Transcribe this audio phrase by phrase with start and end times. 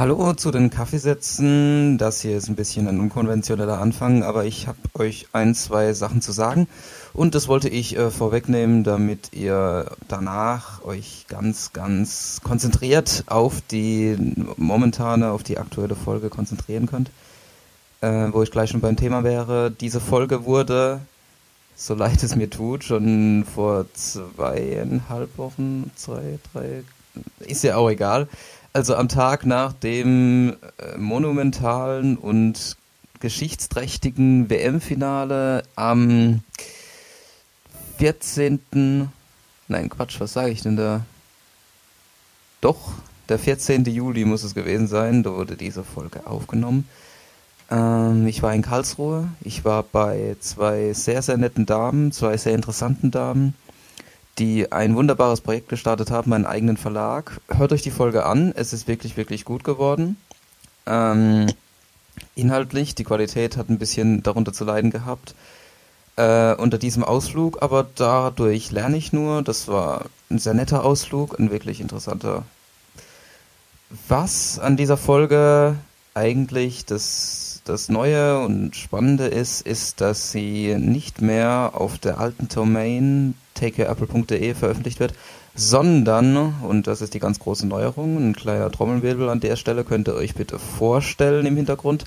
[0.00, 1.98] Hallo zu den Kaffeesätzen.
[1.98, 6.22] Das hier ist ein bisschen ein unkonventioneller Anfang, aber ich habe euch ein, zwei Sachen
[6.22, 6.68] zu sagen
[7.12, 14.16] und das wollte ich äh, vorwegnehmen, damit ihr danach euch ganz, ganz konzentriert auf die
[14.56, 17.10] momentane, auf die aktuelle Folge konzentrieren könnt.
[18.00, 19.70] Äh, wo ich gleich schon beim Thema wäre.
[19.70, 21.02] Diese Folge wurde,
[21.76, 26.84] so leid es mir tut, schon vor zweieinhalb Wochen, zwei, drei,
[27.40, 28.28] ist ja auch egal
[28.72, 32.76] also am Tag nach dem äh, monumentalen und
[33.20, 36.40] geschichtsträchtigen WM-Finale am
[37.98, 39.10] 14.
[39.68, 41.04] Nein, Quatsch, was sage ich denn da?
[42.60, 42.92] Doch,
[43.28, 43.84] der 14.
[43.84, 46.88] Juli muss es gewesen sein, da wurde diese Folge aufgenommen.
[47.70, 52.54] Ähm, ich war in Karlsruhe, ich war bei zwei sehr, sehr netten Damen, zwei sehr
[52.54, 53.54] interessanten Damen
[54.40, 57.40] die ein wunderbares Projekt gestartet haben, einen eigenen Verlag.
[57.48, 60.16] Hört euch die Folge an, es ist wirklich, wirklich gut geworden.
[60.86, 61.46] Ähm,
[62.34, 65.34] inhaltlich, die Qualität hat ein bisschen darunter zu leiden gehabt.
[66.16, 69.42] Äh, unter diesem Ausflug, aber dadurch lerne ich nur.
[69.42, 72.44] Das war ein sehr netter Ausflug, ein wirklich interessanter.
[74.08, 75.76] Was an dieser Folge
[76.14, 82.48] eigentlich das, das Neue und Spannende ist, ist, dass sie nicht mehr auf der alten
[82.48, 85.14] Domain takeapple.de veröffentlicht wird,
[85.54, 90.08] sondern, und das ist die ganz große Neuerung, ein kleiner Trommelwirbel an der Stelle, könnt
[90.08, 92.06] ihr euch bitte vorstellen im Hintergrund.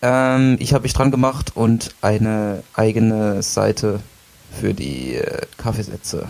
[0.00, 4.00] Ähm, ich habe mich dran gemacht und eine eigene Seite
[4.58, 6.28] für die äh, Kaffeesätze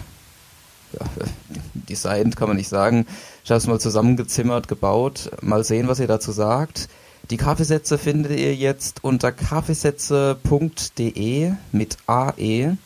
[0.92, 1.06] ja,
[1.74, 3.06] designt, kann man nicht sagen.
[3.44, 5.30] Ich habe es mal zusammengezimmert, gebaut.
[5.42, 6.88] Mal sehen, was ihr dazu sagt.
[7.30, 12.76] Die Kaffeesätze findet ihr jetzt unter kaffeesätze.de mit AE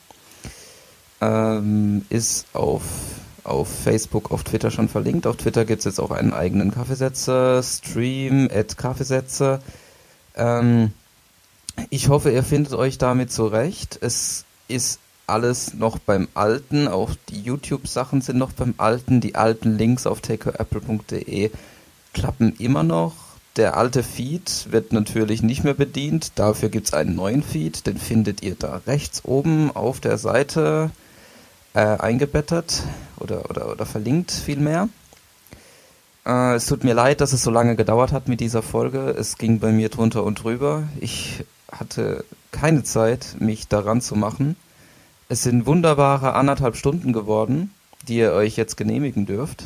[1.20, 2.84] ähm, ist auf,
[3.42, 5.26] auf Facebook, auf Twitter schon verlinkt.
[5.26, 9.58] Auf Twitter gibt es jetzt auch einen eigenen Kaffeesätze-Stream, Kaffeesätze.
[10.36, 10.92] Ähm,
[11.90, 13.98] ich hoffe, ihr findet euch damit zurecht.
[14.00, 19.76] Es ist alles noch beim Alten, auch die YouTube-Sachen sind noch beim Alten, die alten
[19.76, 21.50] Links auf takeapple.de
[22.14, 23.27] klappen immer noch.
[23.58, 27.98] Der alte Feed wird natürlich nicht mehr bedient, dafür gibt es einen neuen Feed, den
[27.98, 30.92] findet ihr da rechts oben auf der Seite
[31.74, 32.84] äh, eingebettet
[33.18, 34.88] oder, oder, oder verlinkt vielmehr.
[36.24, 39.10] Äh, es tut mir leid, dass es so lange gedauert hat mit dieser Folge.
[39.18, 40.84] Es ging bei mir drunter und drüber.
[41.00, 44.54] Ich hatte keine Zeit, mich daran zu machen.
[45.28, 47.74] Es sind wunderbare anderthalb Stunden geworden,
[48.06, 49.64] die ihr euch jetzt genehmigen dürft.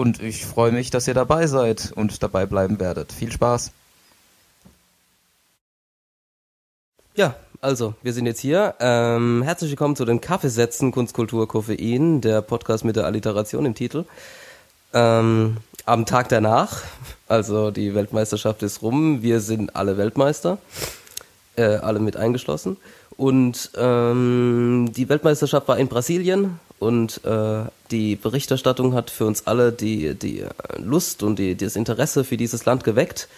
[0.00, 3.12] Und ich freue mich, dass ihr dabei seid und dabei bleiben werdet.
[3.12, 3.70] Viel Spaß!
[7.14, 8.76] Ja, also, wir sind jetzt hier.
[8.80, 14.06] Ähm, herzlich willkommen zu den Kaffeesätzen Kunstkultur Koffein, der Podcast mit der Alliteration im Titel.
[14.94, 16.80] Ähm, am Tag danach,
[17.28, 20.56] also die Weltmeisterschaft ist rum, wir sind alle Weltmeister,
[21.56, 22.78] äh, alle mit eingeschlossen.
[23.18, 29.70] Und ähm, die Weltmeisterschaft war in Brasilien und äh, die Berichterstattung hat für uns alle
[29.70, 30.44] die, die
[30.78, 33.28] Lust und die, das Interesse für dieses Land geweckt.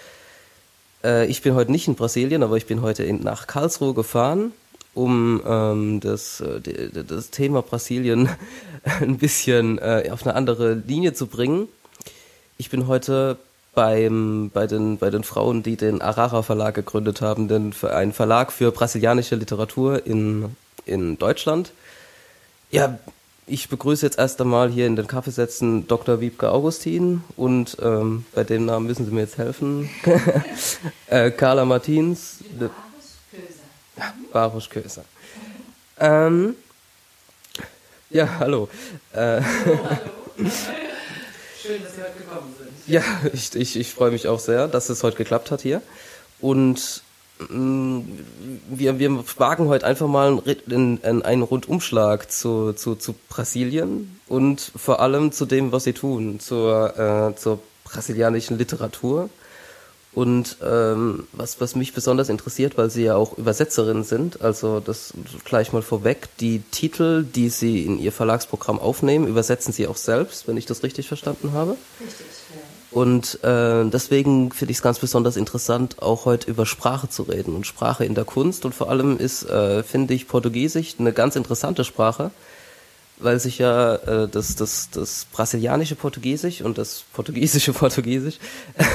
[1.02, 4.52] Äh, ich bin heute nicht in Brasilien, aber ich bin heute in, nach Karlsruhe gefahren,
[4.94, 6.60] um ähm, das, äh,
[7.04, 8.28] das Thema Brasilien
[9.00, 11.66] ein bisschen äh, auf eine andere Linie zu bringen.
[12.58, 13.38] Ich bin heute
[13.74, 18.52] beim, bei, den, bei den Frauen, die den Arara Verlag gegründet haben, den, ein Verlag
[18.52, 20.54] für brasilianische Literatur in,
[20.86, 21.72] in Deutschland.
[22.70, 22.98] Ja,
[23.46, 26.20] ich begrüße jetzt erst einmal hier in den Kaffeesätzen Dr.
[26.20, 29.90] Wiebke Augustin und ähm, bei dem Namen müssen Sie mir jetzt helfen.
[31.08, 32.38] äh, Carla Martins.
[34.32, 35.04] Baruch Köser.
[35.98, 36.54] Ähm,
[38.10, 38.68] ja, hallo.
[39.12, 39.42] Äh, hallo.
[41.62, 42.70] Schön, dass Sie heute gekommen sind.
[42.86, 43.02] Ja,
[43.32, 45.82] ich, ich, ich freue mich auch sehr, dass es heute geklappt hat hier.
[46.40, 47.02] Und
[47.48, 55.00] wir, wir wagen heute einfach mal einen, einen Rundumschlag zu, zu, zu Brasilien und vor
[55.00, 59.28] allem zu dem, was sie tun, zur, äh, zur brasilianischen Literatur.
[60.14, 65.14] Und ähm, was, was mich besonders interessiert, weil Sie ja auch Übersetzerin sind, also das
[65.46, 70.46] gleich mal vorweg, die Titel, die Sie in Ihr Verlagsprogramm aufnehmen, übersetzen Sie auch selbst,
[70.46, 71.78] wenn ich das richtig verstanden habe?
[71.98, 72.26] Richtig.
[72.92, 77.56] Und äh, deswegen finde ich es ganz besonders interessant, auch heute über Sprache zu reden
[77.56, 78.66] und Sprache in der Kunst.
[78.66, 82.30] Und vor allem ist, äh, finde ich, Portugiesisch eine ganz interessante Sprache,
[83.18, 88.38] weil sich ja äh, das, das, das brasilianische Portugiesisch und das portugiesische Portugiesisch,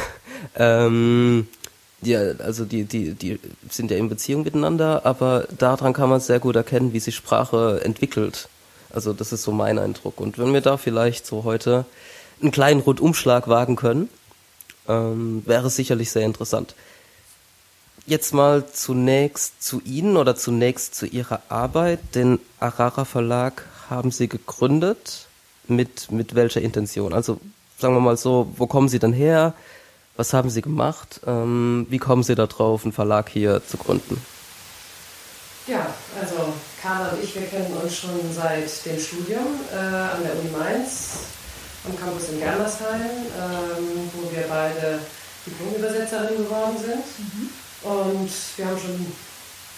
[0.55, 1.47] ähm,
[2.03, 3.39] ja, also die, die, die
[3.71, 7.81] sind ja in Beziehung miteinander, aber daran kann man sehr gut erkennen, wie sich Sprache
[7.83, 8.47] entwickelt.
[8.91, 10.19] Also das ist so mein Eindruck.
[10.19, 11.85] Und wenn wir da vielleicht so heute
[12.41, 14.09] einen kleinen Rundumschlag wagen können.
[14.87, 16.75] Ähm, wäre sicherlich sehr interessant.
[18.05, 21.99] Jetzt mal zunächst zu Ihnen oder zunächst zu Ihrer Arbeit.
[22.15, 25.27] Den Arara Verlag haben Sie gegründet.
[25.69, 27.11] Mit, mit welcher Intention?
[27.11, 27.41] Also
[27.77, 29.53] sagen wir mal so, wo kommen Sie denn her?
[30.15, 31.19] Was haben Sie gemacht?
[31.27, 34.21] Ähm, wie kommen Sie darauf, einen Verlag hier zu gründen?
[35.67, 35.87] Ja,
[36.19, 40.49] also Carla und ich, wir kennen uns schon seit dem Studium äh, an der Uni
[40.57, 41.19] Mainz,
[41.87, 44.99] am Campus in Germersheim, ähm, wo wir beide
[45.45, 47.03] Diplom-Übersetzerinnen geworden sind.
[47.17, 47.49] Mhm.
[47.83, 49.13] Und wir haben schon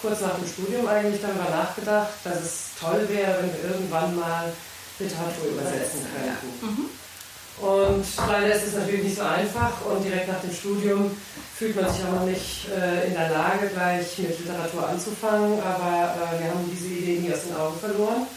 [0.02, 4.52] kurz nach dem Studium eigentlich darüber nachgedacht, dass es toll wäre, wenn wir irgendwann mal
[4.98, 6.66] Literatur übersetzen könnten.
[6.66, 6.90] Mhm.
[7.60, 11.12] Und leider ist es natürlich nicht so einfach und direkt nach dem Studium
[11.58, 16.16] fühlt man sich auch noch nicht äh, in der Lage, gleich mit Literatur anzufangen, aber
[16.16, 18.28] äh, wir haben diese Idee nie aus den Augen verloren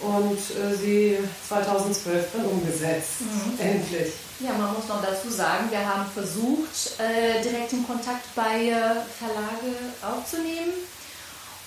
[0.00, 1.18] und äh, sie
[1.48, 3.58] 2012 dann umgesetzt, mhm.
[3.58, 4.14] endlich.
[4.40, 9.76] Ja, man muss noch dazu sagen, wir haben versucht, äh, direkten Kontakt bei äh, Verlage
[10.02, 10.72] aufzunehmen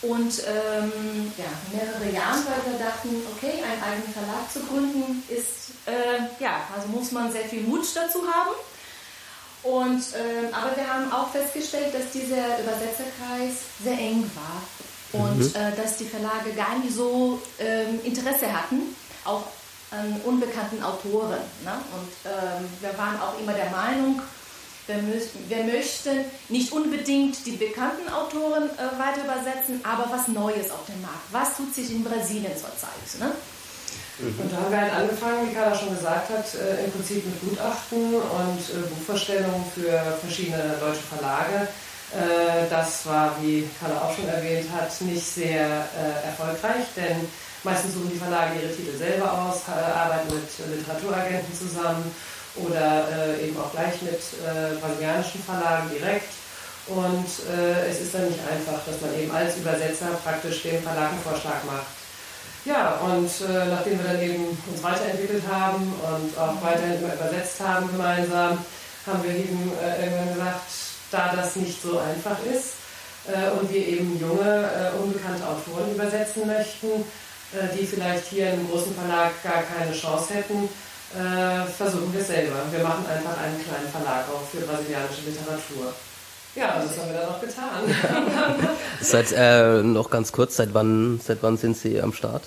[0.01, 5.71] und ähm, ja, mehrere Jahre, weil wir dachten, okay, einen eigenen Verlag zu gründen ist,
[5.85, 8.55] äh, ja, also muss man sehr viel Mut dazu haben.
[9.63, 14.61] Und, äh, aber wir haben auch festgestellt, dass dieser Übersetzerkreis sehr eng war
[15.13, 15.55] und mhm.
[15.55, 19.43] äh, dass die Verlage gar nicht so ähm, Interesse hatten, auch
[19.91, 21.41] an unbekannten Autoren.
[21.63, 21.73] Ne?
[21.93, 24.21] Und ähm, wir waren auch immer der Meinung,
[24.87, 30.85] wir, wir möchten nicht unbedingt die bekannten Autoren äh, weiter übersetzen, aber was Neues auf
[30.87, 31.31] dem Markt.
[31.31, 33.19] Was tut sich in Brasilien zurzeit?
[33.19, 33.31] Ne?
[34.19, 34.39] Mhm.
[34.39, 37.39] Und da haben wir halt angefangen, wie Carla schon gesagt hat, äh, im Prinzip mit
[37.41, 41.67] Gutachten und äh, Buchvorstellungen für verschiedene deutsche Verlage.
[42.13, 47.27] Äh, das war, wie Carla auch schon erwähnt hat, nicht sehr äh, erfolgreich, denn
[47.63, 52.11] Meistens suchen die Verlage ihre Titel selber aus, arbeiten mit Literaturagenten zusammen
[52.55, 56.27] oder äh, eben auch gleich mit äh, brasilianischen Verlagen direkt.
[56.87, 61.11] Und äh, es ist dann nicht einfach, dass man eben als Übersetzer praktisch dem Verlag
[61.11, 61.87] einen Vorschlag macht.
[62.65, 67.61] Ja, und äh, nachdem wir dann eben uns weiterentwickelt haben und auch weiterhin immer übersetzt
[67.61, 68.59] haben gemeinsam,
[69.07, 70.67] haben wir eben äh, irgendwann gesagt,
[71.13, 72.73] da das nicht so einfach ist
[73.27, 77.05] äh, und wir eben junge, unbekannte Autoren übersetzen möchten,
[77.53, 80.67] äh, die vielleicht hier im großen Verlag gar keine Chance hätten,
[81.13, 82.55] äh, versuchen wir es selber.
[82.71, 85.93] Wir machen einfach einen kleinen Verlag auf für brasilianische Literatur.
[86.55, 88.67] Ja, das haben wir dann auch getan.
[89.01, 92.43] seit äh, noch ganz kurz, seit wann, seit wann sind Sie am Start?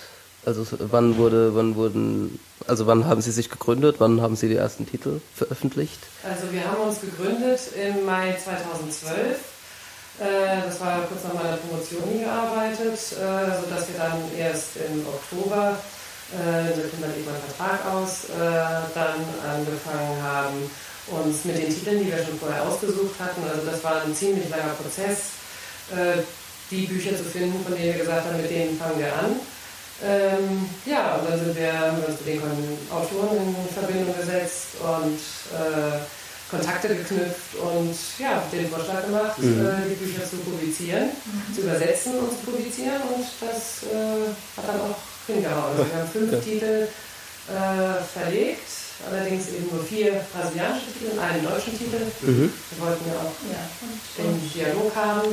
[0.46, 3.96] Also wann wurde, wann wurden, also wann haben Sie sich gegründet?
[3.98, 5.98] Wann haben Sie die ersten Titel veröffentlicht?
[6.22, 9.56] Also wir haben uns gegründet im Mai 2012
[10.18, 15.76] äh, das war kurz nach meiner Promotion hingearbeitet, äh, sodass wir dann erst im Oktober,
[16.32, 18.32] äh, wir dann eben einen Vertrag aus,
[18.94, 20.70] dann angefangen haben,
[21.08, 24.48] uns mit den Titeln, die wir schon vorher ausgesucht hatten, also das war ein ziemlich
[24.48, 25.38] langer Prozess,
[26.70, 29.38] die Bücher zu finden, von denen wir gesagt haben, mit denen fangen wir an.
[30.04, 32.42] Ähm, ja, und dann sind wir, haben wir uns mit den
[32.90, 35.18] Autoren in Verbindung gesetzt und
[35.56, 35.98] äh,
[36.50, 39.66] Kontakte geknüpft und ja, den Vorschlag gemacht, mhm.
[39.66, 41.54] äh, die Bücher zu publizieren, mhm.
[41.54, 45.72] zu übersetzen und zu publizieren und das äh, hat dann auch hingehauen.
[45.72, 46.38] Also wir haben fünf ja.
[46.40, 46.88] Titel
[47.48, 51.98] äh, verlegt allerdings eben nur vier brasilianische Titel und einen deutschen Titel.
[52.22, 52.52] Mhm.
[52.70, 54.22] Wir wollten ja auch ja.
[54.22, 55.28] den Dialog haben.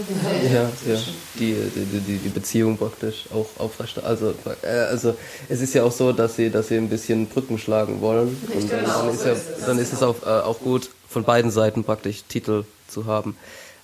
[0.51, 0.61] Ja,
[0.93, 0.99] ja.
[1.35, 4.03] Die, die, die, die Beziehung praktisch auch aufrecht.
[4.03, 5.15] Also, äh, also
[5.49, 8.37] es ist ja auch so, dass sie, dass sie ein bisschen Brücken schlagen wollen.
[8.47, 9.65] Richtig, und dann, genau, dann ist, so ja, ist es.
[9.65, 13.37] dann ist es auch, äh, auch gut, von beiden Seiten praktisch Titel zu haben.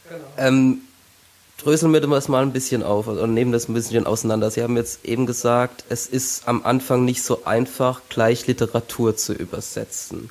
[0.10, 0.24] Genau.
[0.38, 0.82] Ähm,
[1.62, 4.50] dröseln wir das mal ein bisschen auf und nehmen das ein bisschen auseinander.
[4.52, 9.34] Sie haben jetzt eben gesagt, es ist am Anfang nicht so einfach, gleich Literatur zu
[9.34, 10.30] übersetzen.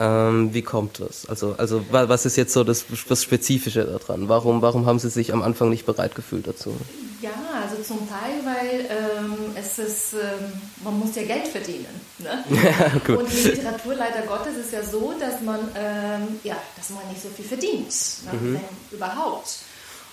[0.00, 1.26] Ähm, wie kommt das?
[1.26, 4.28] Also, also was ist jetzt so das, das Spezifische daran?
[4.28, 6.74] Warum, warum haben Sie sich am Anfang nicht bereit gefühlt dazu?
[7.20, 7.30] Ja,
[7.62, 10.52] also zum Teil, weil ähm, es ist, ähm,
[10.82, 12.00] man muss ja Geld verdienen.
[12.18, 12.44] Ne?
[12.50, 13.14] Ja.
[13.14, 17.22] Und in Literatur leider Gottes ist ja so, dass man, ähm, ja, dass man nicht
[17.22, 17.92] so viel verdient,
[18.24, 18.32] ne?
[18.32, 18.54] mhm.
[18.54, 19.58] wenn überhaupt.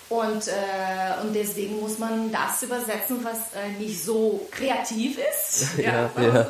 [0.10, 5.68] Und, äh, und deswegen muss man das übersetzen, was äh, nicht so kreativ ist.
[5.78, 6.48] ja, ja,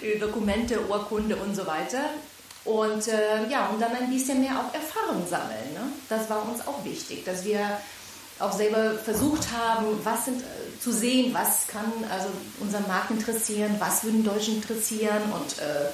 [0.00, 0.18] ja.
[0.18, 2.00] Dokumente, Urkunde und so weiter.
[2.64, 5.74] Und äh, ja, und dann ein bisschen mehr auch Erfahrung sammeln.
[5.74, 5.80] Ne?
[6.08, 7.60] Das war uns auch wichtig, dass wir
[8.38, 12.28] auch selber versucht haben, was sind, äh, zu sehen, was kann also
[12.60, 15.90] unseren Markt interessieren, was würden Deutschen interessieren und äh,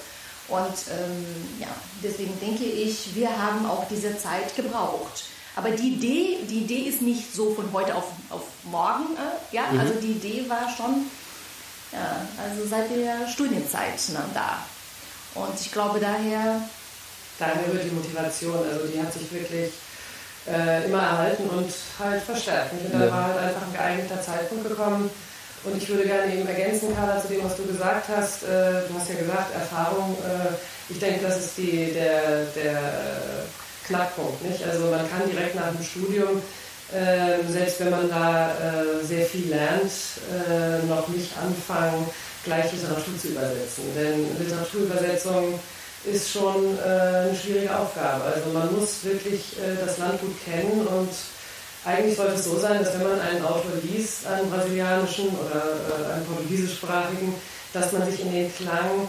[0.49, 1.27] und ähm,
[1.61, 1.69] ja,
[2.03, 5.25] deswegen denke ich, wir haben auch diese Zeit gebraucht.
[5.59, 9.17] Aber die Idee, die Idee ist nicht so von heute auf, auf morgen.
[9.17, 9.63] Äh, ja?
[9.73, 9.81] Mhm.
[9.81, 11.07] Also die Idee war schon
[11.91, 14.63] ja, also seit der Studienzeit ne, da.
[15.35, 16.61] Und ich glaube daher,
[17.41, 18.57] daher rührt die Motivation.
[18.71, 19.73] Also die hat sich wirklich
[20.47, 22.73] äh, immer erhalten und halt verstärkt.
[22.75, 23.11] Und dann ja.
[23.11, 25.11] war halt einfach ein geeigneter Zeitpunkt gekommen.
[25.65, 28.45] Und ich würde gerne eben ergänzen, Carla, zu dem, was du gesagt hast.
[28.45, 30.55] Äh, du hast ja gesagt, Erfahrung, äh,
[30.89, 32.79] ich denke, das ist die, der, der
[33.89, 34.45] Knackpunkt.
[34.45, 34.63] Nicht?
[34.65, 36.43] Also man kann direkt nach dem Studium,
[36.93, 39.93] äh, selbst wenn man da äh, sehr viel lernt,
[40.31, 42.09] äh, noch nicht anfangen,
[42.45, 43.85] gleich Literatur zu übersetzen.
[43.97, 45.59] Denn Literaturübersetzung
[46.05, 48.25] ist schon äh, eine schwierige Aufgabe.
[48.25, 51.11] Also man muss wirklich äh, das Land gut kennen und
[51.85, 56.13] eigentlich sollte es so sein, dass wenn man einen Autor liest, einen brasilianischen oder äh,
[56.15, 57.35] einen portugiesischsprachigen,
[57.73, 59.09] dass man sich in den Klang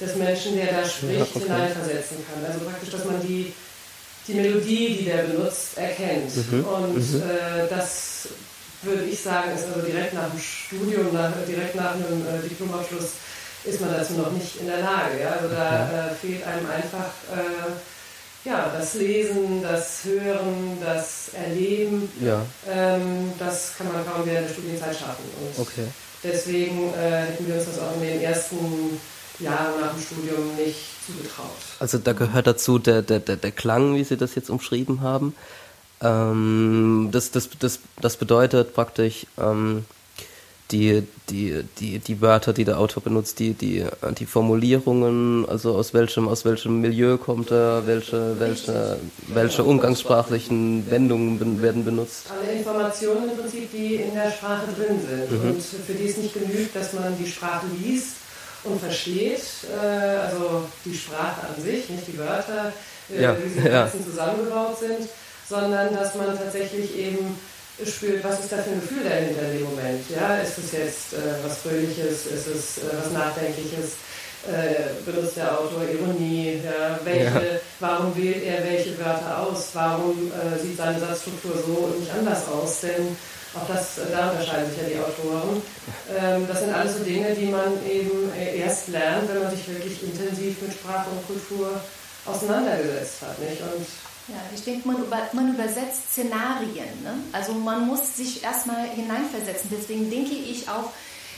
[0.00, 1.40] des Menschen, der da spricht, ja, okay.
[1.40, 2.44] hineinversetzen kann.
[2.44, 3.52] Also praktisch, dass man die,
[4.30, 6.34] die Melodie, die der benutzt, erkennt.
[6.50, 6.64] Mhm.
[6.64, 7.22] Und mhm.
[7.22, 8.28] Äh, das
[8.82, 13.10] würde ich sagen, ist also direkt nach dem Studium, nach, direkt nach einem äh, Diplomabschluss,
[13.64, 15.20] ist man dazu noch nicht in der Lage.
[15.20, 15.32] Ja?
[15.32, 22.10] Also da äh, fehlt einem einfach äh, ja, das Lesen, das Hören, das Erleben.
[22.24, 22.44] Ja.
[22.70, 25.24] Ähm, das kann man kaum während der Studienzeit schaffen.
[25.40, 25.86] Und okay.
[26.24, 28.98] deswegen äh, hätten wir uns das auch in den ersten
[29.40, 31.50] Jahren nach dem Studium nicht zugetraut.
[31.78, 35.34] Also da gehört dazu der, der, der, der Klang, wie Sie das jetzt umschrieben haben.
[36.02, 39.84] Ähm, das, das, das, das bedeutet praktisch, ähm,
[40.70, 43.84] die, die, die, die Wörter, die der Autor benutzt, die, die,
[44.18, 51.60] die Formulierungen, also aus welchem, aus welchem Milieu kommt er, welche, welche, welche umgangssprachlichen Wendungen
[51.60, 52.26] werden benutzt.
[52.30, 55.50] Alle Informationen im Prinzip, die in der Sprache drin sind mhm.
[55.50, 58.19] und für die es nicht genügt, dass man die Sprache liest
[58.64, 62.72] und versteht, äh, also die Sprache an sich, nicht die Wörter,
[63.10, 63.36] äh, ja.
[63.38, 63.90] wie sie ja.
[63.90, 65.08] zusammengebaut sind,
[65.48, 67.38] sondern dass man tatsächlich eben
[67.86, 70.10] spürt, was ist da für ein Gefühl dahinter in dem Moment.
[70.10, 70.36] Ja?
[70.38, 73.96] Ist es jetzt äh, was Fröhliches, ist es äh, was Nachdenkliches?
[74.48, 76.60] Äh, benutzt der Autor Ironie?
[76.64, 76.98] Ja?
[77.04, 77.60] Welche, ja.
[77.78, 79.68] Warum wählt er welche Wörter aus?
[79.74, 82.80] Warum äh, sieht seine Satzstruktur so und nicht anders aus?
[82.80, 83.16] Denn
[83.54, 85.62] auch das, äh, da unterscheiden sich ja die Autoren.
[86.16, 89.66] Ähm, das sind alles so Dinge, die man eben äh, erst lernt, wenn man sich
[89.68, 91.80] wirklich intensiv mit Sprache und Kultur
[92.26, 93.38] auseinandergesetzt hat.
[93.40, 93.60] Nicht?
[93.62, 93.86] Und
[94.28, 97.02] ja, ich denke, man, über, man übersetzt Szenarien.
[97.02, 97.14] Ne?
[97.32, 99.70] Also man muss sich erstmal hineinversetzen.
[99.76, 100.92] Deswegen denke ich auch,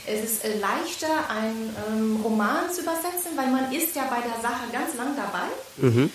[0.07, 4.41] es ist äh, leichter, einen ähm, Roman zu übersetzen, weil man ist ja bei der
[4.43, 6.11] Sache ganz lang dabei, mhm.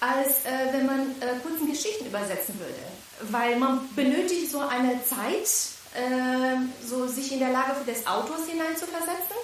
[0.00, 2.91] als äh, wenn man äh, kurzen Geschichten übersetzen würde.
[3.30, 5.48] Weil man benötigt so eine Zeit,
[5.94, 9.36] äh, so sich in der Lage des Autors hineinzuversetzen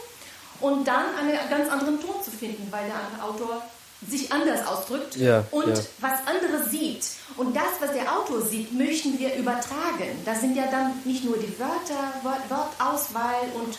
[0.61, 3.63] und dann einen ganz anderen Ton zu finden, weil der Autor
[4.07, 5.83] sich anders ausdrückt ja, und ja.
[6.01, 7.05] was andere sieht.
[7.37, 10.23] Und das, was der Autor sieht, möchten wir übertragen.
[10.25, 13.77] Das sind ja dann nicht nur die Wörter, Wort, Wortauswahl und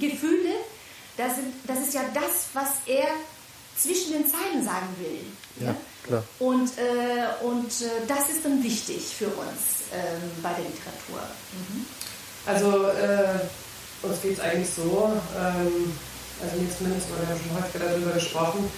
[0.00, 0.54] Gefühle.
[1.16, 3.08] Das, sind, das ist ja das, was er
[3.76, 5.66] zwischen den Zeilen sagen will.
[5.66, 5.74] Ja,
[6.08, 6.24] klar.
[6.38, 11.22] Und, äh, und äh, das ist dann wichtig für uns äh, bei der Literatur.
[11.52, 11.86] Mhm.
[12.46, 13.38] Also äh,
[14.02, 15.92] uns geht es eigentlich so, ähm,
[16.42, 18.70] also mir zumindest, wir haben schon häufiger darüber gesprochen,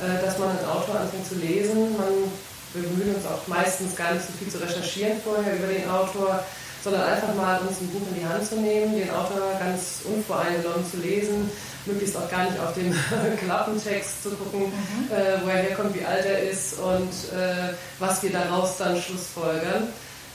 [0.00, 1.96] äh, dass man einen Autor anfängt zu lesen.
[1.96, 2.30] Man,
[2.74, 6.44] wir bemühen uns auch meistens gar nicht so viel zu recherchieren vorher über den Autor,
[6.82, 10.88] sondern einfach mal uns ein Buch in die Hand zu nehmen, den Autor ganz unvoreingenommen
[10.88, 11.50] zu lesen,
[11.86, 12.94] möglichst auch gar nicht auf den
[13.44, 15.12] Klappentext zu gucken, mhm.
[15.12, 19.88] äh, wo er herkommt, wie alt er ist und äh, was wir daraus dann schlussfolgern.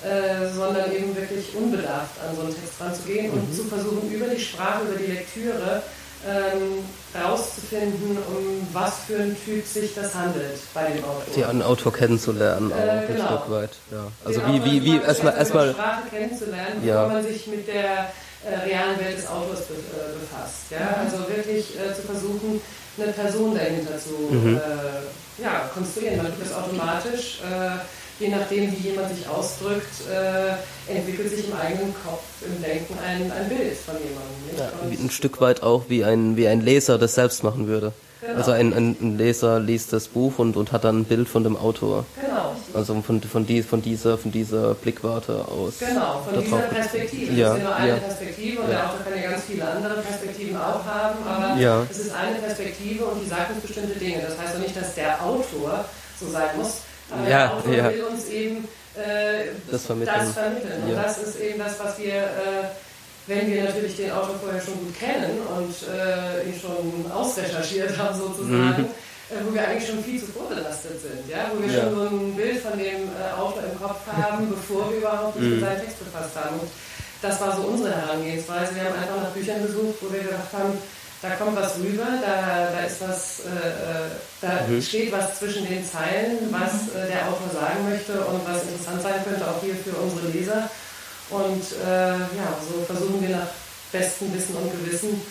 [0.03, 3.39] Äh, sondern eben wirklich unbedarft an so einen Text ranzugehen mhm.
[3.39, 5.81] und zu versuchen, über die Sprache, über die Lektüre
[6.27, 11.33] ähm, herauszufinden, um was für ein Typ sich das handelt bei dem Autor.
[11.35, 13.27] Die einen Autor kennenzulernen, auch äh, genau.
[13.27, 13.71] ein Stück weit.
[13.91, 14.07] Ja.
[14.25, 18.11] Also Den wie, wie, wie erstmal erstmal Sprache kennenzulernen, bevor man sich mit der
[18.45, 20.71] äh, realen Welt des Autors be äh, befasst.
[20.71, 20.79] Ja?
[20.79, 21.05] Mhm.
[21.05, 22.61] Also wirklich äh, zu versuchen,
[22.97, 24.57] eine Person dahinter zu mhm.
[24.57, 26.17] Äh, ja, konstruieren.
[26.17, 27.79] Man tut das automatisch äh,
[28.23, 33.31] je nachdem, wie jemand sich ausdrückt, äh, entwickelt sich im eigenen Kopf, im Denken ein,
[33.31, 34.57] ein Bild von jemandem.
[34.57, 37.91] Ja, ein Stück weit auch wie ein, wie ein Leser das selbst machen würde.
[38.21, 38.37] Genau.
[38.37, 41.57] Also ein, ein, Leser liest das Buch und, und hat dann ein Bild von dem
[41.57, 42.05] Autor.
[42.15, 42.55] Genau.
[42.73, 45.79] Also von, von, die, von, dieser, von dieser Blickwarte aus.
[45.79, 47.33] Genau, von dieser Perspektive.
[47.33, 47.95] Ja, das ist nur eine ja.
[47.97, 48.75] Perspektive und ja.
[48.75, 51.85] der Autor kann ja ganz viele andere Perspektiven auch haben, aber ja.
[51.91, 54.21] es ist eine Perspektive und die sagt uns bestimmte Dinge.
[54.25, 55.83] Das heißt doch nicht, dass der Autor
[56.17, 56.77] so sein muss,
[57.13, 57.89] aber ja, der Autor ja.
[57.91, 60.15] will uns eben äh, das vermitteln.
[60.17, 60.83] Das vermitteln.
[60.87, 62.69] Und das ist eben das, was wir, äh,
[63.27, 68.17] wenn wir natürlich den Autor vorher schon gut kennen und äh, ihn schon ausrecherchiert haben
[68.17, 68.89] sozusagen, mhm.
[69.31, 71.49] Äh, wo wir eigentlich schon viel zu vorbelastet sind, ja?
[71.49, 71.83] wo wir ja.
[71.83, 75.45] schon so ein Bild von dem äh, Autor im Kopf haben, bevor wir überhaupt uns
[75.45, 75.61] mit mhm.
[75.61, 76.59] seinem Text befasst haben.
[76.59, 76.69] Und
[77.21, 78.75] das war so unsere Herangehensweise.
[78.75, 80.77] Wir haben einfach nach Büchern gesucht, wo wir gedacht haben,
[81.23, 84.09] da kommt was rüber, da, da ist was, äh,
[84.41, 84.81] da mhm.
[84.81, 89.23] steht was zwischen den Zeilen, was äh, der Autor sagen möchte und was interessant sein
[89.23, 90.69] könnte, auch hier für unsere Leser.
[91.29, 93.47] Und äh, ja, so versuchen wir nach
[93.93, 95.21] bestem Wissen und Gewissen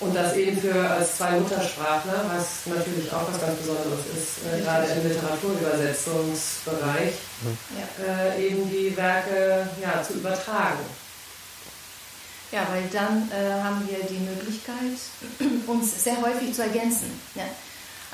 [0.00, 4.62] und das eben für als zwei Muttersprachler, was natürlich auch was ganz Besonderes ist, äh,
[4.62, 7.12] gerade im Literaturübersetzungsbereich,
[7.42, 7.58] mhm.
[8.08, 10.80] äh, eben die Werke ja, zu übertragen.
[12.52, 14.98] Ja, weil dann äh, haben wir die Möglichkeit,
[15.66, 17.20] uns sehr häufig zu ergänzen.
[17.34, 17.44] Ja.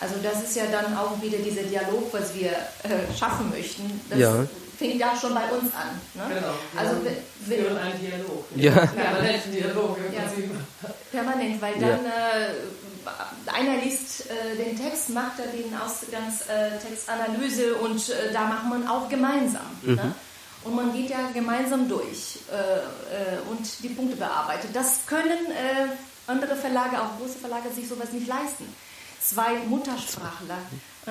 [0.01, 4.01] Also das ist ja dann auch wieder dieser Dialog, was wir äh, schaffen möchten.
[4.11, 4.45] Das ja.
[4.77, 6.01] fängt ja schon bei uns an.
[6.15, 6.25] Ne?
[6.35, 6.55] Genau.
[6.77, 8.45] Also wir führen einen Dialog.
[8.57, 8.87] Ja.
[8.87, 10.23] Permanenten Dialog im ja.
[10.23, 10.51] Prinzip.
[11.13, 12.55] Permanent, weil dann äh,
[13.47, 19.09] einer liest äh, den Text, macht er den Ausgangstextanalyse und äh, da macht man auch
[19.09, 19.67] gemeinsam.
[19.83, 19.95] Mhm.
[19.95, 20.15] Ne?
[20.65, 24.71] Und man geht ja gemeinsam durch äh, äh, und die Punkte bearbeitet.
[24.75, 25.89] Das können äh,
[26.27, 28.65] andere Verlage, auch große Verlage, sich sowas nicht leisten.
[29.21, 30.59] Zwei Muttersprachler.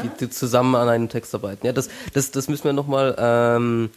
[0.04, 1.66] Die, die zusammen an einem Text arbeiten.
[1.66, 3.90] Ja, das, das, das müssen wir nochmal ähm,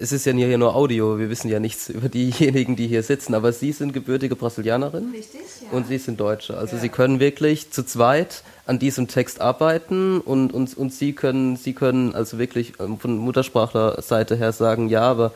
[0.00, 3.34] es ist ja hier nur Audio, wir wissen ja nichts über diejenigen, die hier sitzen,
[3.34, 5.76] aber Sie sind gebürtige Brasilianerin Richtig, ja.
[5.76, 6.56] und Sie sind Deutsche.
[6.56, 6.82] Also ja.
[6.82, 11.74] Sie können wirklich zu zweit an diesem Text arbeiten und, und, und Sie können, Sie
[11.74, 15.32] können also wirklich ähm, von Muttersprachlerseite her sagen, ja, aber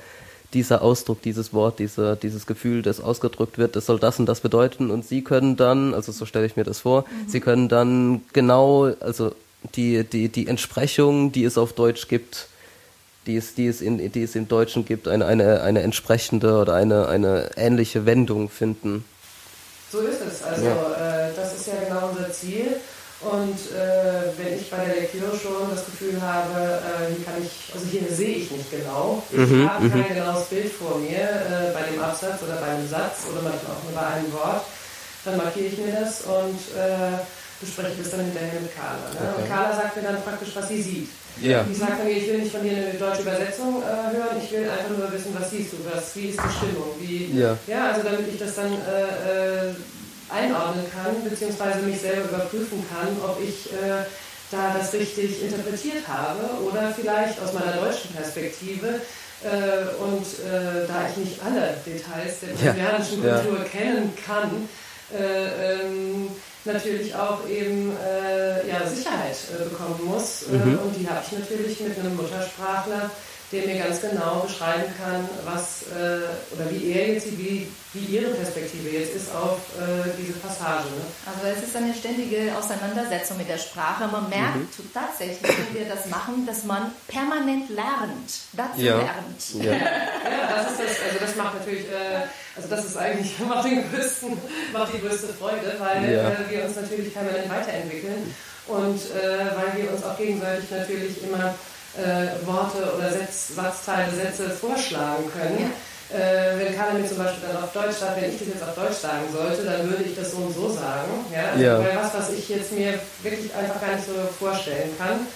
[0.54, 4.40] dieser Ausdruck, dieses Wort, diese, dieses Gefühl, das ausgedrückt wird, das soll das und das
[4.40, 7.28] bedeuten und Sie können dann, also so stelle ich mir das vor, mhm.
[7.28, 9.32] Sie können dann genau, also
[9.76, 12.48] die, die, die Entsprechung, die es auf Deutsch gibt,
[13.26, 16.74] die es, die es, in, die es im Deutschen gibt, eine, eine, eine entsprechende oder
[16.74, 19.04] eine, eine ähnliche Wendung finden.
[19.90, 20.42] So ist es.
[20.42, 21.28] Also ja.
[21.28, 22.76] äh, das ist ja genau unser Ziel.
[23.20, 27.72] Und äh, wenn ich bei der Lektüre schon das Gefühl habe, äh, hier kann ich,
[27.72, 30.14] also hier sehe ich nicht genau, ich mhm, habe kein mhm.
[30.14, 33.84] genaues Bild vor mir äh, bei dem Absatz oder bei einem Satz oder manchmal auch
[33.84, 34.66] nur bei einem Wort,
[35.24, 37.24] dann markiere ich mir das und äh,
[37.64, 39.08] bespreche das dann hinterher mit Carla.
[39.10, 39.16] Ne?
[39.18, 39.42] Okay.
[39.42, 41.08] Und Carla sagt mir dann praktisch, was sie sieht.
[41.40, 41.64] Ja.
[41.70, 44.70] Ich sage mir, ich will nicht von dir eine deutsche Übersetzung äh, hören, ich will
[44.70, 47.58] einfach nur wissen, was siehst du, was, wie ist die Stimmung, wie, ja.
[47.66, 49.74] ja, also damit ich das dann äh, äh,
[50.30, 54.06] einordnen kann, beziehungsweise mich selber überprüfen kann, ob ich äh,
[54.50, 59.00] da das richtig interpretiert habe oder vielleicht aus meiner deutschen Perspektive
[59.42, 63.38] äh, und äh, da ich nicht alle Details der brasilianischen ja.
[63.40, 64.68] Kultur kennen kann,
[65.12, 66.28] ähm,
[66.64, 70.44] natürlich auch eben äh, ja, Sicherheit äh, bekommen muss.
[70.44, 70.78] Äh, mhm.
[70.78, 73.10] und die habe ich natürlich mit einem Muttersprachler,
[73.54, 78.30] der mir ganz genau beschreiben kann, was äh, oder wie er jetzt, wie, wie ihre
[78.34, 80.88] Perspektive jetzt ist auf äh, diese Passage.
[80.90, 81.04] Ne?
[81.24, 84.08] Also es ist eine ständige Auseinandersetzung mit der Sprache.
[84.08, 84.90] Man merkt mhm.
[84.92, 88.96] tatsächlich, wenn wir das machen, dass man permanent lernt, dazu ja.
[88.98, 89.64] lernt.
[89.64, 89.72] Ja.
[89.72, 93.84] ja, das ist das, also das macht natürlich, äh, also das ist eigentlich, macht, den
[93.90, 94.36] größten,
[94.72, 96.30] macht die größte Freude, weil ja.
[96.30, 98.34] Äh, wir uns natürlich permanent weiterentwickeln
[98.66, 101.54] und äh, weil wir uns auch gegenseitig natürlich immer
[101.96, 105.72] äh, Worte oder Setz, Satzteile, Sätze vorschlagen können.
[106.12, 108.74] Äh, wenn Karl mir zum Beispiel dann auf Deutsch sagt, wenn ich das jetzt auf
[108.74, 111.24] Deutsch sagen sollte, dann würde ich das so und so sagen.
[111.32, 111.52] Ja?
[111.52, 111.78] Also ja.
[111.78, 115.26] Weil was, was ich jetzt mir wirklich einfach gar nicht so vorstellen kann.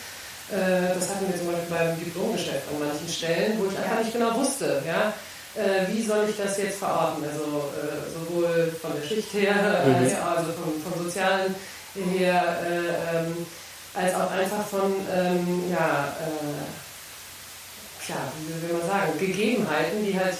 [0.52, 4.12] Äh, das hatten wir zum Beispiel beim Diplomgeschäft an manchen Stellen, wo ich einfach nicht
[4.12, 4.82] genau wusste.
[4.86, 5.12] Ja?
[5.56, 7.24] Äh, wie soll ich das jetzt verorten?
[7.24, 9.94] Also äh, sowohl von der Schicht her, mhm.
[9.94, 11.54] als also vom, vom Sozialen
[11.94, 12.58] her.
[12.62, 13.46] Äh, ähm,
[13.94, 16.64] als auch einfach von, ähm, ja, äh,
[18.04, 20.36] tja, wie will man sagen, Gegebenheiten, die halt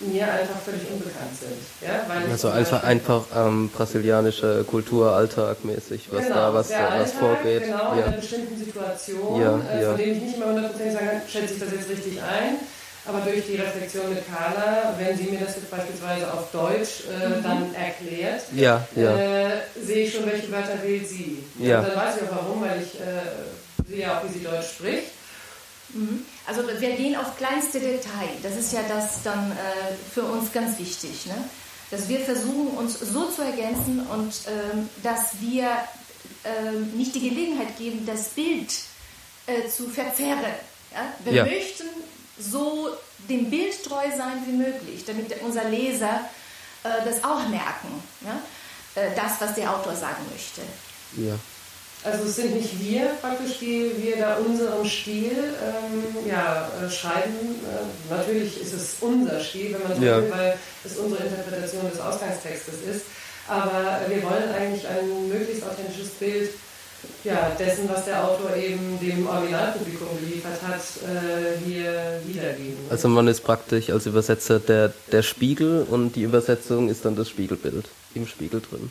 [0.00, 1.56] mir einfach völlig unbekannt sind.
[1.80, 2.04] Ja?
[2.30, 7.62] also einfach, einfach ähm, brasilianische Kultur, Alltag mäßig, was genau, da was, was Alltag, vorgeht.
[7.64, 7.92] Genau, ja.
[7.92, 11.54] in einer bestimmten Situation, ja, äh, von dem ich nicht immer hundertprozentig sagen kann, schätze
[11.54, 12.56] ich das jetzt richtig ein.
[13.06, 17.28] Aber durch die Reflexion mit Carla, wenn sie mir das jetzt beispielsweise auf Deutsch äh,
[17.28, 17.42] mhm.
[17.42, 19.16] dann erklärt, ja, ja.
[19.16, 21.44] Äh, sehe ich schon, welche Wörter wählt sie.
[21.60, 21.80] Ja.
[21.80, 25.12] Und dann weiß ich auch warum, weil ich äh, sehe auch, wie sie Deutsch spricht.
[25.90, 26.24] Mhm.
[26.46, 28.28] Also wir gehen auf kleinste Detail.
[28.42, 29.54] Das ist ja das dann äh,
[30.12, 31.26] für uns ganz wichtig.
[31.26, 31.36] Ne?
[31.90, 35.68] Dass wir versuchen, uns so zu ergänzen und ähm, dass wir
[36.44, 38.72] ähm, nicht die Gelegenheit geben, das Bild
[39.46, 40.40] äh, zu verzerren.
[40.92, 41.12] Ja?
[41.24, 41.44] Wir ja.
[41.44, 41.84] möchten
[42.38, 42.88] so
[43.28, 46.20] dem Bild treu sein wie möglich, damit unser Leser
[46.84, 48.40] äh, das auch merken, ja?
[49.00, 50.62] äh, das, was der Autor sagen möchte.
[51.16, 51.38] Ja.
[52.04, 57.56] Also es sind nicht wir praktisch, die wir da unseren Stil ähm, ja, äh, schreiben.
[57.64, 60.22] Äh, natürlich ist es unser Stil, wenn man so ja.
[60.22, 63.06] will, weil es unsere Interpretation des Ausgangstextes ist.
[63.48, 66.50] Aber wir wollen eigentlich ein möglichst authentisches Bild
[67.24, 72.78] ja, dessen, was der Autor eben dem Originalpublikum geliefert hat, äh, hier wiedergeben.
[72.90, 77.28] Also man ist praktisch als Übersetzer der, der Spiegel und die Übersetzung ist dann das
[77.28, 78.90] Spiegelbild im Spiegel drin.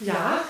[0.00, 0.40] Ja,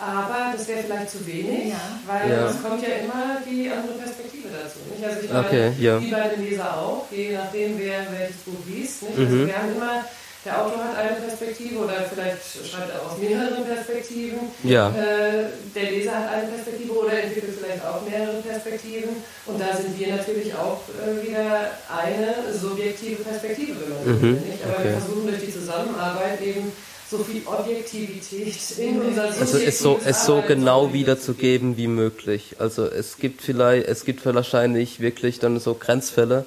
[0.00, 1.80] aber das wäre vielleicht zu wenig, ja.
[2.06, 2.48] weil ja.
[2.48, 4.78] es kommt ja immer die andere Perspektive dazu.
[4.90, 5.04] Nicht?
[5.04, 6.00] Also ich meine, okay, ja.
[6.00, 9.02] wie bei den Leser auch, je nachdem, wer welches Buch liest.
[9.02, 9.18] Nicht?
[9.18, 9.46] Also mhm.
[9.46, 10.04] wir haben immer,
[10.44, 14.38] der Autor hat eine Perspektive oder vielleicht schreibt er aus mehreren Perspektiven.
[14.62, 14.88] Ja.
[14.90, 19.10] Äh, der Leser hat eine Perspektive oder entwickelt vielleicht auch mehrere Perspektiven.
[19.46, 24.32] Und da sind wir natürlich auch äh, wieder eine subjektive Perspektive, wenn man mhm.
[24.32, 24.64] Nicht?
[24.64, 24.84] Aber okay.
[24.84, 26.72] wir versuchen durch die Zusammenarbeit eben
[27.10, 32.56] so viel Objektivität in unser Also es so, es so genau wiederzugeben wie möglich.
[32.58, 36.44] Also es gibt vielleicht, es gibt wahrscheinlich wirklich dann so Grenzfälle,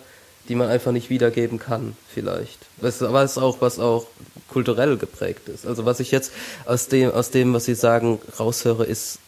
[0.50, 2.60] die man einfach nicht wiedergeben kann, vielleicht.
[2.78, 4.08] Was, was auch, was auch
[4.48, 5.66] kulturell geprägt ist.
[5.66, 6.32] Also was ich jetzt
[6.66, 9.20] aus dem, aus dem, was Sie sagen, raushöre, ist,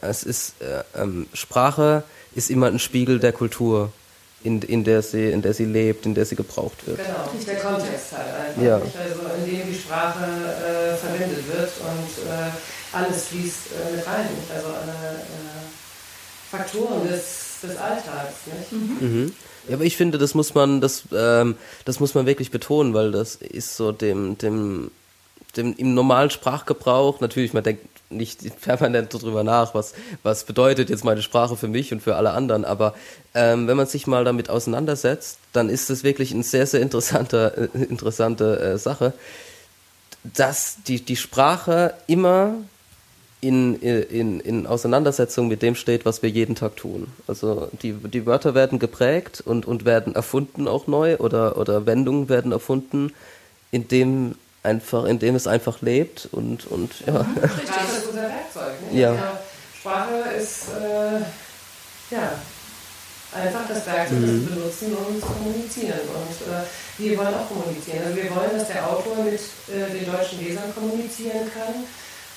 [0.00, 3.92] es ist äh, ähm, Sprache ist immer ein Spiegel der Kultur
[4.44, 6.98] in, in, der sie, in der sie lebt, in der sie gebraucht wird.
[6.98, 8.62] Genau, der Kontext halt einfach.
[8.62, 8.78] Ja.
[8.78, 8.96] Nicht?
[8.96, 12.50] Also in dem die Sprache äh, verwendet wird und äh,
[12.92, 14.26] alles fließt äh, mit rein.
[14.36, 14.50] Nicht?
[14.54, 18.34] Also alle äh, Faktoren des, des Alltags.
[18.46, 18.72] Nicht?
[18.72, 18.98] Mhm.
[19.00, 19.34] Mhm.
[19.68, 23.12] Ja, aber ich finde, das muss man, das, ähm, das muss man wirklich betonen, weil
[23.12, 24.90] das ist so dem, dem,
[25.56, 31.04] dem im normalen Sprachgebrauch, natürlich, man denkt nicht permanent darüber nach, was, was bedeutet jetzt
[31.04, 32.64] meine Sprache für mich und für alle anderen.
[32.64, 32.94] Aber
[33.34, 37.70] ähm, wenn man sich mal damit auseinandersetzt, dann ist das wirklich eine sehr, sehr interessante,
[37.74, 39.12] äh, interessante äh, Sache,
[40.24, 42.54] dass die, die Sprache immer
[43.40, 47.06] in, in, in Auseinandersetzung mit dem steht, was wir jeden Tag tun.
[47.28, 52.28] Also die, die Wörter werden geprägt und, und werden erfunden auch neu oder, oder Wendungen
[52.28, 53.12] werden erfunden,
[53.70, 57.24] indem einfach, in dem es einfach lebt und, und ja.
[57.24, 58.92] Sprache ist unser Werkzeug.
[58.92, 59.00] Ne?
[59.00, 59.38] Ja.
[59.78, 62.32] Sprache ist äh, ja,
[63.32, 64.48] einfach das Werkzeug, mhm.
[64.48, 66.00] das wir benutzen, um zu kommunizieren.
[66.00, 68.02] Und äh, wir wollen auch kommunizieren.
[68.04, 71.84] Also wir wollen, dass der Autor mit äh, den deutschen Lesern kommunizieren kann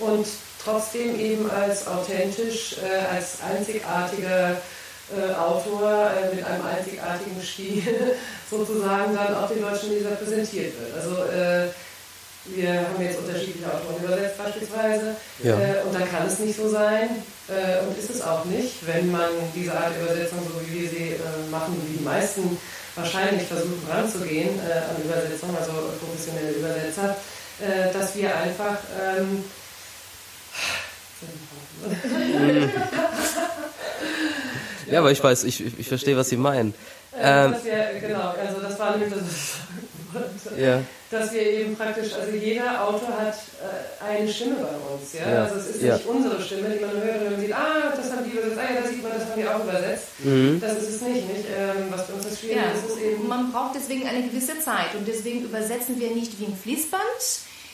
[0.07, 0.27] und
[0.63, 4.51] trotzdem eben als authentisch, äh, als einzigartiger
[5.11, 8.15] äh, Autor äh, mit einem einzigartigen Stil
[8.49, 10.95] sozusagen dann auch den deutschen Leser präsentiert wird.
[10.95, 11.17] Also
[12.45, 15.15] wir haben jetzt unterschiedliche Autoren übersetzt beispielsweise.
[15.43, 15.59] Ja.
[15.59, 17.09] Äh, und da kann es nicht so sein
[17.47, 21.09] äh, und ist es auch nicht, wenn man diese Art Übersetzung, so wie wir sie
[21.13, 22.57] äh, machen, wie die meisten
[22.95, 27.15] wahrscheinlich versuchen ranzugehen äh, an Übersetzung, also professionelle Übersetzer,
[27.61, 29.43] äh, dass wir einfach ähm,
[34.91, 36.73] ja, aber ich weiß, ich, ich verstehe, was Sie meinen.
[37.13, 39.13] Äh, ähm, wir, genau, also das war nämlich
[40.13, 40.81] das, ja.
[41.09, 45.13] dass wir eben praktisch, also jeder Autor hat äh, eine Stimme bei uns.
[45.13, 45.31] Ja?
[45.31, 45.43] ja.
[45.43, 45.95] Also es ist ja.
[45.95, 48.73] nicht unsere Stimme, die man hört und man sieht, ah, das haben die übersetzt, ah
[48.73, 50.07] ja, das sieht man, das haben die auch übersetzt.
[50.19, 50.61] Mhm.
[50.61, 51.45] Das ist es nicht, nicht?
[51.57, 52.71] Ähm, was für uns das Schwierige ja.
[52.71, 53.27] ist, ist eben...
[53.27, 57.01] Man braucht deswegen eine gewisse Zeit und deswegen übersetzen wir nicht wie ein Fließband,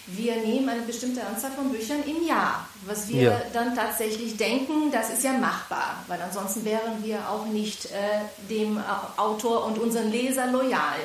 [0.08, 3.41] wir nehmen eine bestimmte Anzahl von Büchern im Jahr, was wir ja.
[3.52, 8.80] dann tatsächlich denken, das ist ja machbar, weil ansonsten wären wir auch nicht äh, dem
[9.17, 11.00] Autor und unseren Leser loyal.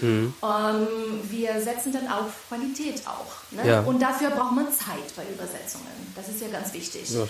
[0.00, 0.32] Mhm.
[0.42, 0.86] Ähm,
[1.28, 3.52] wir setzen dann auf Qualität auch.
[3.52, 3.68] Ne?
[3.68, 3.80] Ja.
[3.80, 5.86] Und dafür braucht man Zeit bei Übersetzungen.
[6.14, 7.10] Das ist ja ganz wichtig.
[7.10, 7.26] Ja.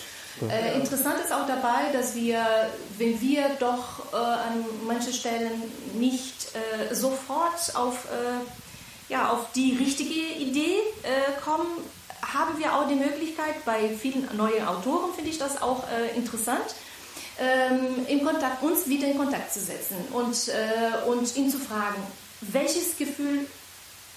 [0.46, 2.44] Äh, interessant ist auch dabei, dass wir,
[2.96, 5.62] wenn wir doch äh, an manchen Stellen
[5.94, 8.67] nicht äh, sofort auf, äh,
[9.08, 11.66] ja, auf die richtige Idee äh, kommen,
[12.22, 16.74] haben wir auch die Möglichkeit, bei vielen neuen Autoren finde ich das auch äh, interessant,
[17.38, 20.50] ähm, in Kontakt, uns wieder in Kontakt zu setzen und,
[21.06, 22.02] und ihn zu fragen,
[22.40, 23.46] welches Gefühl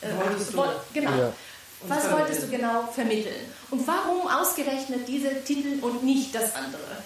[0.02, 0.64] äh, wolltest du?
[0.94, 1.12] Genau.
[1.12, 1.34] Ja.
[1.88, 3.52] Was wolltest du genau vermitteln?
[3.72, 7.04] Und warum ausgerechnet diese Titel und nicht das andere?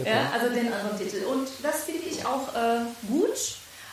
[0.00, 0.10] Okay.
[0.10, 1.24] Ja, also den anderen Titel.
[1.26, 3.36] Und das finde ich auch äh, gut,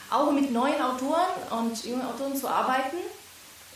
[0.09, 2.97] auch mit neuen Autoren und jungen Autoren zu arbeiten,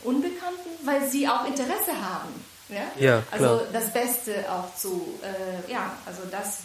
[0.06, 2.28] Unbekannten, weil sie auch Interesse haben.
[2.68, 2.86] Ja?
[2.98, 6.58] ja also das Beste auch zu, äh, ja, also das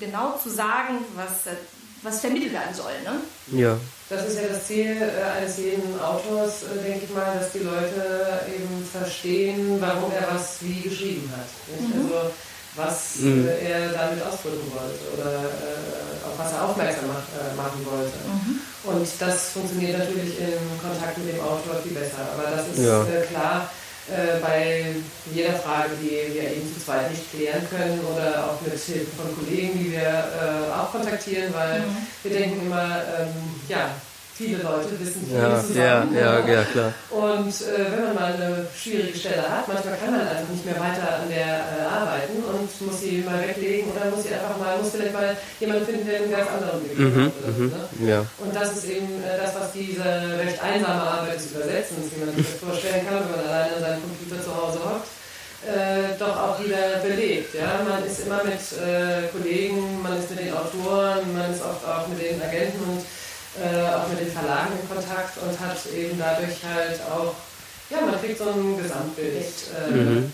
[0.00, 1.56] genau zu sagen, was äh,
[2.02, 2.92] was vermittelt werden soll.
[3.04, 3.60] Ne?
[3.60, 3.78] Ja.
[4.08, 7.58] Das ist ja das Ziel äh, eines jeden Autors, äh, denke ich mal, dass die
[7.58, 11.80] Leute eben verstehen, warum er was wie geschrieben hat.
[11.80, 12.04] Mhm.
[12.04, 12.30] Also
[12.76, 13.48] was mhm.
[13.48, 18.16] äh, er damit ausdrücken wollte oder äh, auf was er aufmerksam mach, äh, machen wollte.
[18.28, 18.60] Mhm.
[18.84, 22.22] Und das funktioniert natürlich im Kontakt mit dem Autor viel besser.
[22.36, 23.02] Aber das ist ja.
[23.02, 23.70] Äh, klar
[24.08, 24.94] äh, bei
[25.34, 29.34] jeder Frage, die wir eben zu zweit nicht klären können oder auch mit Hilfe von
[29.34, 31.96] Kollegen, die wir äh, auch kontaktieren, weil mhm.
[32.22, 33.34] wir denken immer, ähm,
[33.68, 33.90] ja,
[34.36, 36.14] viele Leute wissen viel ja, zusammen.
[36.14, 36.92] Ja, ja, ja, klar.
[37.08, 40.76] Und äh, wenn man mal eine schwierige Stelle hat, manchmal kann man einfach nicht mehr
[40.76, 44.76] weiter an der äh, arbeiten und muss sie mal weglegen oder muss sie einfach mal,
[44.76, 47.56] muss vielleicht mal jemanden finden, der einen ganz anderen Weg mhm, hat.
[47.56, 48.10] Mhm, ne?
[48.12, 48.20] ja.
[48.36, 52.36] Und das ist eben äh, das, was diese recht einsame Arbeit des Übersetzens, wie man
[52.36, 55.08] sich das vorstellen kann, wenn man alleine an seinem Computer zu Hause hockt,
[55.64, 57.54] äh, doch auch wieder belebt.
[57.54, 57.80] Ja?
[57.88, 62.06] Man ist immer mit äh, Kollegen, man ist mit den Autoren, man ist oft auch
[62.08, 63.00] mit den Agenten und
[63.62, 67.34] äh, auch mit den Verlagen in Kontakt und hat eben dadurch halt auch,
[67.90, 69.46] ja, man kriegt so ein Gesamtbild.
[69.88, 70.32] Äh, mhm.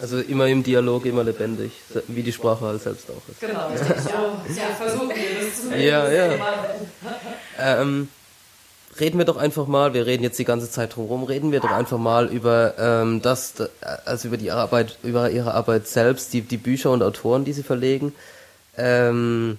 [0.00, 1.72] Also immer im Dialog, immer lebendig,
[2.08, 3.40] wie die Sprache halt selbst auch ist.
[3.40, 3.76] Genau, ja.
[4.00, 6.34] so ja, versuchen wir das zu Ja, ja.
[7.58, 8.08] Ähm,
[9.00, 11.70] reden wir doch einfach mal, wir reden jetzt die ganze Zeit drumherum, reden wir doch
[11.70, 13.54] einfach mal über ähm, das,
[14.04, 17.62] also über die Arbeit, über ihre Arbeit selbst, die, die Bücher und Autoren, die sie
[17.62, 18.14] verlegen.
[18.76, 19.56] Ähm,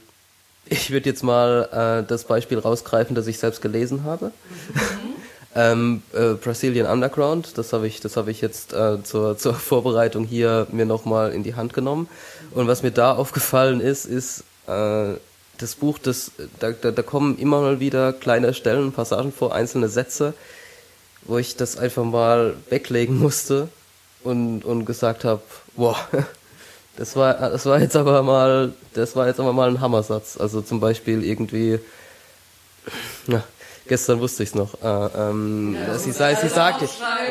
[0.70, 4.26] ich würde jetzt mal äh, das Beispiel rausgreifen, das ich selbst gelesen habe.
[4.26, 4.82] Mhm.
[5.56, 10.26] ähm, äh, Brazilian Underground, das habe ich, das habe ich jetzt äh, zur, zur Vorbereitung
[10.26, 12.08] hier mir nochmal in die Hand genommen.
[12.52, 15.14] Und was mir da aufgefallen ist, ist äh,
[15.58, 19.90] das Buch, das, da, da, da kommen immer mal wieder kleine Stellen, Passagen vor, einzelne
[19.90, 20.34] Sätze,
[21.24, 23.68] wo ich das einfach mal weglegen musste
[24.24, 25.42] und, und gesagt habe,
[25.76, 25.98] wow,
[26.98, 30.38] das war, das war jetzt aber mal, das war jetzt aber mal ein Hammersatz.
[30.38, 31.80] Also zum Beispiel irgendwie,
[33.28, 33.44] na,
[33.88, 34.74] gestern wusste ich es noch.
[34.84, 36.90] Äh, ähm, ja, sie, sei, sie sagte,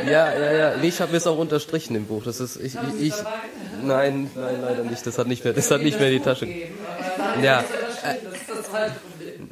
[0.09, 2.23] ja, ja, ja, ich habe es auch unterstrichen im Buch.
[2.25, 3.15] Das ist, ich, ich, ich
[3.83, 5.07] nein, nein, leider nicht.
[5.07, 6.49] Das hat nicht mehr, das hat nicht mehr die Tasche.
[7.43, 7.65] Ja,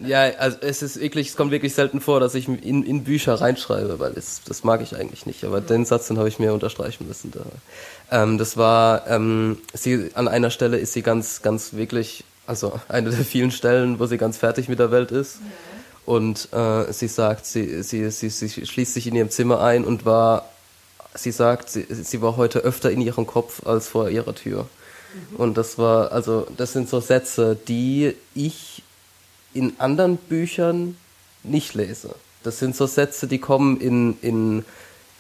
[0.07, 3.35] ja, also es ist wirklich, es kommt wirklich selten vor, dass ich in, in Bücher
[3.35, 5.45] reinschreibe, weil es, das mag ich eigentlich nicht.
[5.45, 7.33] Aber den Satz, den habe ich mir unterstreichen müssen.
[7.33, 7.41] Da.
[8.11, 13.11] Ähm, das war, ähm, sie an einer Stelle ist sie ganz, ganz wirklich, also eine
[13.11, 15.39] der vielen Stellen, wo sie ganz fertig mit der Welt ist.
[16.07, 20.05] Und äh, sie sagt, sie, sie, sie, sie schließt sich in ihrem Zimmer ein und
[20.05, 20.49] war,
[21.15, 24.69] sie sagt, sie, sie war heute öfter in ihrem Kopf als vor ihrer Tür.
[25.15, 25.37] Mhm.
[25.37, 28.84] Und das war, also, das sind so Sätze, die ich
[29.55, 30.97] in anderen Büchern
[31.43, 32.15] nicht lese.
[32.43, 34.65] Das sind so Sätze, die kommen in, in,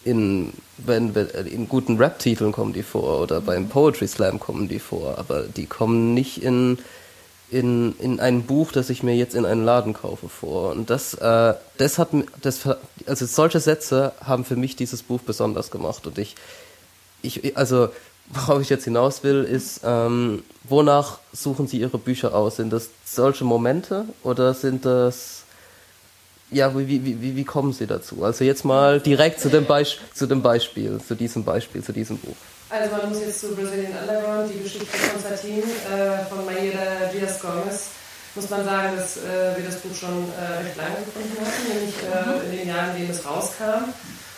[0.05, 5.19] in, wenn, in guten Rap-Titeln kommen die vor oder beim Poetry Slam kommen die vor,
[5.19, 6.79] aber die kommen nicht in,
[7.51, 10.73] in, in ein Buch, das ich mir jetzt in einen Laden kaufe vor.
[10.73, 12.09] Und das, äh, das hat,
[12.43, 12.69] das,
[13.07, 16.07] also solche Sätze haben für mich dieses Buch besonders gemacht.
[16.07, 16.35] Und ich,
[17.23, 17.89] ich, also
[18.29, 22.57] worauf ich jetzt hinaus will, ist, ähm, wonach suchen Sie Ihre Bücher aus?
[22.57, 25.43] Sind das solche Momente oder sind das,
[26.51, 28.25] ja, wie, wie, wie, wie kommen Sie dazu?
[28.25, 32.19] Also jetzt mal direkt zu dem, Beisp zu dem Beispiel, zu diesem Beispiel, zu diesem
[32.19, 32.37] Buch.
[32.71, 37.39] Also man muss jetzt zu Brazilian Underground, die Geschichte von Satin, äh, von Mayeda Diaz
[37.41, 37.91] Gomez,
[38.35, 41.95] muss man sagen, dass äh, wir das Buch schon äh, recht lange gefunden hatten, nämlich
[42.03, 43.93] äh, in den Jahren, in denen es rauskam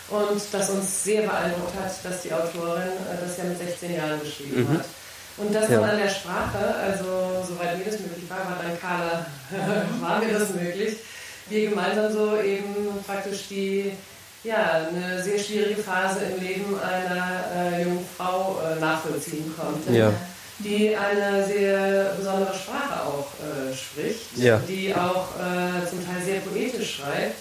[0.08, 4.20] und das uns sehr beeindruckt hat, dass die Autorin äh, das ja mit 16 Jahren
[4.20, 4.78] geschrieben mhm.
[4.78, 4.84] hat.
[5.38, 5.80] Und das ja.
[5.80, 9.26] dann an der Sprache, also soweit mir das möglich war, war dann Carla,
[10.00, 10.96] war mir das möglich,
[11.48, 12.74] wir gemeinsam so eben
[13.06, 13.92] praktisch die,
[14.42, 19.94] ja, eine sehr schwierige Phase im Leben einer äh, jungen Frau äh, nachvollziehen konnten.
[19.94, 20.12] Ja.
[20.58, 24.58] Die eine sehr besondere Sprache auch äh, spricht, ja.
[24.66, 27.34] die auch äh, zum Teil sehr poetisch schreibt.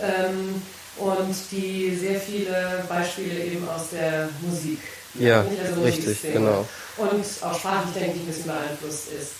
[0.00, 0.62] Ähm,
[0.96, 4.80] und die sehr viele Beispiele eben aus der Musik.
[5.18, 6.66] Ja, also richtig, genau.
[6.96, 9.32] Und auch sprachlich, denke ich, ein bisschen beeinflusst ist.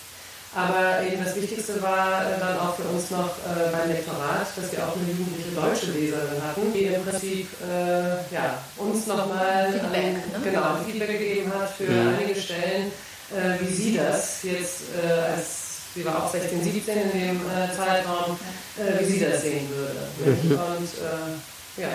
[0.55, 4.71] Aber eben das Wichtigste war äh, dann auch für uns noch äh, beim Lektorat, dass
[4.71, 10.13] wir auch eine jugendliche deutsche Leserin hatten, die im Prinzip äh, ja, uns nochmal Feedback,
[10.13, 10.39] ne?
[10.41, 12.15] genau, Feedback gegeben hat für mhm.
[12.17, 12.89] einige Stellen,
[13.35, 15.64] äh, wie sie das jetzt äh, als
[15.95, 18.37] sie war auch 16, 17 in dem äh, Zeitraum,
[18.77, 20.07] äh, wie sie das sehen würde.
[20.19, 20.51] Mhm.
[20.51, 21.89] Und äh, ja,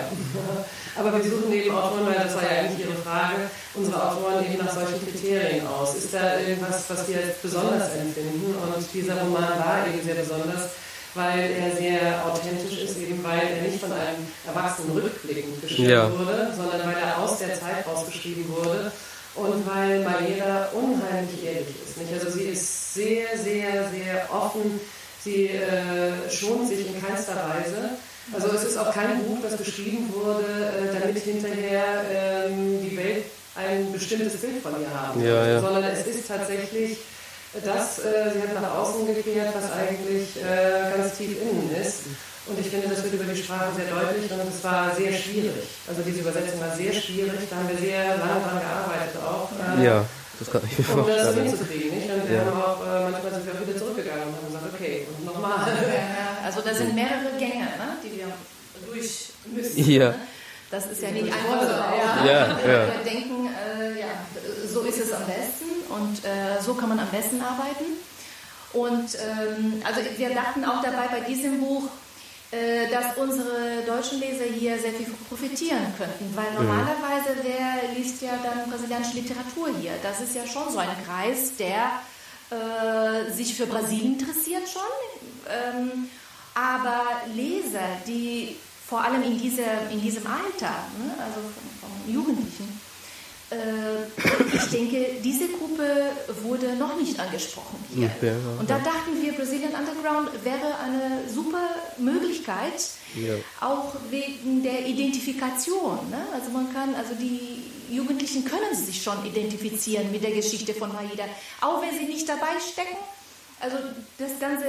[0.95, 4.63] aber wir suchen eben Autoren, weil das war ja eigentlich Ihre Frage, unsere Autoren eben
[4.63, 5.95] nach solchen Kriterien aus.
[5.95, 8.55] Ist da irgendwas, was wir jetzt besonders empfinden?
[8.55, 10.69] Und dieser Roman war eben sehr besonders,
[11.15, 16.11] weil er sehr authentisch ist, eben weil er nicht von einem Erwachsenen rückblickend geschrieben ja.
[16.11, 18.91] wurde, sondern weil er aus der Zeit rausgeschrieben wurde
[19.35, 21.97] und weil Mayeda unheimlich ehrlich ist.
[21.97, 22.13] Nicht?
[22.13, 24.79] Also sie ist sehr, sehr, sehr offen,
[25.23, 27.91] sie äh, schont sich in keinster Weise.
[28.33, 33.25] Also es ist auch kein Buch, das geschrieben wurde, äh, damit hinterher ähm, die Welt
[33.55, 35.59] ein bestimmtes Bild von ihr haben ja, ja.
[35.59, 36.99] sondern es ist tatsächlich
[37.65, 42.03] das, äh, sie hat nach außen gekehrt, was eigentlich äh, ganz tief innen ist.
[42.47, 45.61] Und ich finde, das wird über die Sprache sehr deutlich und es war sehr schwierig.
[45.87, 49.49] Also diese Übersetzung war sehr schwierig, da haben wir sehr lange daran gearbeitet auch.
[49.53, 50.05] Äh, ja,
[50.39, 51.27] das kann ich mir vorstellen.
[51.27, 52.09] Um das hinzukriegen, nicht?
[52.09, 52.45] Und wir ja.
[52.45, 55.69] haben auch, äh, manchmal sind wir auch wieder zurückgegangen und haben gesagt, okay, und nochmal.
[56.43, 58.27] Also da sind mehrere Gänge, ne, die wir
[58.89, 59.91] durch müssen.
[59.91, 60.09] Ja.
[60.09, 60.15] Ne?
[60.71, 61.67] Das ist ja nicht einfach so.
[61.67, 62.87] Ja, ja, ja.
[62.87, 64.07] Wir denken, äh, ja,
[64.67, 67.85] so ist es am besten und äh, so kann man am besten arbeiten.
[68.73, 71.89] Und ähm, also wir dachten auch dabei bei diesem Buch,
[72.51, 78.69] dass unsere deutschen Leser hier sehr viel profitieren könnten, weil normalerweise wer liest ja dann
[78.69, 79.93] brasilianische Literatur hier.
[80.03, 82.01] Das ist ja schon so ein Kreis, der
[82.51, 84.81] äh, sich für Brasilien interessiert schon,
[85.47, 86.09] ähm,
[86.53, 92.65] aber Leser, die vor allem in, diese, in diesem Alter, ne, also von, von Jugendlichen,
[92.65, 92.80] äh,
[94.53, 95.83] ich denke, diese Gruppe
[96.43, 98.09] wurde noch nicht angesprochen hier.
[98.21, 102.81] Ja, und da dachten wir, Brazilian Underground wäre eine super Möglichkeit,
[103.15, 103.33] ja.
[103.59, 106.09] auch wegen der Identifikation.
[106.09, 106.23] Ne?
[106.33, 111.25] Also man kann, also die Jugendlichen können sich schon identifizieren mit der Geschichte von Maida,
[111.59, 112.97] auch wenn sie nicht dabei stecken
[113.61, 113.77] also
[114.17, 114.65] das ganze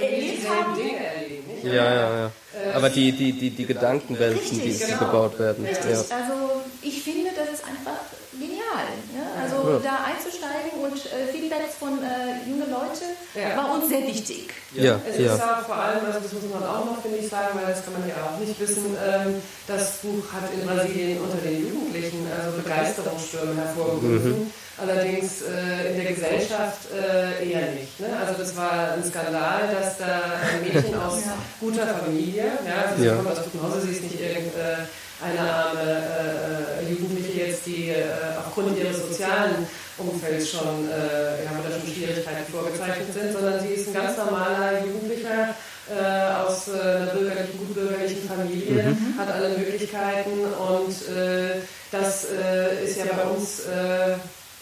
[0.00, 0.76] erlebt haben.
[0.76, 1.64] Dinge erleben, nicht?
[1.64, 2.30] Ja, ja, ja.
[2.74, 4.98] Aber die, die, die, die Gedankenwelten, richtig, die, die genau.
[4.98, 5.66] gebaut werden.
[5.66, 5.90] Richtig.
[5.90, 5.98] Ja.
[5.98, 7.98] Also ich finde, das ist einfach
[8.38, 8.88] genial.
[9.12, 9.22] Ne?
[9.40, 9.78] Also ja.
[9.82, 13.56] da einzusteigen und äh, Feedbacks von äh, jungen Leuten ja.
[13.56, 14.52] war uns sehr wichtig.
[14.72, 15.00] Ja.
[15.08, 17.66] Es ist ja vor allem, also das muss man auch noch, finde ich, sagen, weil
[17.66, 21.68] das kann man ja auch nicht wissen, ähm, das Buch hat in Brasilien unter den
[21.68, 24.46] Jugendlichen also Begeisterungsstürme hervorgerufen.
[24.46, 24.50] Mhm.
[24.78, 27.98] Allerdings äh, in der Gesellschaft äh, eher nicht.
[27.98, 28.08] Ne?
[28.20, 31.32] Also das war ein Skandal, dass da ein Mädchen aus ja.
[31.58, 33.14] guter Familie, ja, also sie ja.
[33.14, 34.86] kommt aus gutem Hause, sie ist nicht irgendeine
[35.40, 38.04] arme äh, Jugendliche jetzt, die äh,
[38.38, 43.88] aufgrund ihres sozialen Umfelds schon, äh, ja, oder schon Schwierigkeiten vorgezeichnet sind, sondern sie ist
[43.88, 45.54] ein ganz normaler Jugendlicher,
[45.88, 49.14] äh, aus äh, einer bürgerlichen, gutbürgerlichen Familie, mhm.
[49.18, 53.62] hat alle Möglichkeiten und äh, das äh, ist ja bei uns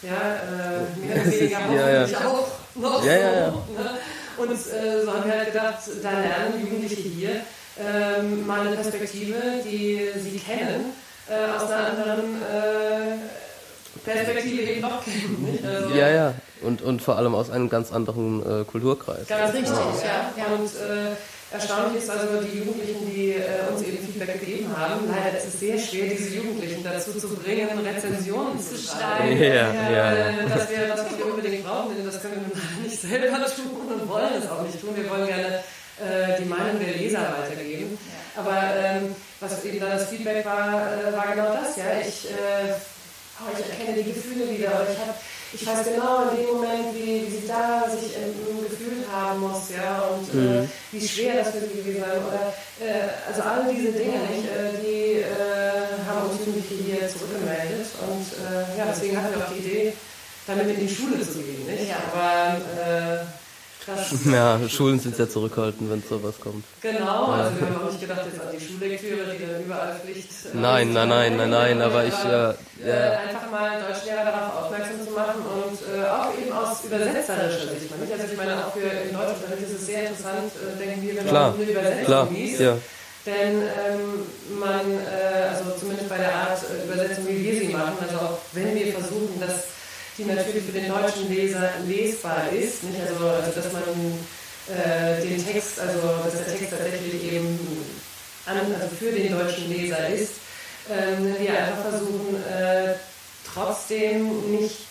[0.06, 2.28] ja, äh, mehr oder weniger hoffentlich ja, ja.
[2.28, 3.50] auch noch ja, ja, ja.
[3.50, 3.72] so.
[3.82, 3.90] Ne?
[4.36, 7.40] Und äh, so haben wir halt gedacht, da lernen Jugendliche hier
[7.78, 10.92] ähm, mal eine Perspektive, die sie kennen,
[11.28, 13.16] äh, aus einer anderen äh,
[14.04, 15.58] Perspektive eben noch kennen.
[15.64, 16.34] Also, ja, ja.
[16.62, 19.26] Und, und vor allem aus einem ganz anderen äh, Kulturkreis.
[19.28, 20.32] Ganz richtig, ja.
[20.36, 20.44] ja.
[20.54, 21.14] Und äh,
[21.54, 25.06] Erstaunlich ist also die Jugendlichen, die äh, uns eben Feedback gegeben haben.
[25.06, 29.40] Leider ist es sehr schwer, diese Jugendlichen dazu zu bringen, Rezensionen zu schreiben.
[29.40, 33.00] Ja, ja, äh, das wäre das, was wir unbedingt brauchen, denn das können wir nicht
[33.00, 34.96] selber tun und wollen es auch nicht tun.
[34.96, 35.62] Wir wollen gerne
[36.02, 37.98] äh, die Meinung der Leser weitergeben.
[38.34, 41.76] Aber ähm, was eben da das Feedback war, äh, war genau das.
[41.76, 42.74] Ja, ich, äh,
[43.38, 44.72] oh, ich erkenne die Gefühle wieder.
[44.90, 45.14] Ich habe
[45.54, 48.34] ich weiß genau in dem Moment, wie, wie sie da sich ähm,
[48.68, 50.64] gefühlt haben muss, ja, und äh, mhm.
[50.64, 52.18] äh, wie schwer das für sie gewesen war.
[52.26, 57.86] Oder, äh, also all diese Dinge, nicht, äh, die äh, haben uns Jugendliche hier zurückgemeldet.
[58.02, 59.92] Und äh, ja, deswegen hatten wir auch die Idee,
[60.46, 61.66] damit in die Schule zu gehen.
[61.66, 61.88] Nicht?
[61.88, 61.96] Ja.
[62.12, 63.26] Aber
[64.32, 66.64] ja, Schulen sind sehr zurückhaltend, wenn sowas kommt.
[66.80, 70.30] Genau, also wir haben auch nicht gedacht jetzt an die Schullektüre, die dann überall Pflicht
[70.30, 72.14] äh, Nein, nein, nein, nein, nein, aber ich...
[72.14, 77.92] Äh, einfach mal Deutschlehrer darauf aufmerksam zu machen und äh, auch eben aus übersetzerischer Sicht.
[77.92, 81.26] Also ich meine, auch für in Deutschland ist es sehr interessant, äh, denken wir, wenn
[81.26, 82.60] man eine Übersetzung liest.
[82.60, 82.76] Ja.
[83.26, 87.96] Denn ähm, man, äh, also zumindest bei der Art äh, Übersetzung, wie wir sie machen,
[88.00, 89.64] also auch wenn wir versuchen, das
[90.16, 92.84] die natürlich für den deutschen Leser lesbar ist.
[92.84, 93.00] Nicht?
[93.00, 93.82] Also, also dass man
[94.68, 97.58] äh, den Text, also dass der Text tatsächlich eben
[98.46, 100.32] an, also für den deutschen Leser ist.
[100.90, 102.94] Ähm, wir einfach versuchen, äh,
[103.52, 104.86] trotzdem nicht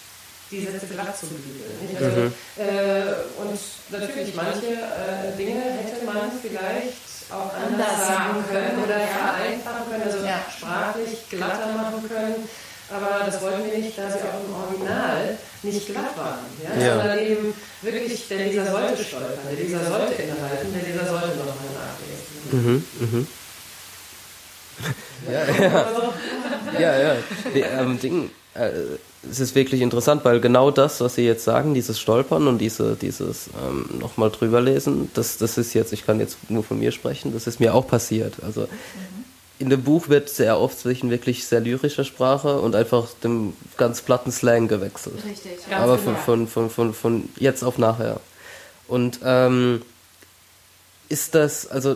[0.52, 1.98] die Sätze glatt zu bügeln.
[1.98, 2.34] Also, mhm.
[2.58, 3.60] äh, und
[3.90, 10.26] natürlich, manche äh, Dinge hätte man vielleicht auch anders sagen können oder vereinfachen können, also
[10.26, 10.46] ja.
[10.56, 12.50] sprachlich glatter machen können.
[12.94, 16.46] Aber das wollten wir nicht, da sie auch im Original nicht glatt waren.
[16.64, 16.86] Ja?
[16.86, 16.98] ja.
[16.98, 21.74] Sondern eben wirklich, der Leser sollte stolpern, der Leser sollte innehalten, der Leser sollte nochmal
[21.74, 22.52] nachlesen.
[22.52, 23.28] Mhm, mhm.
[25.32, 26.80] ja, ja.
[26.80, 27.16] ja, ja.
[27.54, 28.70] Die, ähm, Ding, äh,
[29.30, 32.96] es ist wirklich interessant, weil genau das, was Sie jetzt sagen, dieses Stolpern und diese,
[32.96, 36.92] dieses ähm, nochmal drüber lesen, das, das ist jetzt, ich kann jetzt nur von mir
[36.92, 38.36] sprechen, das ist mir auch passiert.
[38.44, 39.23] Also mhm
[39.64, 44.02] in dem Buch wird sehr oft zwischen wirklich sehr lyrischer Sprache und einfach dem ganz
[44.02, 45.24] platten Slang gewechselt.
[45.26, 45.78] Richtig, ja.
[45.78, 46.26] Aber von, genau.
[46.26, 48.20] von, von, von, von jetzt auf nachher.
[48.90, 49.82] Und ähm,
[51.08, 51.96] ist das, also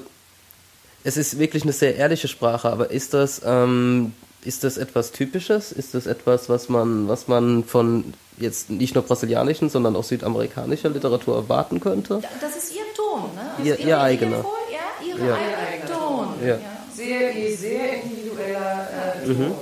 [1.04, 4.14] es ist wirklich eine sehr ehrliche Sprache, aber ist das, ähm,
[4.46, 5.74] ist das etwas Typisches?
[5.74, 10.88] Ist das etwas, was man, was man von jetzt nicht nur brasilianischen, sondern auch südamerikanischer
[10.90, 12.22] Literatur erwarten könnte?
[12.40, 13.42] Das ist ihr Ton, ne?
[13.58, 14.46] Also ihr, ihr eigener.
[14.72, 15.36] Ja, ihre ja.
[15.36, 16.28] eigene Ton.
[16.42, 16.48] Ja.
[16.48, 18.88] ja sehr, sehr individueller
[19.24, 19.54] äh, mhm.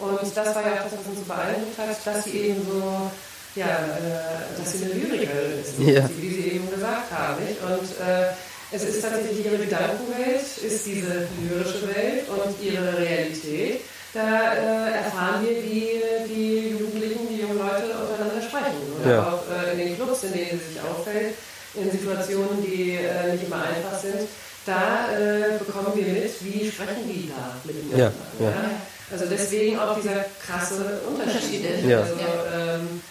[0.00, 3.10] Und das war ja auch das, was uns so beeindruckt hat, dass sie eben so,
[3.54, 6.08] ja, äh, dass sie eine Lyrikerin ist, ja.
[6.16, 7.44] wie Sie eben gesagt haben.
[7.44, 7.60] Nicht?
[7.62, 8.32] Und äh,
[8.72, 13.80] es ist tatsächlich ihre Gedankenwelt, ist diese lyrische Welt und ihre Realität.
[14.14, 18.80] Da äh, erfahren wir, wie die Jugendlichen, die jungen Leute untereinander sprechen.
[19.02, 19.22] Oder ja.
[19.22, 21.34] auch äh, in den Clubs, in denen sie sich auffällt,
[21.74, 24.26] in Situationen, die äh, nicht immer einfach sind
[24.70, 28.12] da äh, bekommen wir mit, wie sprechen die da miteinander.
[28.38, 28.50] Ja, ja.
[28.50, 28.70] ja?
[29.10, 31.64] Also deswegen auch dieser krasse Unterschied.
[31.84, 32.00] Ja.
[32.00, 32.14] Also,
[32.54, 33.02] ähm,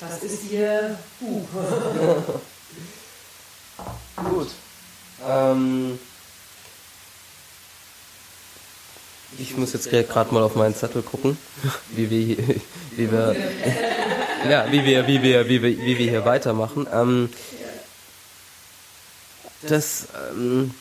[0.00, 1.42] das ist hier uh.
[4.30, 4.48] Gut.
[5.26, 5.98] Ähm,
[9.38, 11.38] ich muss jetzt gerade mal auf meinen Zettel gucken,
[11.90, 12.36] wie wir,
[12.96, 13.36] wie wir,
[14.48, 16.86] ja, wie wir, wie wir, wie wir, wie wir hier weitermachen.
[16.92, 17.30] Ähm,
[19.68, 20.72] das ähm,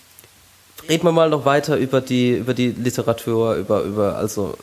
[0.90, 4.58] reden wir mal noch weiter über die über die Literatur, über über also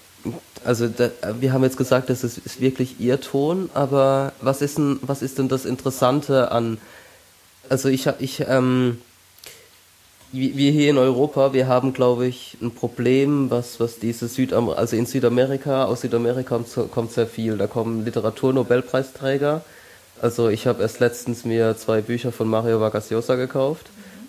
[0.64, 1.10] also da,
[1.40, 5.22] wir haben jetzt gesagt, das ist, ist wirklich ihr Ton, aber was ist denn was
[5.22, 6.78] ist denn das Interessante an
[7.68, 8.98] also ich ich ähm,
[10.32, 14.94] wir hier in Europa, wir haben, glaube ich, ein Problem, was, was diese Südam also
[14.94, 17.56] in Südamerika, aus Südamerika kommt, kommt sehr viel.
[17.56, 19.62] Da kommen Literaturnobelpreisträger.
[20.20, 23.86] Also ich habe erst letztens mir zwei Bücher von Mario Vargas Llosa gekauft.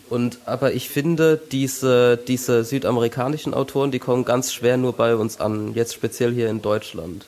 [0.09, 5.39] Und aber ich finde, diese, diese südamerikanischen Autoren, die kommen ganz schwer nur bei uns
[5.39, 7.25] an, jetzt speziell hier in Deutschland.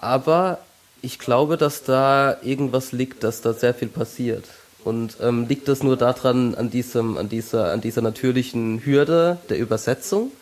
[0.00, 0.58] Aber
[1.02, 4.44] ich glaube, dass da irgendwas liegt, dass da sehr viel passiert.
[4.84, 9.58] Und ähm, liegt das nur daran, an diesem, an dieser, an dieser natürlichen Hürde der
[9.58, 10.32] Übersetzung,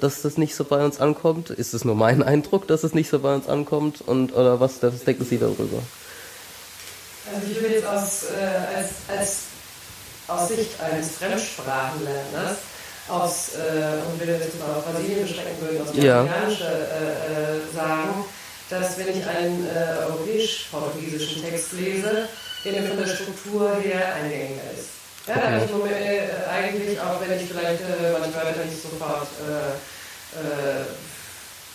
[0.00, 1.50] dass das nicht so bei uns ankommt?
[1.50, 4.00] Ist es nur mein Eindruck, dass es nicht so bei uns ankommt?
[4.00, 5.82] Und oder was, was denken Sie darüber?
[7.32, 9.36] Also ich würde jetzt aus, äh, als, als
[10.26, 12.58] aus Sicht eines Fremdsprachenlerners
[13.08, 16.22] aus, äh, und wenn wir jetzt mal auf Brasilien beschränken würden, aus ja.
[16.22, 18.24] Brasilianische äh, äh, sagen,
[18.68, 22.28] dass wenn ich einen äh, europäisch-portugiesischen Text lese,
[22.64, 24.90] der von der Struktur her eingängiger ist.
[25.26, 28.82] Ja, da habe ich Moment, äh, eigentlich, auch wenn ich vielleicht äh, manche Wörter nicht
[28.82, 29.28] sofort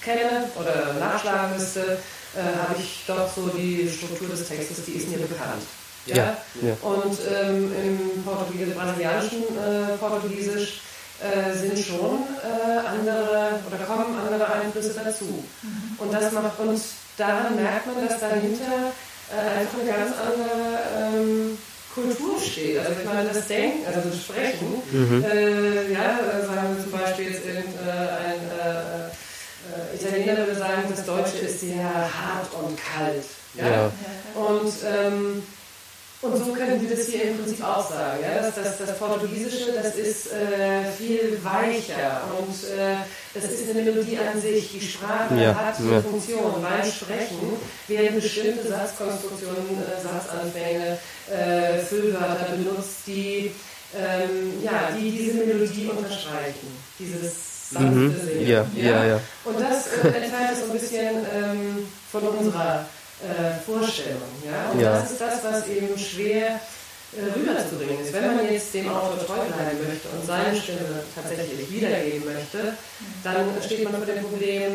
[0.02, 1.98] kenne oder nachschlagen müsste,
[2.42, 5.64] habe ich doch so die Struktur des Textes, die ist mir bekannt.
[6.06, 6.16] Ja?
[6.16, 6.78] ja, ja.
[6.82, 10.82] Und ähm, im Portugies brasilianischen äh, Portugiesisch
[11.20, 15.26] äh, sind schon äh, andere oder kommen andere Einflüsse dazu.
[15.26, 15.96] Mhm.
[15.98, 18.92] Und das macht uns, daran merkt man, dass dahinter
[19.32, 21.58] äh, einfach eine ganz andere ähm,
[21.96, 22.80] Kultur steht.
[22.80, 25.24] Also ich meine, das Denken, also das Sprechen, mhm.
[25.24, 28.95] Äh, ja, sagen wir zum Beispiel jetzt irgendein äh,
[30.26, 33.26] Italiener würde sagen, das Deutsche ist sehr hart und kalt.
[33.54, 33.70] Ja?
[33.70, 33.92] ja.
[34.36, 35.44] Und ähm,
[36.22, 38.20] und so können wir das hier im Prinzip auch sagen.
[38.24, 38.42] Ja?
[38.42, 42.96] Das, das, das Portugiesische, das ist äh, viel weicher und äh,
[43.34, 44.72] das ist eine Melodie an sich.
[44.72, 46.02] Die Sprache ja, hat eine.
[46.02, 46.62] Funktion.
[46.62, 47.58] Beim Sprechen
[47.88, 50.98] werden bestimmte Satzkonstruktionen, äh, Satzanfänge,
[51.30, 53.52] äh, Füllwörter benutzt, die,
[53.96, 56.76] ähm, ja, die diese Melodie unterstreichen.
[56.98, 58.16] Dieses mhm.
[58.16, 58.48] Singen.
[58.48, 59.20] Ja, ja, ja.
[59.44, 62.86] Und das äh, so ein bisschen ähm, von unserer
[63.24, 64.22] äh, Vorstellung.
[64.46, 64.72] Ja?
[64.72, 65.00] Und ja.
[65.00, 66.60] das ist das, was eben schwer
[67.16, 68.14] äh, rüberzubringen ist.
[68.14, 72.74] Wenn man jetzt dem Autor treu bleiben möchte und seine Stimme tatsächlich wiedergeben möchte,
[73.24, 74.72] dann steht man vor dem Problem,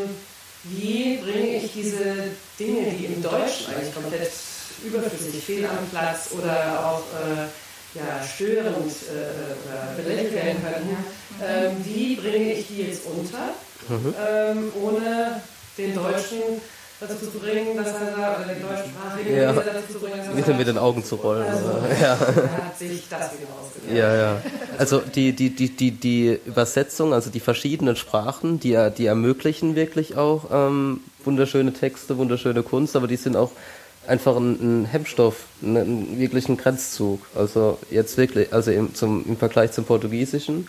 [0.64, 4.30] wie bringe ich diese Dinge, die im Deutschen eigentlich komplett
[4.84, 7.46] überflüssig, fehl am Platz oder auch äh,
[7.94, 10.96] ja, störend äh, oder belächelt werden könnten,
[11.42, 13.54] ähm, wie bringe ich die jetzt unter,
[13.88, 14.14] mhm.
[14.28, 15.42] ähm, ohne
[15.76, 16.60] den Deutschen
[17.00, 19.52] dazu zu bringen, dass er da, oder die deutschsprachige ja.
[19.52, 21.46] dazu zu bringen, dass er Wieder mit den Augen zu rollen.
[21.46, 21.68] Also,
[22.00, 22.18] ja.
[22.18, 23.96] hat sich das wieder ausgedacht.
[23.96, 24.42] Ja, ja.
[24.76, 30.16] Also die, die, die, die, die Übersetzung, also die verschiedenen Sprachen, die, die ermöglichen wirklich
[30.16, 33.52] auch ähm, wunderschöne Texte, wunderschöne Kunst, aber die sind auch
[34.06, 37.20] einfach ein, Hemmstoff, ein, ein wirklichen Grenzzug.
[37.34, 40.68] Also jetzt wirklich, also im, zum, im Vergleich zum Portugiesischen,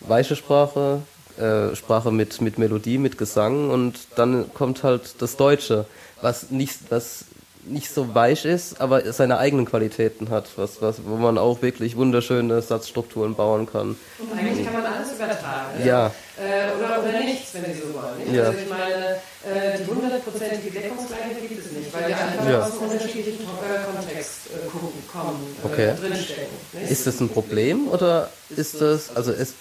[0.00, 1.02] weiche Sprache,
[1.38, 5.86] äh, Sprache mit, mit Melodie, mit Gesang und dann kommt halt das Deutsche,
[6.22, 7.26] was nicht, was
[7.68, 11.96] nicht so weich ist, aber seine eigenen Qualitäten hat, was, was, wo man auch wirklich
[11.96, 13.96] wunderschöne Satzstrukturen bauen kann.
[14.18, 15.84] Und eigentlich kann man alles übertragen.
[15.84, 16.06] Ja.
[16.36, 18.34] Äh, oder, oder nichts, wenn Sie so wollen.
[18.34, 18.44] Ja.
[18.44, 22.62] Also ich meine, äh, die hundertprozentige Deckungsgleichheit gibt es nicht, weil wir einfach ja.
[22.62, 24.68] aus einem unterschiedlichen Kontext äh,
[25.12, 25.92] kommen, äh, okay.
[26.00, 26.56] drinstecken.
[26.72, 26.90] Nicht?
[26.90, 29.54] Ist das ein Problem oder ist das, also es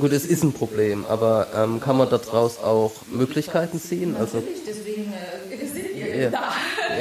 [0.00, 4.16] Gut, es ist ein Problem, aber ähm, kann man daraus auch Möglichkeiten ziehen?
[4.18, 5.56] Also Natürlich, deswegen äh,
[6.14, 6.30] ja.
[6.30, 6.52] da.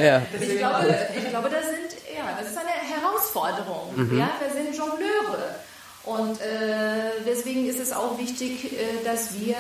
[0.02, 0.22] Ja.
[0.40, 3.94] Ich, glaube, ich glaube, das, sind, ja, das ist eine Herausforderung.
[3.96, 4.20] Mhm.
[4.20, 4.32] Ja?
[4.40, 5.56] Wir sind Jongleure.
[6.04, 9.56] Und äh, deswegen ist es auch wichtig, äh, dass, wir,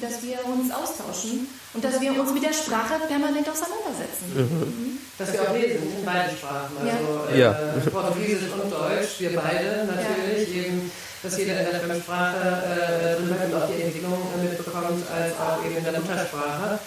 [0.00, 4.26] dass wir uns austauschen und dass wir uns mit der Sprache permanent auseinandersetzen.
[4.34, 4.58] Mhm.
[4.58, 4.98] Mhm.
[5.18, 7.52] Dass wir auch lesen in beiden Sprachen, also ja.
[7.52, 10.90] Äh, Portugiesisch und Deutsch, wir beide natürlich eben
[11.22, 15.84] dass jeder in der Fremdsprache äh, drin auch die Entwicklung mitbekommt, als auch eben in
[15.84, 16.78] der Muttersprache.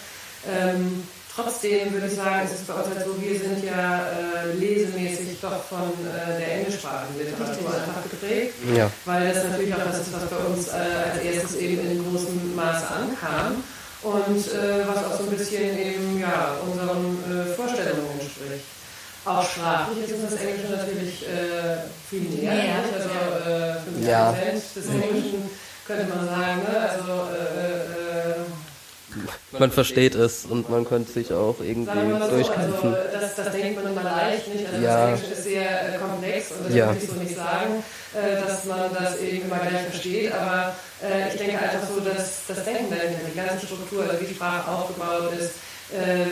[0.46, 4.52] Ähm, trotzdem würde ich sagen, es ist bei uns halt so, wir sind ja äh,
[4.54, 8.90] lesemäßig doch von äh, der englischsprachigen Literatur einfach geprägt, ja.
[9.04, 12.56] weil das natürlich auch das ist, was bei uns äh, als erstes eben in großem
[12.56, 13.62] Maße ankam
[14.02, 18.64] und äh, was auch so ein bisschen eben ja, unseren äh, Vorstellungen entspricht.
[19.26, 22.78] Auch sprachlich ist uns das Englische natürlich äh, viel näher.
[22.94, 23.08] Also
[23.50, 24.30] äh, 50 Ja.
[24.30, 25.50] Prozent des Englischen
[25.84, 26.62] könnte man sagen.
[26.62, 26.90] Ne?
[26.90, 28.05] Also äh, äh,
[29.58, 32.94] Man versteht es und man könnte sich auch irgendwie mal so, durchkämpfen.
[32.94, 34.66] also das, das denkt man immer leicht, nicht?
[34.66, 35.10] Also Ja.
[35.12, 36.92] das Englische ist sehr äh, komplex und das Ja.
[36.92, 37.82] ich so nicht sagen,
[38.14, 42.42] äh, dass man das eben immer gleich versteht, aber äh, ich denke einfach so, dass
[42.48, 45.52] das Denken dahinter, die ganze Struktur, also wie Sprache aufgebaut ist,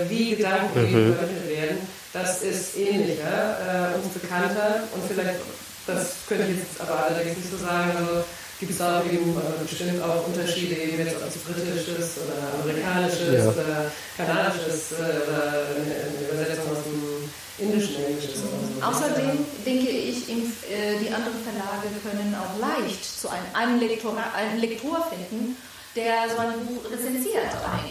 [0.09, 0.87] wie Gedanken Mhm.
[0.89, 1.79] eben übermittelt werden,
[2.13, 5.39] das ist ähnlicher äh, und bekannter und vielleicht,
[5.87, 8.25] das könnte ich jetzt aber allerdings nicht so sagen, also
[8.61, 13.35] gibt es auch eben äh, bestimmt auch Unterschiede, eben jetzt ob es britisches oder amerikanisches
[13.35, 13.51] Ja.
[13.51, 14.95] oder kanadisches äh,
[15.27, 15.43] oder
[15.75, 18.97] eine, eine Übersetzung aus dem indischen Englisch ist oder so.
[19.07, 24.61] Außerdem denke ich, äh, die anderen Verlage können auch leicht zu einem, einen, Lektor, einen
[24.61, 25.57] Lektor finden,
[25.97, 27.45] der so ein Buch rezensiert.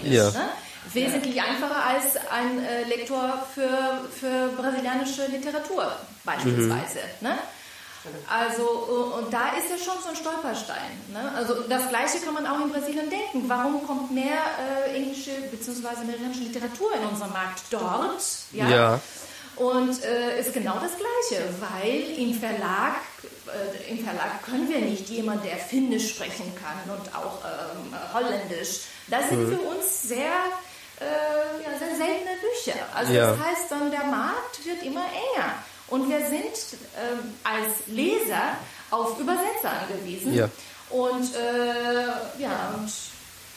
[0.03, 0.49] Ne?
[0.91, 5.89] Wesentlich einfacher als ein äh, Lektor für, für brasilianische Literatur
[6.25, 6.99] beispielsweise.
[7.21, 7.37] Ne?
[8.29, 10.91] Also, äh, und da ist ja schon so ein Stolperstein.
[11.13, 11.31] Ne?
[11.35, 13.43] Also, das Gleiche kann man auch in Brasilien denken.
[13.47, 14.39] Warum kommt mehr
[14.87, 15.87] äh, englische bzw.
[16.01, 18.21] amerikanische Literatur in unseren Markt dort?
[18.51, 18.99] Ja.
[19.55, 22.95] Und äh, ist genau das Gleiche, weil im Verlag,
[23.47, 28.81] äh, im Verlag können wir nicht jemand, der Finnisch sprechen kann und auch ähm, Holländisch.
[29.09, 30.31] Das sind für uns sehr,
[30.99, 32.79] äh, ja, sehr seltene Bücher.
[32.95, 33.31] Also Ja.
[33.31, 35.53] das heißt dann, der Markt wird immer enger.
[35.87, 38.57] Und wir sind ähm, als Leser
[38.89, 40.33] auf Übersetzer angewiesen.
[40.33, 40.49] Ja.
[40.89, 42.91] Und äh, ja, und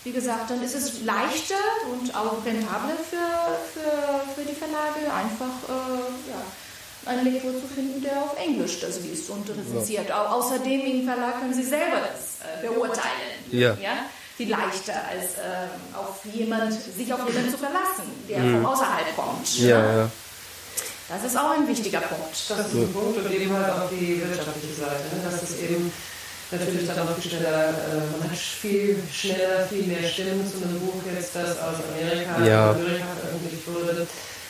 [0.05, 1.55] wie gesagt, dann ist es leichter
[1.91, 3.16] und auch rentabler für,
[3.74, 9.01] für, für die Verlage, einfach äh, ja, einen Lektor zu finden, der auf Englisch das
[9.01, 10.11] liest und rezensiert.
[10.12, 13.43] Au außerdem im Verlag können Sie selber das äh, beurteilen.
[13.51, 13.77] Ja.
[14.37, 19.59] Viel leichter als äh, auf jemand, sich auf jemanden zu verlassen, der von außerhalb kommt.
[19.59, 20.11] Ja, ja.
[21.09, 22.35] Das ist auch ein wichtiger Punkt.
[22.49, 25.05] Das ist ein Punkt und eben halt auch die wirtschaftliche Seite.
[25.15, 25.23] Ne?
[25.25, 25.93] Das ist eben
[26.51, 30.81] natürlich dann auch viel schneller, äh, man hat viel schneller, viel mehr Stimmen zu einem
[30.81, 32.71] Buch jetzt, das aus Amerika, Ja.
[32.71, 34.07] Amerika veröffentlicht wurde,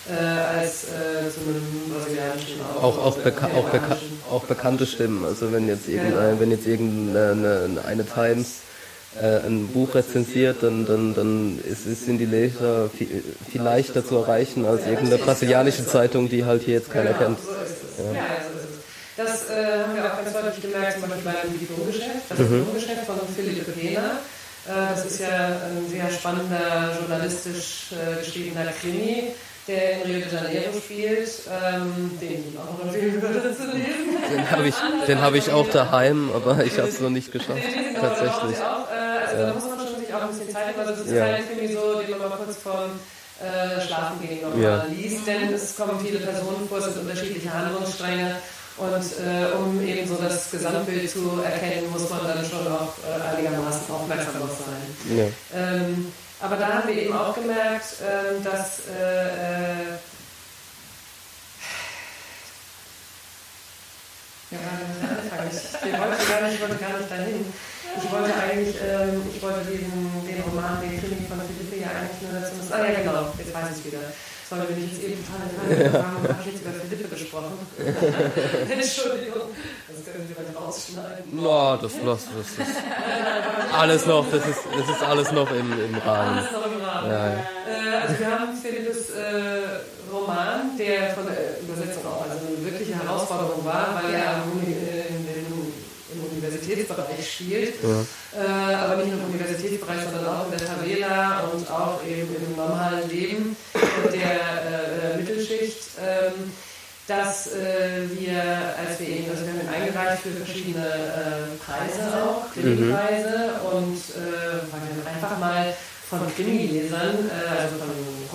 [0.09, 4.23] äh, als äh, zu einem brasilianischen Auch, auch, beka auch, beka peruanischen.
[4.31, 5.25] auch bekannte Stimmen.
[5.25, 8.47] Also wenn jetzt irgendeine, wenn jetzt irgendeine eine Times
[9.21, 14.17] äh, ein Buch rezensiert, dann, dann, dann ist, sind die Leser viel, viel leichter zu
[14.17, 17.39] erreichen als irgendeine brasilianische Zeitung, die halt hier jetzt keiner kennt.
[17.99, 18.23] Ja.
[19.17, 23.17] Das äh, haben wir auch ganz deutlich gemerkt, zum Beispiel beim Diplomgeschäft, das Diplomgeschäft von
[23.35, 24.19] Philippe Pena.
[24.67, 29.33] Äh, das ist ja ein sehr spannender, journalistisch äh, geschriebener Krimi,
[29.67, 34.17] der in Rio de Janeiro spielt, ähm, den ich auch empfehlen würde zu lesen.
[34.33, 34.75] Den habe ich,
[35.07, 37.63] den hab ich auch daheim, aber ich habe es noch nicht geschafft,
[38.01, 38.57] tatsächlich.
[38.59, 40.81] Auch, äh, also da muss man schon sich auch ein bisschen Zeit nehmen.
[40.81, 41.27] Also das ist Ja.
[41.27, 42.91] kein Krimi so, den man mal kurz vorm
[43.43, 44.85] äh, Schlafengehen nochmal Ja.
[44.91, 48.37] liest, denn es kommen viele Personen vor, es sind unterschiedliche Handlungsstränge
[48.79, 53.37] und äh, um eben so das Gesamtbild zu erkennen, muss man dann schon auch äh,
[53.37, 55.17] einigermaßen aufmerksam sein.
[55.19, 55.25] Ja.
[55.55, 59.99] Ähm, aber da haben wir eben auch gemerkt, ähm, dass äh, äh,
[64.51, 64.59] ja.
[65.49, 67.53] Ich, ich wollte gar nicht, ich wollte gar nicht dahin.
[67.97, 72.31] Ich wollte eigentlich, ähm, ich wollte diesen, den Roman, den Krimi von Philippe ja eigentlich
[72.31, 74.01] nur dazu Ah ja genau, jetzt weiß ich wieder.
[74.49, 77.59] Das war nämlich jetzt eben total Frage, habe ich jetzt über Philippe gesprochen.
[78.71, 79.51] Entschuldigung,
[79.91, 81.35] das können Sie mal rausschneiden.
[81.35, 82.77] No, das, das, das ist
[83.73, 86.39] alles noch, das ist, das ist alles noch im, im Rahmen.
[86.39, 87.11] Alles noch im Rahmen.
[87.11, 87.35] Ja, ja.
[87.35, 92.95] Äh, also wir haben Philippes äh, Roman, der von der Übersetzung auch also eine wirkliche
[93.03, 94.45] Herausforderung war, weil er
[96.67, 97.75] Universitätsbereich spielt.
[97.83, 102.57] Äh, aber nicht nur im Universitätsbereich, sondern auch in der Favela und auch eben im
[102.57, 103.57] normalen Leben
[104.13, 105.77] der äh, Mittelschicht.
[106.01, 106.53] Ähm,
[107.09, 108.35] dass äh, wir,
[108.83, 113.95] als wir ihn, also wir haben ihn eingereicht für verschiedene äh, Preise auch, Krimipreise und
[113.95, 115.73] äh, weil wir einfach mal
[116.11, 117.91] von Krimilesern, äh, also von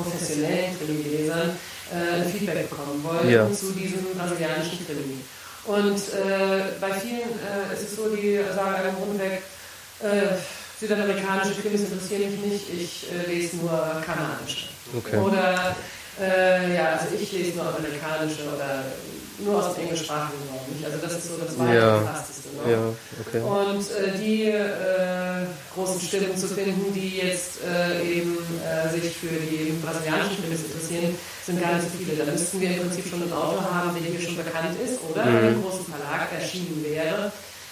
[0.05, 1.51] professionellen Krimilesern,
[1.91, 3.51] äh, ein Feedback bekommen wollen Ja.
[3.51, 5.19] zu diesem brasilianischen Krimi.
[5.65, 9.43] Und äh, bei vielen äh, ist es so, die sagen einem rundweg,
[10.01, 10.35] äh,
[10.79, 14.69] südamerikanische Krimis interessieren mich nicht, ich äh, lese nur kanadische.
[14.97, 15.17] Okay.
[15.17, 15.75] Oder
[16.19, 18.83] Äh, ja, also ich lese nur amerikanische oder
[19.39, 20.59] nur aus dem englischsprachigen Raum.
[20.83, 22.49] Also das ist so das weitgefassteste.
[22.65, 22.67] Ja.
[22.67, 22.71] Ne?
[22.71, 22.83] Ja,
[23.21, 23.41] okay.
[23.41, 29.27] Und äh, die äh, großen Stimmen zu finden, die jetzt äh, eben äh, sich für
[29.27, 32.17] die brasilianischen Filme interessieren, sind gar nicht so viele.
[32.17, 35.25] Da müssten wir im Prinzip schon einen Autor haben, der hier schon bekannt ist oder
[35.25, 35.37] mhm.
[35.37, 37.31] einem großen Verlag erschienen wäre,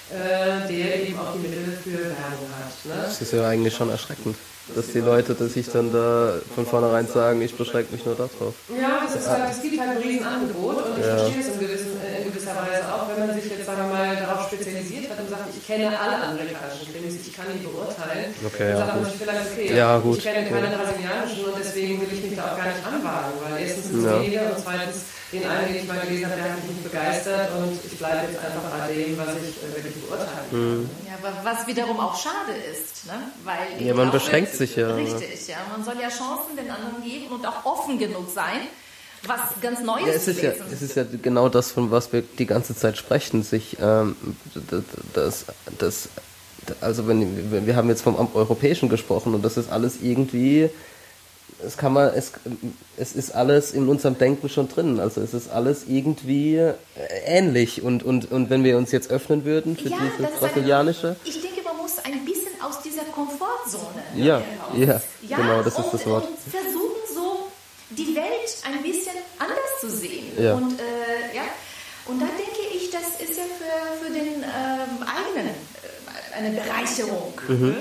[0.09, 2.85] äh, der eben auch die Mittel für Werbung hat.
[2.85, 3.03] Ne?
[3.03, 4.35] Das ist ja eigentlich schon erschreckend
[4.75, 8.53] dass die Leute, dass sich dann da von vornherein sagen, ich beschränke mich nur darauf.
[8.69, 11.17] Ja, das ist halt, es gibt halt ein Riesenangebot und ich ja.
[11.17, 14.15] verstehe es in, gewissen, in, gewisser Weise auch, wenn man sich jetzt, sagen wir mal,
[14.15, 18.33] darauf spezialisiert hat und sagt, ich kenne alle amerikanischen Krimis, ich kann die beurteilen.
[18.45, 20.17] Okay, dann ja, sagt man sich vielleicht, okay, ja, gut.
[20.17, 23.61] ich kenne keine brasilianischen und deswegen will ich mich da auch gar nicht anwagen, weil
[23.61, 26.63] erstens sind es weniger und zweitens den einen, den ich mal gelesen habe, der hat
[26.63, 30.29] mich nicht begeistert und ich bleibe jetzt einfach bei dem, was ich äh, wirklich beurteilen
[30.51, 30.59] kann.
[30.59, 30.89] Mhm.
[31.05, 33.13] Ja, was wiederum auch schade ist, ne?
[33.43, 34.93] weil ja, man beschränkt sich ja.
[34.95, 35.57] Richtig, ja.
[35.71, 38.61] Man soll ja Chancen den anderen geben und auch offen genug sein,
[39.23, 42.21] was ganz Neues ja, es ist ja, es ist ja genau das, von was wir
[42.21, 44.15] die ganze Zeit sprechen, sich ähm,
[45.13, 45.45] das,
[45.77, 46.09] das,
[46.81, 50.69] also wenn wir haben jetzt vom Europäischen gesprochen und das ist alles irgendwie
[51.65, 52.31] es kann man, es,
[52.97, 54.99] es ist alles in unserem Denken schon drin.
[54.99, 56.73] Also es ist alles irgendwie äh,
[57.25, 57.81] ähnlich.
[57.81, 61.15] Und, und, und wenn wir uns jetzt öffnen würden für ja, diese brasilianische.
[61.25, 64.41] Ich denke, man muss ein bisschen aus dieser Komfortzone ja,
[64.75, 66.27] ja, ja, genau, das und, ist das Wort.
[66.27, 67.47] Und versuchen so
[67.91, 70.25] die Welt ein bisschen anders zu sehen.
[70.41, 70.53] Ja.
[70.55, 71.43] Und äh, ja,
[72.05, 77.33] und da denke ich, das ist ja für, für den ähm, eigenen äh, eine Bereicherung.
[77.47, 77.75] Mhm.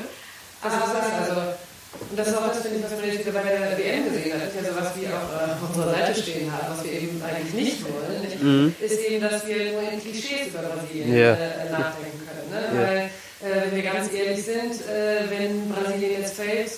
[2.18, 4.50] Das ist auch das, finde ich, was man jetzt wieder bei der WM gesehen hat.
[4.50, 7.84] Ja, sowas wie auch äh, auf unserer Seite stehen haben, was wir eben eigentlich nicht
[7.84, 8.42] wollen, nicht?
[8.42, 8.74] Mhm.
[8.80, 11.34] ist eben, dass wir nur in Klischees über Brasilien yeah.
[11.34, 12.50] äh, nachdenken können.
[12.50, 12.60] Ne?
[12.74, 12.88] Yeah.
[12.88, 16.72] Weil, äh, wenn wir ganz ehrlich sind, äh, wenn Brasilien jetzt fällt,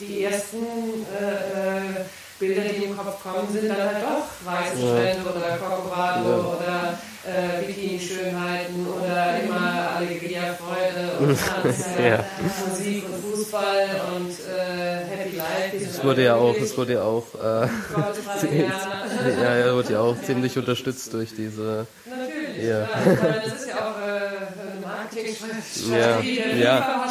[0.00, 0.64] die ersten
[1.12, 2.04] äh, äh,
[2.38, 6.36] Bilder, die im Kopf kommen, sind dann halt doch weiße Strände oder Corcovado ja.
[6.36, 12.24] oder äh, Bikini-Schönheiten oder immer Alegria-Freude und Tanz, ja.
[12.68, 15.84] Musik und Fußball und äh, Happy Life.
[15.84, 17.66] Das wurde ja auch, das wurde ja auch, äh,
[19.42, 21.86] ja, ja, wurde ja auch ziemlich unterstützt durch diese.
[22.04, 22.80] Natürlich, ja.
[22.80, 22.88] ja
[23.44, 24.05] das ist ja auch äh,
[25.06, 26.38] Marketingstrategie.
[26.38, 27.02] Ja, ja,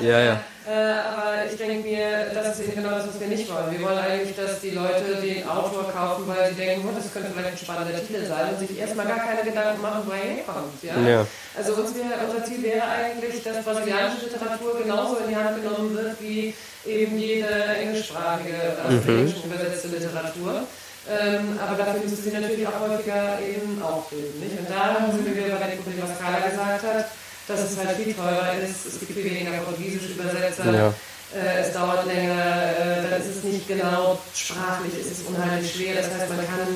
[0.00, 0.40] ja, ja.
[0.66, 3.70] Äh, aber ich denke mir, das ist eben genau das, was wir nicht wollen.
[3.70, 7.30] Wir wollen eigentlich, dass die Leute den Autor kaufen, weil sie denken, oh, das könnte
[7.34, 10.82] vielleicht ein spannender Titel sein und sich erstmal gar keine Gedanken machen, wo er herkommt.
[10.82, 10.96] Ja?
[11.06, 11.26] ja.
[11.54, 15.94] Also uns wär, unser Ziel wäre eigentlich, dass brasilianische Literatur genauso in die Hand genommen
[15.94, 16.54] wird wie
[16.86, 17.48] eben jede
[17.82, 18.56] englischsprachige,
[18.86, 19.18] aus mhm.
[19.18, 20.66] Englischen übersetzte Literatur.
[21.04, 24.40] Ähm, aber dafür müssen sie natürlich auch häufiger eben auftreten.
[24.40, 24.58] Nicht?
[24.58, 27.06] Und da sind wir wieder bei dem Problem, was Carla gesagt hat
[27.46, 30.88] dass es halt viel teurer ist, es gibt viel weniger portugiesische Übersetzer, ja.
[31.36, 35.96] äh, es dauert länger, äh, dann ist es nicht genau sprachlich, es ist unheimlich schwer.
[35.96, 36.72] Das heißt, man kann,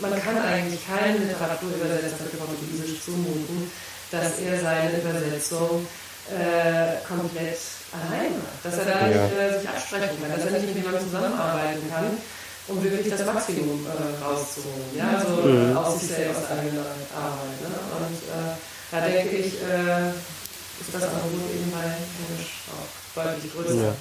[0.00, 3.70] man kann eigentlich keinen Literaturübersetzer für Portugiesisch zumuten,
[4.10, 5.86] dass er seine Übersetzung
[6.30, 7.58] äh, komplett
[7.94, 9.06] allein macht, dass er da ja.
[9.06, 12.18] nicht äh, sich absprechen kann, dass er nicht mit jemandem zusammenarbeiten kann
[12.68, 14.96] um wirklich das Maximum äh, rauszuholen.
[14.96, 15.18] Ja?
[15.18, 15.76] Also mhm.
[15.76, 17.60] aus sich selbst eigene Arbeit.
[17.60, 17.68] Ne?
[17.98, 18.56] Und äh,
[18.90, 23.74] da denke ich, äh, ist das Angebot eben bei Englisch auch deutlich größer.
[23.74, 23.94] Ja.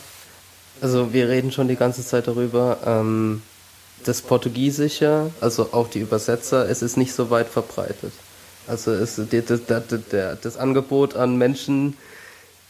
[0.82, 3.42] Also wir reden schon die ganze Zeit darüber, ähm,
[4.04, 8.14] das Portugiesische, also auch die Übersetzer, es ist nicht so weit verbreitet.
[8.68, 11.98] Also es, das, das, das, das Angebot an Menschen,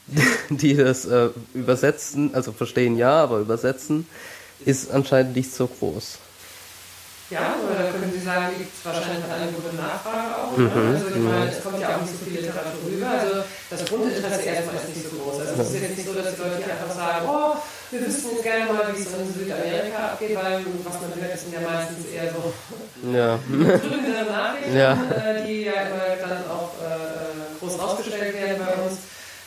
[0.50, 4.08] die das äh, übersetzen, also verstehen ja, aber übersetzen,
[4.66, 6.20] ist anscheinend nicht so groß.
[7.32, 10.52] Ja, oder können Sie sagen, gibt es wahrscheinlich eine gute Nachfrage auch.
[10.52, 10.68] Ne?
[10.68, 10.92] Mhm.
[10.92, 13.08] Also ich meine, es kommt ja auch nicht so viel Literatur rüber.
[13.08, 15.40] Also das Grundinteresse erstmal ist nicht so groß.
[15.40, 17.56] Also es ist jetzt nicht so, dass die Leute einfach sagen, oh,
[17.88, 21.54] wir wüssten jetzt gerne mal, wie es in Südamerika abgeht, weil was man hört, sind
[21.56, 22.52] ja meistens eher so
[23.16, 23.40] ja.
[23.40, 24.92] drückende Nachrichten, ja.
[24.92, 29.00] Äh, die ja immer dann auch äh, groß rausgestellt werden bei uns.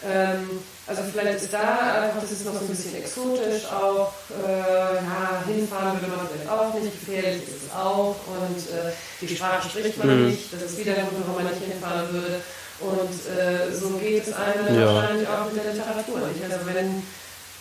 [0.06, 4.12] Ähm, also vielleicht ist da einfach, das ist noch so ein bisschen exotisch auch.
[4.30, 8.16] Äh, ja, hinfahren würde man vielleicht auch nicht, gefährlich ist es auch.
[8.28, 10.30] Und äh, die Sprache spricht man mhm.
[10.30, 10.52] nicht.
[10.52, 12.40] Das ist wieder ein Grund, warum man nicht hinfahren würde.
[12.80, 14.94] Und äh, so geht es einem ja.
[14.94, 16.44] wahrscheinlich auch mit der Literatur nicht.
[16.44, 17.02] Also wenn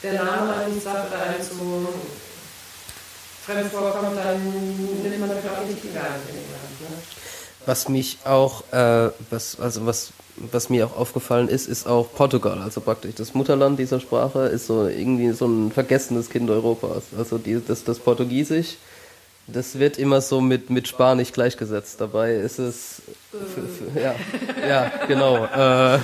[0.04, 1.88] der Name einem sagt oder einem zu
[3.46, 4.44] fremd vorkommt, dann
[5.02, 6.92] nimmt man vielleicht auch nicht die Garten in die Hand.
[6.92, 6.98] Ne?
[7.66, 10.12] Was mich auch, äh, was, also was
[10.52, 12.62] was mir auch aufgefallen ist, ist auch Portugal.
[12.62, 17.04] Also praktisch das Mutterland dieser Sprache ist so irgendwie so ein vergessenes Kind Europas.
[17.18, 18.78] Also die, das, das Portugiesisch,
[19.48, 22.00] das wird immer so mit, mit Spanisch gleichgesetzt.
[22.00, 23.02] Dabei ist es,
[23.96, 24.16] ja,
[24.68, 25.46] ja, genau.
[25.46, 26.00] Äh,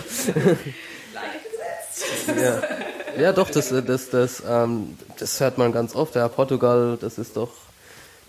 [2.42, 2.62] ja.
[3.20, 6.16] ja, doch, das, das, das, ähm, das hört man ganz oft.
[6.16, 7.52] Ja, Portugal, das ist doch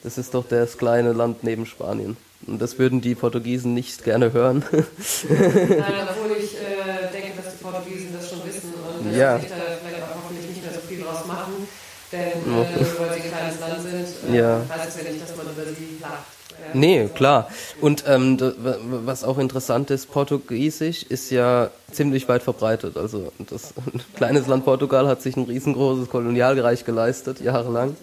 [0.02, 2.16] Das ist doch das kleine Land neben Spanien.
[2.50, 4.64] Und das würden die Portugiesen nicht gerne hören.
[4.72, 4.84] Nein,
[6.10, 9.38] obwohl ich äh, denke, dass die Portugiesen das schon wissen und ja.
[9.38, 11.68] sich da vielleicht auch hoffentlich nicht mehr so viel draus machen.
[12.12, 14.62] Denn äh, weil sie ein kleines Land sind, äh, Ja.
[14.68, 16.12] heißt es ja nicht, dass man über sie lacht.
[16.50, 16.66] Ja.
[16.74, 17.48] Nee, klar.
[17.80, 18.36] Und ähm,
[19.04, 22.96] was auch interessant ist, Portugiesisch ist ja ziemlich weit verbreitet.
[22.96, 27.96] Also das ein kleines Land Portugal hat sich ein riesengroßes Kolonialreich geleistet, jahrelang.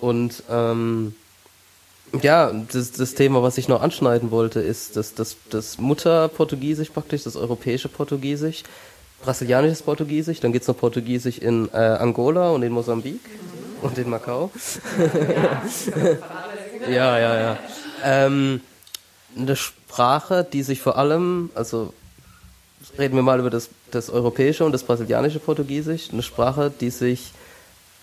[0.00, 1.14] Und ähm,
[2.22, 7.24] ja, das, das Thema, was ich noch anschneiden wollte, ist das, das, das Mutterportugiesisch praktisch,
[7.24, 8.62] das europäische Portugiesisch,
[9.22, 13.20] brasilianisches Portugiesisch, dann gibt's noch Portugiesisch in äh, Angola und in Mosambik
[13.82, 14.50] und in Macau.
[16.88, 17.58] Ja, ja, ja.
[18.02, 18.60] Ähm,
[19.36, 21.92] eine Sprache, die sich vor allem, also
[22.98, 27.32] reden wir mal über das, das europäische und das brasilianische Portugiesisch, eine Sprache, die sich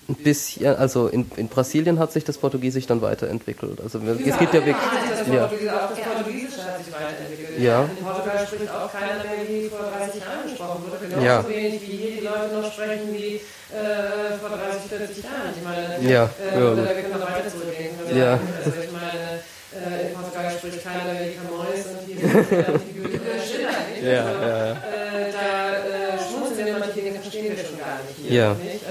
[0.09, 3.81] ein bisschen, also in, in Brasilien hat sich das Portugiesisch dann weiterentwickelt.
[3.81, 4.75] Also es gibt ja wirklich,
[5.09, 7.59] Das ja, auch das Portugiesische hat sich weiterentwickelt.
[7.59, 7.83] Ja.
[7.83, 10.97] In Portugal spricht auch keiner mehr, wie vor 30 Jahren gesprochen wurde.
[11.03, 11.47] Genauso Ja.
[11.47, 15.51] wenig wie hier die Leute noch sprechen, wie äh, vor 30, 40 Jahren.
[15.55, 16.77] Ich meine, Ja, äh, ja.
[16.77, 17.91] wir können noch weiter zurückgehen.
[18.15, 18.39] Ja.
[18.63, 19.43] Also ich meine,
[19.75, 23.75] äh, in Portugal spricht keiner mehr wie Camões und hier wie Goethe Schiller.
[23.91, 24.03] Nicht?
[24.07, 24.71] Ja, also, ja, ja.
[24.71, 28.15] Äh, da äh, schmunzeln wir manche Dinge, verstehen wir schon gar nicht.
[28.23, 28.53] Hier, Ja.
[28.55, 28.86] Nicht?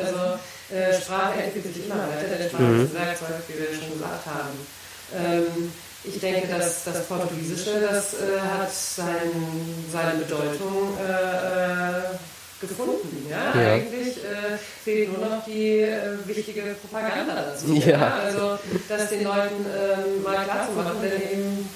[0.70, 2.36] Äh, Sprache entwickelt sich immer weiter.
[2.38, 2.84] Der Sprache Mhm.
[2.86, 4.54] ist ein Werkzeug, wie wir schon gesagt haben.
[5.14, 5.72] Ähm,
[6.04, 9.30] ich denke, dass das Portugiesische, das äh, hat sein,
[9.92, 11.12] seine Bedeutung äh,
[11.98, 12.02] äh,
[12.60, 13.26] gefunden.
[13.30, 13.60] Ja?
[13.60, 13.74] Ja.
[13.74, 17.74] Eigentlich äh, fehlt nur noch die äh, wichtige Propaganda dazu.
[17.74, 18.18] Ja.
[18.24, 18.58] Also,
[18.88, 21.68] das den Leuten ähm, mal klar zu machen, denn eben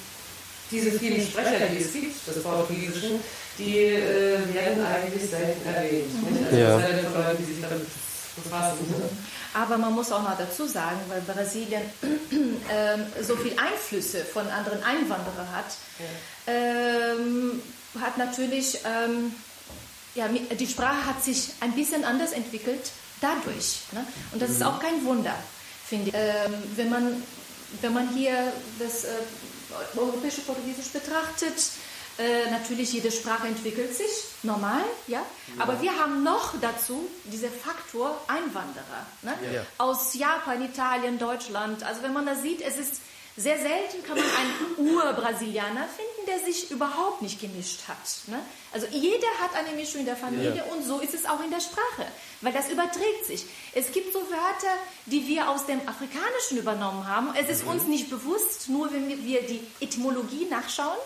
[0.69, 3.19] diese vielen Sprecher, die es gibt, des Portugiesischen,
[3.57, 6.31] die äh, werden eigentlich selten erwähnt.
[6.31, 6.45] Nicht?
[6.45, 6.77] Also Ja.
[6.79, 7.87] denn von Leuten, die sich damit.
[9.53, 11.81] Aber man muss auch noch dazu sagen, weil Brasilien
[12.71, 15.65] ähm, so viel Einflüsse von anderen Einwanderern hat,
[16.47, 17.61] ähm,
[17.99, 19.33] hat natürlich, ähm,
[20.15, 23.79] ja, die Sprache hat sich ein bisschen anders entwickelt dadurch.
[23.91, 24.05] Ne?
[24.31, 25.35] Und das ist auch kein Wunder,
[25.85, 26.15] finde ich.
[26.15, 27.23] Ähm, wenn, man,
[27.81, 29.09] wenn man hier das äh,
[29.97, 31.55] europäische Portugiesisch betrachtet,
[32.17, 34.09] äh, natürlich jede Sprache entwickelt sich,
[34.43, 35.23] normal, ja.
[35.59, 39.05] Aber wir haben noch dazu diesen Faktor Einwanderer.
[39.21, 39.33] Ne?
[39.53, 39.65] Ja.
[39.77, 41.83] Aus Japan, Italien, Deutschland.
[41.83, 43.01] Also wenn man das sieht, es ist
[43.37, 48.27] sehr selten kann man einen Ur-Brasilianer finden, der sich überhaupt nicht gemischt hat.
[48.27, 48.37] Ne?
[48.73, 50.63] Also jeder hat eine Mischung in der Familie Ja.
[50.73, 52.05] und so ist es auch in der Sprache,
[52.41, 53.45] weil das überträgt sich.
[53.73, 57.29] Es gibt so Wörter, die wir aus dem Afrikanischen übernommen haben.
[57.35, 60.97] Es ist uns nicht bewusst, nur wenn wir die Etymologie nachschauen,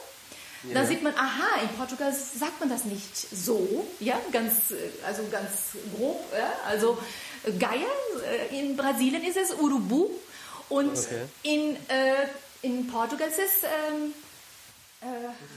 [0.73, 5.23] dann sieht man, aha, in Portugal sagt man das nicht so, ja, ganz, äh, also
[5.31, 6.97] ganz grob, ja, also
[7.59, 7.85] Geier,
[8.49, 10.09] äh, in Brasilien ist es Urubu
[10.69, 11.25] und Okay.
[11.43, 12.27] in, äh,
[12.61, 14.13] in Portugal ist es, ähm,
[15.01, 15.05] äh,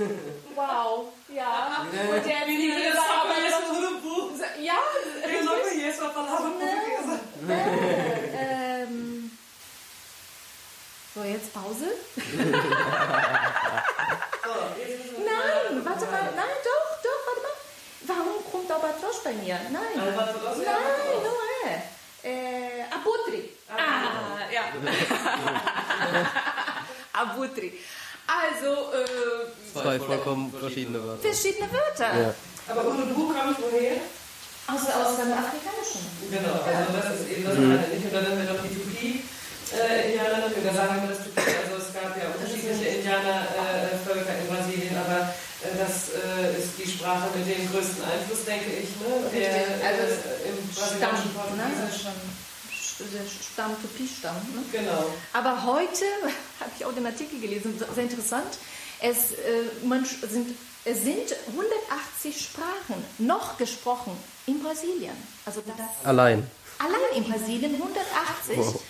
[0.55, 2.47] wow, ja, und der
[4.63, 4.75] ja,
[8.39, 9.31] ähm,
[11.15, 11.87] so, jetzt Pause.
[15.19, 17.57] Nein, warte mal, nein, doch, doch, warte mal.
[18.07, 18.39] Warum
[19.25, 19.59] bei mir?
[19.71, 20.01] Nein.
[20.01, 20.73] Albatross, ja.
[20.73, 21.37] Nein, não
[21.71, 21.83] é.
[22.25, 23.41] É abutre.
[23.71, 24.65] Ah, ja.
[27.13, 27.73] abutre.
[28.27, 31.23] Also, äh, zwei vollkommen verschiedene Wörter.
[31.23, 32.13] verschiedene Wörter.
[32.21, 32.35] Ja.
[32.69, 33.97] Aber Urubu kommt woher?
[34.69, 36.05] Aus, aus dem Afrikanischen.
[36.31, 37.79] Genau, also das ist eben das eine.
[37.89, 38.05] Nicht?
[38.05, 41.89] Und dann haben wir noch die Tupi-Indianer, äh, da sagen wir das Tupi, also es
[41.97, 45.33] gab ja unterschiedliche Indianervölker in Brasilien, aber
[45.65, 49.31] äh, das äh, ist die Sprache mit dem größten Einfluss, denke ich, ne?
[49.33, 51.65] der also äh, im Stamm, ne?
[53.53, 54.35] Stamm, Tupi-Stamm.
[54.35, 54.63] Ne?
[54.73, 55.05] Genau.
[55.33, 56.05] Aber heute
[56.61, 58.59] habe ich auch den Artikel gelesen, sehr interessant.
[59.01, 65.15] Es, äh, man, sind, es sind 180 Sprachen noch gesprochen in Brasilien.
[65.47, 66.45] Also das, Allein.
[66.81, 68.81] allein in Brasilien 180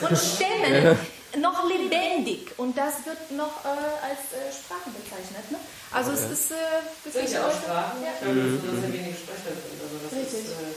[0.00, 0.98] von Stämmen
[1.42, 2.58] noch lebendig.
[2.58, 5.50] Und das wird noch äh, als äh, Sprachen bezeichnet.
[5.50, 5.58] Ne?
[5.90, 8.12] Also es ist äh, Das sind ja auch Sprachen, Ja.
[8.20, 9.78] dass es sehr wenig Sprecher sind.
[9.80, 10.44] Also das Richtig.
[10.44, 10.76] ist, äh,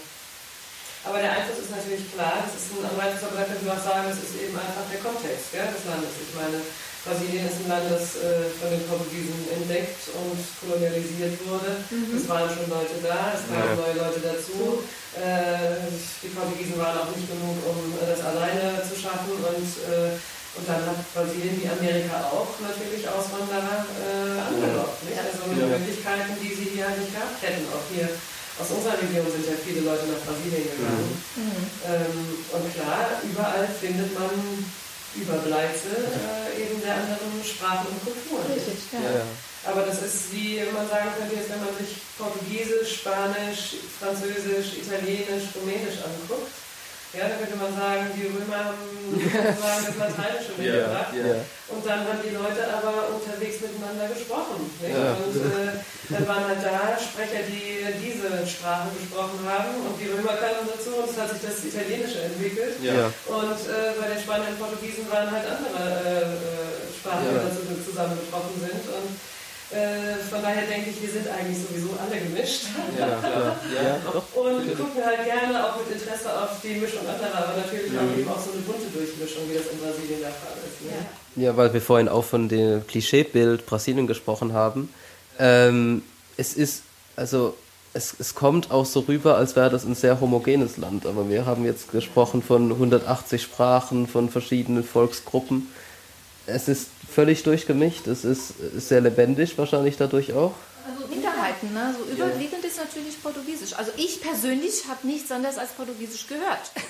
[1.03, 3.81] aber der Einfluss ist natürlich klar, das ist ein Einfluss, aber da können wir auch
[3.83, 6.13] sagen, das ist eben einfach der Kontext gell, des Landes.
[6.21, 6.61] Ich meine,
[7.01, 11.81] Brasilien ist ein Land, das äh, von den Portugiesen entdeckt und kolonialisiert wurde.
[11.89, 13.81] Es waren schon Leute da, es kamen Ja.
[13.81, 14.85] neue Leute dazu.
[15.17, 15.89] Äh,
[16.21, 19.33] die Portugiesen waren auch nicht genug, um äh, das alleine zu schaffen.
[19.33, 20.13] Und, äh,
[20.57, 24.99] und dann hat Brasilien wie Amerika auch natürlich Auswanderer äh, angelockt.
[25.07, 25.15] Nicht?
[25.19, 25.71] Also mit Ja.
[25.71, 27.63] Möglichkeiten, die sie hier nicht gehabt hätten.
[27.71, 28.11] Auch hier
[28.59, 31.11] aus unserer Region sind ja viele Leute nach Brasilien gegangen.
[31.39, 31.63] Mhm.
[31.87, 32.19] Ähm,
[32.51, 34.35] und klar, überall findet man
[35.15, 38.47] Überbleibsel äh, eben der anderen Sprachen und Kulturen.
[38.51, 39.23] Richtig, ja.
[39.63, 45.53] Aber das ist wie man sagen könnte, jetzt, wenn man sich Portugiesisch, Spanisch, Französisch, Italienisch,
[45.53, 46.49] Rumänisch anguckt,
[47.11, 51.11] ja, da könnte man sagen, die Römer haben sozusagen das Lateinische mitgebracht.
[51.11, 51.39] Ja, ja.
[51.67, 54.63] Und dann haben die Leute aber unterwegs miteinander gesprochen.
[54.79, 55.19] Ja.
[55.19, 59.91] Und äh, dann waren halt da Sprecher, die diese Sprache gesprochen haben.
[59.91, 62.79] Und die Römer kamen dazu und es hat sich das Italienische entwickelt.
[63.27, 67.59] Und äh, bei den Spaniern und Portugiesen waren halt andere äh, äh Sprachen, die dazu
[67.91, 68.83] zusammengebrochen sind.
[68.87, 69.09] Und
[69.71, 72.65] äh, von daher denke ich, wir sind eigentlich sowieso alle gemischt.
[72.99, 77.57] Ja, ja, ja, und gucken halt gerne auch mit Interesse auf die Mischung anderer, aber
[77.57, 77.99] natürlich mhm.
[77.99, 80.81] auch eben auch so eine bunte Durchmischung, wie das in Brasilien der Fall ist.
[80.85, 81.43] Ne?
[81.43, 81.55] Ja.
[81.55, 84.89] weil wir vorhin auch von dem Klischeebild Brasilien gesprochen haben.
[85.39, 86.03] Ähm,
[86.35, 86.83] es ist,
[87.15, 87.55] also
[87.93, 91.45] es, es kommt auch so rüber, als wäre das ein sehr homogenes Land, aber wir
[91.45, 95.67] haben jetzt gesprochen von 180 Sprachen, von verschiedenen Volksgruppen.
[96.47, 98.07] Es ist völlig durchgemischt.
[98.07, 100.53] Es ist, ist sehr lebendig wahrscheinlich dadurch auch.
[100.87, 101.95] Also Minderheiten, ne?
[101.97, 103.73] so überwiegend ist natürlich Portugiesisch.
[103.73, 106.71] Also ich persönlich habe nichts anderes als Portugiesisch gehört.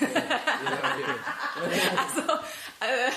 [2.08, 2.32] also
[2.80, 3.10] äh,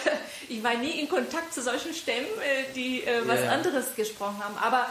[0.49, 3.51] ich war nie in Kontakt zu solchen Stämmen, äh, die äh, was ja.
[3.51, 4.57] anderes gesprochen haben.
[4.57, 4.87] Aber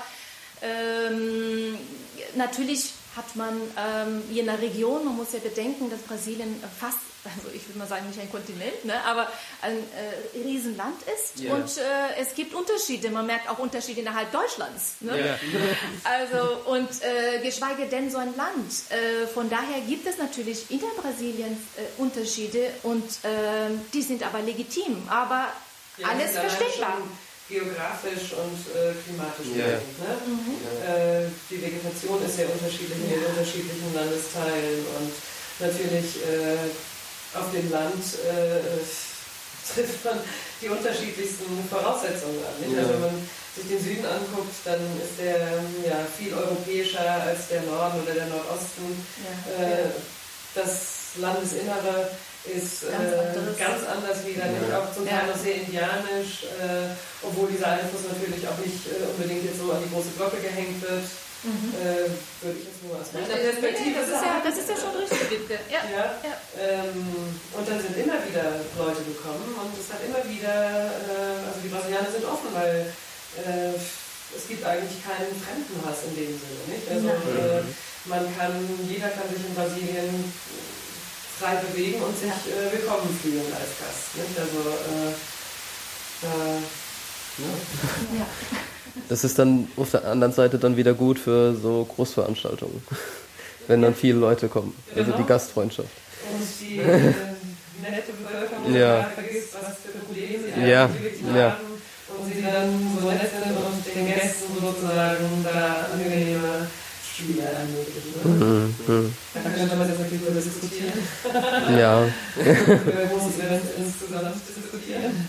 [0.63, 1.79] ähm,
[2.35, 7.49] natürlich hat man ähm, je nach Region, man muss ja bedenken, dass Brasilien fast, also
[7.55, 9.29] ich würde mal sagen, nicht ein Kontinent, ne, aber
[9.63, 11.55] ein äh, Riesenland ist yeah.
[11.55, 14.97] und äh, es gibt Unterschiede, man merkt auch Unterschiede innerhalb Deutschlands.
[15.01, 15.17] Ne?
[15.17, 15.39] Yeah.
[16.05, 18.73] Also und äh, geschweige denn so ein Land.
[18.91, 24.23] Äh, von daher gibt es natürlich in der Brasilien äh, Unterschiede und ähm, die sind
[24.23, 25.49] aber legitim, aber
[25.99, 26.99] ja, alles verständbar
[27.49, 29.77] geografisch und äh, klimatisch yeah.
[29.77, 29.99] bedingt.
[30.01, 30.13] Ne?
[30.25, 30.55] Mhm.
[30.81, 35.13] Äh, die Vegetation ist sehr unterschiedlich in den unterschiedlichen Landesteilen und
[35.61, 38.65] natürlich äh, auf dem Land äh,
[39.75, 40.21] trifft man
[40.61, 42.57] die unterschiedlichsten Voraussetzungen an.
[42.65, 42.81] Ja.
[42.81, 47.63] Also wenn man sich den Süden anguckt, dann ist der ja, viel europäischer als der
[47.63, 49.05] Norden oder der Nordosten.
[49.21, 49.65] Ja.
[49.65, 49.91] Äh,
[50.55, 52.11] das Landesinnere
[52.45, 54.77] ist ganz, äh, ganz anders wieder, ja.
[54.77, 56.93] auch zum Teil noch sehr indianisch, äh,
[57.25, 60.81] obwohl dieser Einfluss natürlich auch nicht äh, unbedingt jetzt so an die große Glocke gehängt
[60.83, 61.09] wird.
[61.45, 61.77] Mhm.
[61.77, 62.09] Äh,
[62.41, 64.41] würde ich jetzt nur aus meiner Perspektive das sagen.
[64.41, 65.61] Ja, das ist ja schon richtig, Wiebke.
[65.69, 65.81] Ja.
[65.93, 66.05] ja.
[66.25, 66.37] ja.
[66.57, 67.05] Ähm,
[67.53, 71.69] und dann sind immer wieder Leute gekommen und es hat immer wieder, äh, also die
[71.69, 72.89] Brasilianer sind offen, weil
[73.45, 76.65] äh, es gibt eigentlich keinen Fremdenhass in dem Sinne.
[76.65, 76.89] Nicht?
[76.89, 77.13] Also,
[78.09, 78.53] man kann,
[78.89, 80.33] jeder kann sich in Brasilien
[81.39, 84.17] frei bewegen und sich äh, willkommen fühlen als Gast.
[84.17, 84.39] Nicht?
[84.39, 84.59] Also,
[84.91, 85.11] äh,
[86.27, 86.61] äh,
[88.19, 88.27] ja.
[89.09, 92.81] Das ist dann auf der anderen Seite dann wieder gut für so Großveranstaltungen,
[93.67, 94.73] wenn dann viele Leute kommen.
[94.91, 95.17] Also genau.
[95.17, 95.89] die Gastfreundschaft.
[96.33, 97.13] Und die äh,
[97.83, 99.11] nette Bevölkerung ja.
[99.13, 100.89] vergisst, was für Probleme sie ja.
[101.35, 101.51] ja.
[101.51, 101.75] haben
[102.21, 106.69] und sie dann so nett sind und den Gästen sozusagen da angenehme
[107.17, 108.21] Spiele ermöglichen.
[108.25, 108.75] Mhm.
[108.87, 109.15] Mhm.
[109.35, 110.93] Da könnte man jetzt natürlich darüber diskutieren.
[111.79, 112.05] Ja.
[112.05, 115.29] Über großes Event insgesamt diskutieren.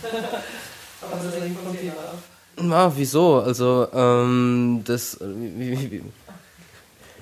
[1.02, 2.24] Aber das ist ein Thema ab.
[2.58, 3.40] Na, wieso?
[3.40, 6.02] Also, ähm, das, wie, wie,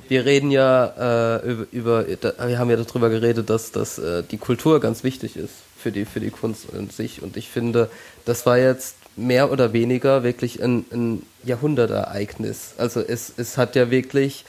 [0.08, 4.38] wir reden ja äh, über, über, wir haben ja darüber geredet, dass, dass äh, die
[4.38, 7.22] Kultur ganz wichtig ist für die, für die Kunst in sich.
[7.22, 7.90] Und ich finde,
[8.26, 12.74] das war jetzt mehr oder weniger wirklich ein, ein Jahrhundertereignis.
[12.78, 14.46] Also es, es hat ja wirklich,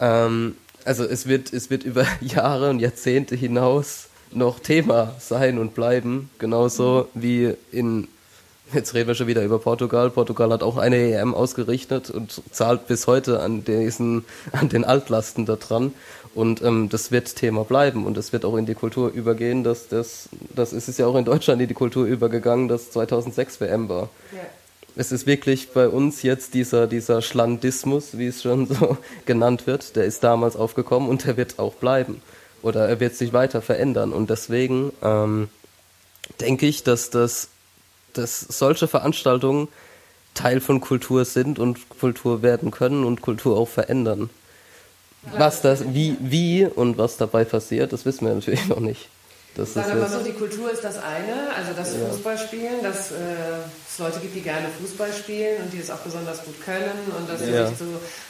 [0.00, 5.74] ähm, also es wird, es wird über Jahre und Jahrzehnte hinaus noch Thema sein und
[5.74, 8.08] bleiben, genauso wie in
[8.72, 10.10] Jetzt reden wir schon wieder über Portugal.
[10.10, 15.46] Portugal hat auch eine EM ausgerichtet und zahlt bis heute an diesen, an den Altlasten
[15.46, 15.94] da dran.
[16.36, 19.64] Und ähm, das wird Thema bleiben und es wird auch in die Kultur übergehen.
[19.64, 23.60] Dass das, das ist es ja auch in Deutschland in die Kultur übergegangen, dass 2006
[23.60, 24.10] WM war.
[24.32, 24.42] Ja.
[24.96, 29.96] Es ist wirklich bei uns jetzt dieser, dieser Schlandismus, wie es schon so genannt wird,
[29.96, 32.22] der ist damals aufgekommen und der wird auch bleiben.
[32.62, 34.12] Oder er wird sich weiter verändern.
[34.12, 35.48] Und deswegen ähm,
[36.40, 37.48] denke ich, dass das
[38.12, 39.68] dass solche Veranstaltungen
[40.34, 44.30] Teil von Kultur sind und Kultur werden können und Kultur auch verändern.
[45.32, 49.08] Was das, wie, wie und was dabei passiert, das wissen wir natürlich noch nicht.
[49.56, 52.08] Das Sagen wir mal so, die Kultur ist das eine, also das ja.
[52.10, 53.14] Fußballspielen, dass äh,
[53.88, 57.28] es Leute gibt, die gerne Fußball spielen und die es auch besonders gut können und
[57.28, 57.66] dass sie ja.
[57.66, 57.84] sich zu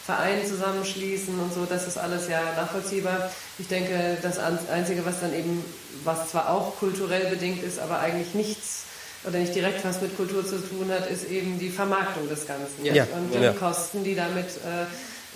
[0.05, 3.29] Vereinen zusammenschließen und so, das ist alles ja nachvollziehbar.
[3.59, 5.65] Ich denke, das Einzige, was dann eben,
[6.05, 8.85] was zwar auch kulturell bedingt ist, aber eigentlich nichts
[9.27, 12.85] oder nicht direkt was mit Kultur zu tun hat, ist eben die Vermarktung des Ganzen
[12.85, 13.03] ja.
[13.03, 13.59] und die.
[13.59, 14.87] Kosten, die damit äh,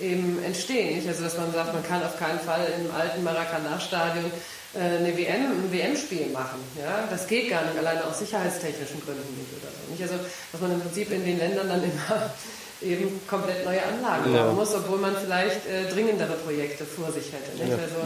[0.01, 0.95] eben entstehen.
[0.95, 1.07] Nicht?
[1.07, 4.31] Also dass man sagt, man kann auf keinen Fall im alten Maracanã-Stadion
[4.73, 6.59] äh, eine WM, ein WM-Spiel machen.
[6.79, 7.07] Ja?
[7.09, 9.91] Das geht gar nicht, alleine aus sicherheitstechnischen Gründen nicht oder so.
[9.91, 10.01] Nicht?
[10.01, 10.15] Also,
[10.51, 12.31] dass man im Prinzip in den Ländern dann immer
[12.81, 14.43] eben komplett neue Anlagen ja.
[14.43, 17.51] bauen muss, obwohl man vielleicht äh, dringendere Projekte vor sich hätte.
[17.57, 17.75] Ja.
[17.75, 18.01] Also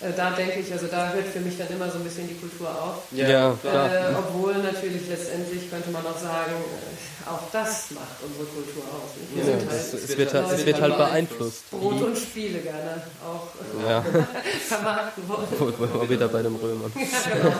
[0.00, 2.34] äh, da denke ich, also da hört für mich dann immer so ein bisschen die
[2.34, 3.02] Kultur auf.
[3.12, 8.82] Ja, äh, obwohl natürlich letztendlich könnte man auch sagen, äh, auch das macht unsere Kultur
[8.88, 9.10] aus.
[9.36, 11.70] Ja, halt, es, wird, halt, es wird halt beeinflusst.
[11.70, 13.48] Brot und Spiele gerne auch
[13.86, 14.04] ja.
[14.68, 15.48] vermarkten wollen.
[15.58, 16.92] Wo wir wieder bei dem Römern.
[16.96, 17.48] Ja, genau.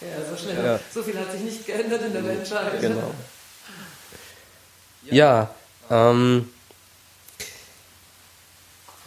[0.00, 0.80] ja so schnell.
[0.92, 2.80] So viel hat sich nicht geändert in der Menschheit.
[2.80, 3.12] Genau.
[5.10, 5.50] Ja,
[5.90, 6.50] ähm,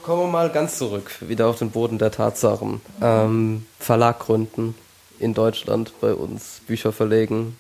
[0.02, 2.82] kommen wir mal ganz zurück, wieder auf den Boden der Tatsachen.
[3.02, 4.76] Ähm, Verlag gründen
[5.20, 7.58] in Deutschland bei uns, Bücher verlegen.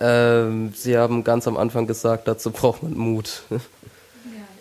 [0.00, 3.42] Ähm, Sie haben ganz am Anfang gesagt, dazu braucht man Mut.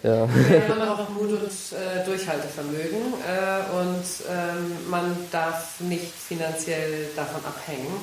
[0.01, 0.29] Ja.
[0.33, 7.43] Wir haben auch Mut und äh, Durchhaltevermögen äh, und ähm, man darf nicht finanziell davon
[7.43, 7.93] abhängen.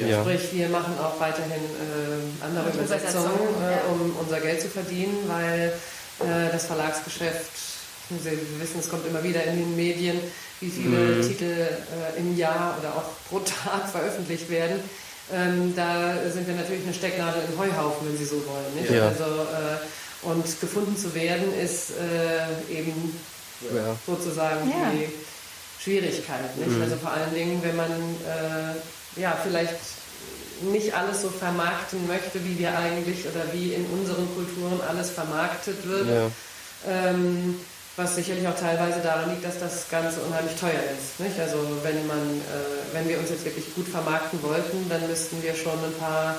[0.00, 0.22] Ja.
[0.22, 3.30] Sprich, wir machen auch weiterhin äh, andere Übersetzungen,
[3.60, 5.72] äh, um unser Geld zu verdienen, weil
[6.20, 7.50] äh, das Verlagsgeschäft,
[8.10, 10.18] Sie wissen, es kommt immer wieder in den Medien,
[10.60, 11.22] wie viele mhm.
[11.22, 14.80] Titel äh, im Jahr oder auch pro Tag veröffentlicht werden.
[15.32, 18.74] Ähm, da sind wir natürlich eine Stecknadel im Heuhaufen, wenn Sie so wollen.
[18.74, 18.90] Nicht?
[18.90, 19.08] Ja.
[19.08, 23.18] Also, äh, und gefunden zu werden ist äh, eben
[23.74, 23.96] ja.
[24.06, 25.08] sozusagen die
[25.82, 26.56] Schwierigkeit.
[26.58, 26.70] Nicht?
[26.70, 26.82] Mhm.
[26.82, 27.90] Also vor allen Dingen, wenn man
[29.16, 29.74] ja, vielleicht
[30.62, 35.86] nicht alles so vermarkten möchte, wie wir eigentlich oder wie in unseren Kulturen alles vermarktet
[35.86, 36.08] wird.
[36.08, 36.30] Ja.
[36.88, 37.58] Ähm,
[37.96, 41.20] was sicherlich auch teilweise daran liegt, dass das Ganze unheimlich teuer ist.
[41.20, 41.38] Nicht?
[41.38, 45.54] Also wenn man, äh, wenn wir uns jetzt wirklich gut vermarkten wollten, dann müssten wir
[45.54, 46.36] schon ein paar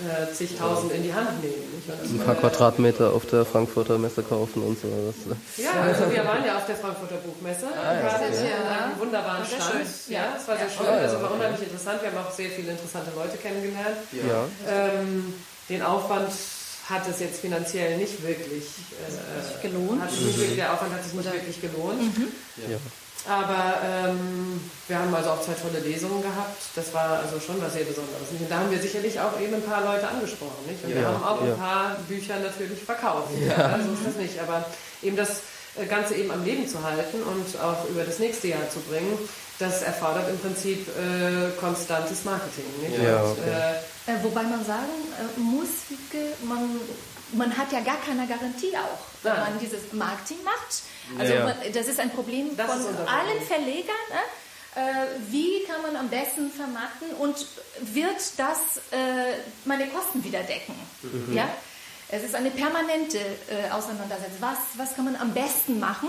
[0.00, 1.82] äh, zigtausend in die Hand nehmen.
[1.88, 4.88] Ein paar Quadratmeter auf der Frankfurter Messe kaufen und so.
[4.88, 7.66] Das, ja, also wir waren ja auf der Frankfurter Buchmesse.
[7.68, 8.00] Ah, ja.
[8.00, 8.84] Gerade ja.
[8.84, 9.86] einen wunderbaren Stand.
[10.08, 10.86] Ja, es war sehr schön.
[10.86, 12.02] Also war unheimlich interessant.
[12.02, 13.96] Wir haben auch sehr viele interessante Leute kennengelernt.
[14.12, 14.44] Ja.
[14.68, 15.34] Ähm,
[15.68, 16.32] den Aufwand
[16.88, 18.64] hat es jetzt finanziell nicht wirklich
[19.06, 20.02] äh, gelohnt.
[20.02, 20.56] Hat mhm.
[20.56, 22.00] Der Aufwand hat sich nicht wirklich gelohnt.
[22.00, 22.28] Mhm.
[22.68, 22.78] Ja.
[23.28, 26.62] Aber ähm, wir haben also auch zwei tolle Lesungen gehabt.
[26.74, 28.30] Das war also schon was sehr Besonderes.
[28.30, 30.64] Und da haben wir sicherlich auch eben ein paar Leute angesprochen.
[30.66, 30.82] Nicht?
[30.84, 31.52] Und ja, wir haben auch ja.
[31.52, 33.30] ein paar Bücher natürlich verkauft.
[33.46, 33.78] Ja.
[33.78, 34.40] So ist das nicht.
[34.40, 34.64] Aber
[35.02, 35.42] eben das
[35.76, 39.18] äh, Ganze eben am Leben zu halten und auch über das nächste Jahr zu bringen,
[39.58, 42.64] das erfordert im Prinzip äh, konstantes Marketing.
[43.04, 43.76] Ja, und, okay.
[44.06, 45.68] äh, wobei man sagen äh, muss,
[46.42, 46.80] man,
[47.32, 49.52] man hat ja gar keine Garantie auch, wenn Nein.
[49.52, 50.82] man dieses Marketing macht.
[51.18, 51.54] Also ja.
[51.72, 53.96] das ist ein Problem das von allen Verlegern.
[54.10, 54.20] Ne?
[54.76, 57.34] Äh, wie kann man am besten vermarkten und
[57.80, 58.58] wird das
[58.92, 60.74] äh, meine Kosten wieder decken?
[61.02, 61.34] Mhm.
[61.36, 61.48] Ja?
[62.12, 64.38] Es ist eine permanente äh, Auseinandersetzung.
[64.40, 66.08] Was, was kann man am besten machen?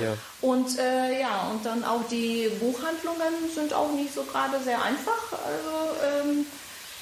[0.00, 0.14] Ja.
[0.40, 5.32] Und äh, ja, und dann auch die Buchhandlungen sind auch nicht so gerade sehr einfach.
[5.32, 6.46] Also ähm,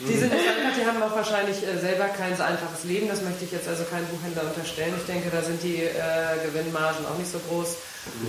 [0.01, 3.09] die sind die haben auch wahrscheinlich äh, selber kein so einfaches Leben.
[3.09, 4.95] Das möchte ich jetzt also keinem Buchhändler unterstellen.
[4.97, 7.77] Ich denke, da sind die äh, Gewinnmargen auch nicht so groß.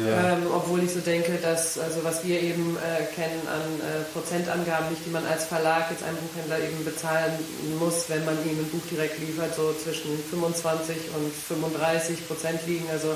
[0.03, 0.35] Ja.
[0.35, 4.89] Ähm, obwohl ich so denke, dass also was wir eben äh, kennen an äh, Prozentangaben,
[4.89, 7.31] nicht die man als Verlag jetzt einem Buchhändler eben bezahlen
[7.79, 12.85] muss, wenn man ihm ein Buch direkt liefert, so zwischen 25 und 35 Prozent liegen.
[12.91, 13.15] Also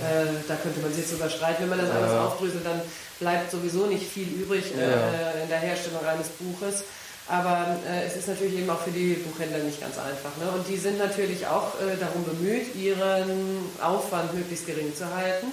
[0.00, 1.68] äh, da könnte man sich jetzt überstreiten.
[1.68, 2.00] Wenn man das ja.
[2.00, 2.80] alles aufdröselt, dann
[3.18, 5.42] bleibt sowieso nicht viel übrig ja.
[5.42, 6.84] in der Herstellung eines Buches.
[7.30, 10.36] Aber äh, es ist natürlich eben auch für die Buchhändler nicht ganz einfach.
[10.42, 10.50] Ne?
[10.50, 15.46] Und die sind natürlich auch äh, darum bemüht, ihren Aufwand möglichst gering zu halten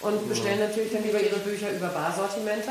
[0.00, 2.70] und bestellen natürlich dann lieber ihre Bücher über Barsortimente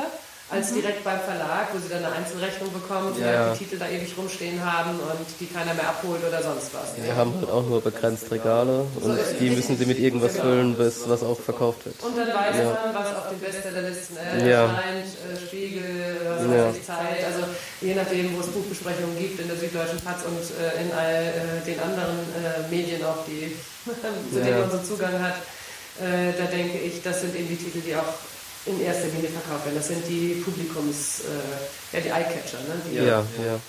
[0.50, 0.76] als mhm.
[0.82, 3.54] direkt beim Verlag, wo sie dann eine Einzelrechnung bekommen, die ja.
[3.54, 6.96] die Titel da ewig rumstehen haben und die keiner mehr abholt oder sonst was.
[7.02, 10.46] Wir haben halt auch nur begrenzt Regale und so, die müssen sie mit irgendwas genau.
[10.46, 11.96] füllen, bis was auch verkauft wird.
[12.04, 12.66] Und dann weiß ja.
[12.66, 14.66] man, was auf den Bestsellerlisten äh, ja.
[14.68, 15.84] erscheint, äh, Spiegel,
[16.28, 16.74] was ja.
[16.86, 17.48] Zeit, also
[17.82, 21.66] je nachdem, wo es Buchbesprechungen gibt in der Süddeutschen Patz und äh, in all äh,
[21.66, 23.56] den anderen äh, Medien auch, die,
[24.34, 25.36] zu denen man so Zugang hat.
[26.02, 28.14] Äh, da denke ich, das sind eben die Titel, die auch
[28.66, 29.76] in erster Linie verkauft werden.
[29.78, 32.60] Das sind die Publikums, äh, ja, die Eyecatcher.
[32.60, 32.82] Ne?
[32.90, 33.60] Die, ja, ja.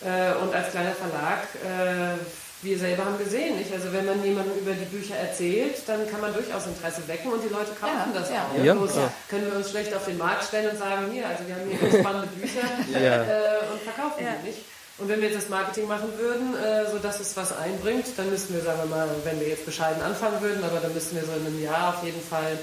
[0.00, 2.18] Äh, und als kleiner Verlag, äh,
[2.60, 3.72] wir selber haben gesehen, nicht?
[3.72, 7.42] Also wenn man jemandem über die Bücher erzählt, dann kann man durchaus Interesse wecken und
[7.42, 8.46] die Leute kaufen ja, das ja.
[8.50, 8.64] auch.
[8.64, 8.92] Ja, Bloß
[9.28, 12.00] können wir uns schlecht auf den Markt stellen und sagen, hier, also wir haben hier
[12.00, 12.60] spannende Bücher
[12.94, 14.58] äh, und verkaufen die nicht.
[14.98, 18.54] Und wenn wir jetzt das Marketing machen würden, äh, sodass es was einbringt, dann müssten
[18.54, 21.32] wir, sagen wir mal, wenn wir jetzt bescheiden anfangen würden, aber dann müssten wir so
[21.32, 22.58] in einem Jahr auf jeden Fall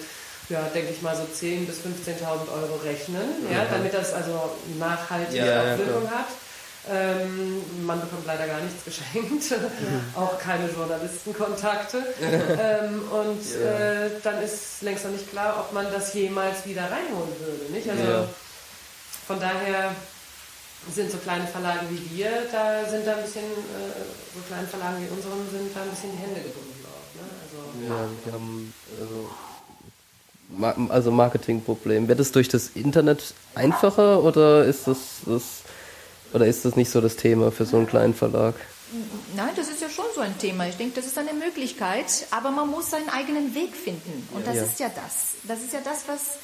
[0.49, 2.23] ja, denke ich mal, so 10.000 bis 15.000
[2.53, 6.27] Euro rechnen, ja, damit das also nachhaltige ja, Wirkung hat.
[6.87, 9.57] Ähm, man bekommt leider gar nichts geschenkt, ja.
[10.21, 11.97] auch keine Journalistenkontakte.
[12.21, 14.05] ähm, und ja.
[14.05, 17.71] äh, dann ist längst noch nicht klar, ob man das jemals wieder reinholen würde.
[17.71, 17.89] Nicht?
[17.89, 18.27] Also ja.
[19.27, 19.95] von daher
[20.93, 24.97] sind so kleine Verlage wie wir, da sind da ein bisschen, äh, so kleine Verlage
[25.01, 27.15] wie unseren sind da ein bisschen die Hände gebunden, ich.
[27.17, 27.25] Ne?
[27.41, 29.29] Also, ja, wir haben also,
[30.89, 32.07] also Marketingproblem.
[32.07, 35.63] Wird es durch das Internet einfacher oder ist das, das
[36.33, 38.55] oder ist das nicht so das Thema für so einen kleinen Verlag?
[39.35, 40.67] Nein, das ist ja schon so ein Thema.
[40.67, 44.27] Ich denke, das ist eine Möglichkeit, aber man muss seinen eigenen Weg finden.
[44.33, 44.63] Und das ja.
[44.63, 45.33] ist ja das.
[45.47, 46.37] Das ist ja das, was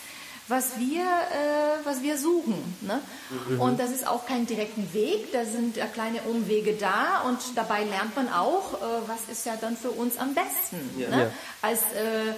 [0.47, 2.55] was wir, äh, was wir suchen.
[2.81, 2.99] Ne?
[3.49, 3.61] Mhm.
[3.61, 7.83] Und das ist auch kein direkten Weg, da sind ja kleine Umwege da und dabei
[7.83, 10.77] lernt man auch, äh, was ist ja dann für uns am besten.
[10.97, 11.09] Ja.
[11.09, 11.21] Ne?
[11.23, 11.31] Ja.
[11.61, 12.33] Als äh, äh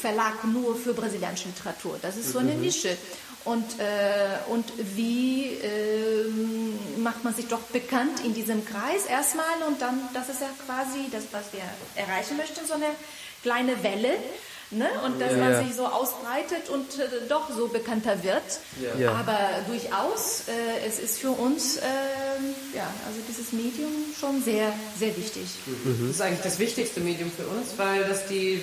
[0.00, 1.98] Verlag nur für brasilianische Literatur.
[2.00, 2.60] Das ist so eine mhm.
[2.60, 2.96] Nische.
[3.44, 4.64] Und, äh, und
[4.96, 6.26] wie äh,
[6.96, 11.10] macht man sich doch bekannt in diesem Kreis erstmal und dann, das ist ja quasi
[11.12, 11.60] das, was wir
[11.94, 12.86] erreichen möchten, so eine
[13.42, 14.14] kleine Welle.
[14.70, 14.88] Ne?
[15.04, 15.62] Und dass ja, man ja.
[15.62, 18.42] sich so ausbreitet und äh, doch so bekannter wird.
[18.98, 19.12] Ja.
[19.12, 21.80] Aber durchaus, äh, es ist für uns, äh,
[22.74, 25.44] ja, also dieses Medium schon sehr, sehr wichtig.
[25.66, 26.06] Mhm.
[26.08, 28.62] Das ist eigentlich das wichtigste Medium für uns, weil das die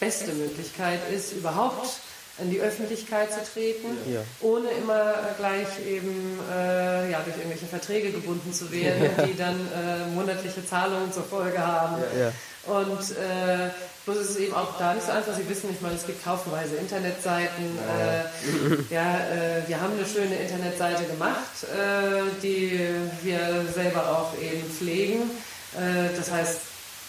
[0.00, 2.00] beste Möglichkeit ist, überhaupt
[2.38, 4.20] in die Öffentlichkeit zu treten, ja.
[4.40, 10.06] ohne immer gleich eben äh, ja, durch irgendwelche Verträge gebunden zu werden, die dann äh,
[10.14, 12.02] monatliche Zahlungen zur Folge haben.
[12.18, 12.32] Ja.
[12.66, 13.70] Und äh,
[14.04, 15.34] bloß ist es eben auch da nicht so einfach.
[15.34, 17.78] Sie wissen, ich meine, es gibt haufenweise Internetseiten.
[17.88, 22.80] Äh, ja, äh, wir haben eine schöne Internetseite gemacht, äh, die
[23.22, 25.30] wir selber auch eben pflegen.
[25.74, 26.60] Äh, das heißt,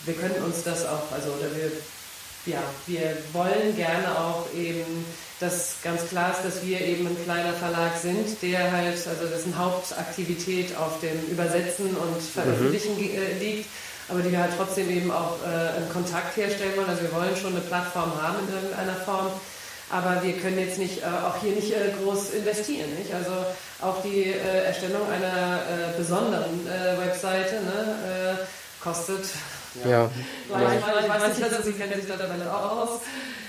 [0.05, 1.71] wir können uns das auch, also oder wir,
[2.45, 5.05] ja, wir wollen gerne auch eben,
[5.39, 9.57] dass ganz klar ist, dass wir eben ein kleiner Verlag sind, der halt, also dessen
[9.57, 13.39] Hauptaktivität auf dem Übersetzen und Veröffentlichen mhm.
[13.39, 13.65] liegt
[14.11, 16.89] aber die wir halt trotzdem eben auch äh, einen Kontakt herstellen wollen.
[16.89, 19.27] Also wir wollen schon eine Plattform haben in irgendeiner Form,
[19.89, 22.93] aber wir können jetzt nicht, äh, auch hier nicht äh, groß investieren.
[22.99, 23.13] Nicht?
[23.13, 23.31] Also
[23.81, 28.39] auch die äh, Erstellung einer äh, besonderen äh, Webseite ne,
[28.81, 29.25] kostet.
[29.83, 29.89] Ja.
[29.89, 30.09] ja.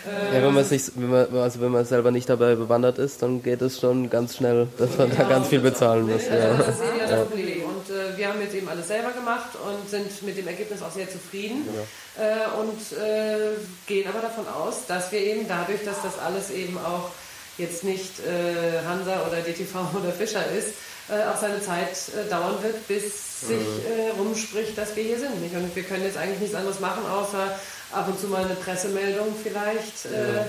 [0.05, 3.43] Ja, wenn man sich, wenn man, also wenn man selber nicht dabei bewandert ist, dann
[3.43, 6.27] geht es schon ganz schnell, dass man da ganz viel bezahlen muss.
[6.27, 6.55] Ja.
[6.55, 7.63] Das ist eben das Problem.
[7.63, 10.91] Und äh, wir haben jetzt eben alles selber gemacht und sind mit dem Ergebnis auch
[10.91, 11.69] sehr zufrieden
[12.17, 12.25] ja.
[12.25, 13.57] äh, und äh,
[13.87, 17.11] gehen aber davon aus, dass wir eben dadurch, dass das alles eben auch
[17.59, 20.75] jetzt nicht äh, Hansa oder DTV oder Fischer ist,
[21.13, 24.21] äh, auch seine Zeit äh, dauern wird, bis sich mhm.
[24.21, 25.41] rumspricht, dass wir hier sind.
[25.43, 25.55] Nicht?
[25.55, 27.59] Und wir können jetzt eigentlich nichts anderes machen, außer
[27.93, 30.47] ab und zu mal eine Pressemeldung vielleicht, ja.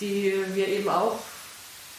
[0.00, 1.18] die wir eben auch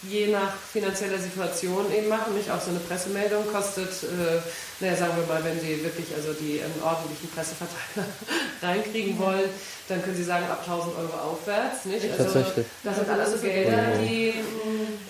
[0.03, 2.33] je nach finanzieller Situation eben machen.
[2.35, 4.41] Nicht auch so eine Pressemeldung kostet, äh,
[4.79, 8.07] naja, sagen wir mal, wenn Sie wirklich also die einen ordentlichen Presseverteiler
[8.61, 9.49] reinkriegen wollen,
[9.87, 11.85] dann können Sie sagen ab 1000 Euro aufwärts.
[11.85, 12.09] Nicht?
[12.11, 12.65] Also, Tatsächlich.
[12.83, 14.33] Das sind alles so Gelder, die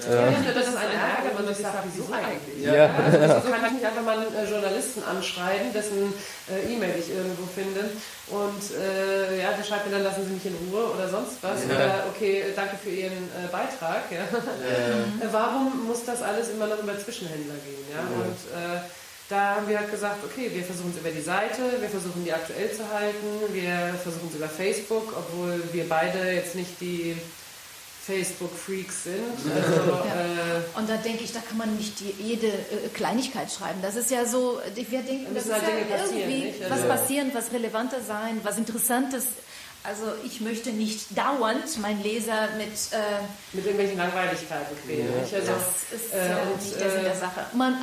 [0.09, 0.31] ja.
[0.31, 0.53] ja.
[0.53, 2.65] das ist ein Ärger, wenn man sich sagt, wieso eigentlich?
[2.65, 2.75] Ja.
[2.75, 2.95] ja.
[2.95, 6.13] Also, so kann ich nicht einfach mal einen äh, Journalisten anschreiben, dessen
[6.49, 7.91] äh, E-Mail ich irgendwo finde
[8.31, 11.67] und äh, ja, der schreibt mir dann, lassen Sie mich in Ruhe oder sonst was.
[11.67, 11.75] Ja.
[11.75, 14.03] Oder okay, danke für Ihren äh, Beitrag.
[14.09, 14.23] Ja.
[14.81, 15.27] Ja.
[15.31, 17.85] Warum muss das alles immer noch über Zwischenhändler gehen?
[17.91, 18.01] Ja?
[18.01, 18.81] Und äh,
[19.29, 22.33] da haben wir halt gesagt, okay, wir versuchen es über die Seite, wir versuchen die
[22.33, 27.15] aktuell zu halten, wir versuchen es über Facebook, obwohl wir beide jetzt nicht die
[28.05, 29.21] Facebook-Freaks sind.
[29.51, 30.57] Also, ja.
[30.57, 33.79] äh, und da denke ich, da kann man nicht die, jede äh, Kleinigkeit schreiben.
[33.81, 37.53] Das ist ja so, wir denken, das ist halt ja irgendwie also, was passieren, was
[37.53, 39.25] relevanter sein, was Interessantes
[39.83, 42.69] also ich möchte nicht dauernd meinen Leser mit...
[42.91, 43.21] Äh,
[43.53, 45.07] mit irgendwelchen Langweiligkeiten quälen.
[45.07, 45.37] Ja.
[45.37, 47.45] Also, das ist äh, ja und, nicht der Sinn der äh, Sache.
[47.53, 47.81] Man,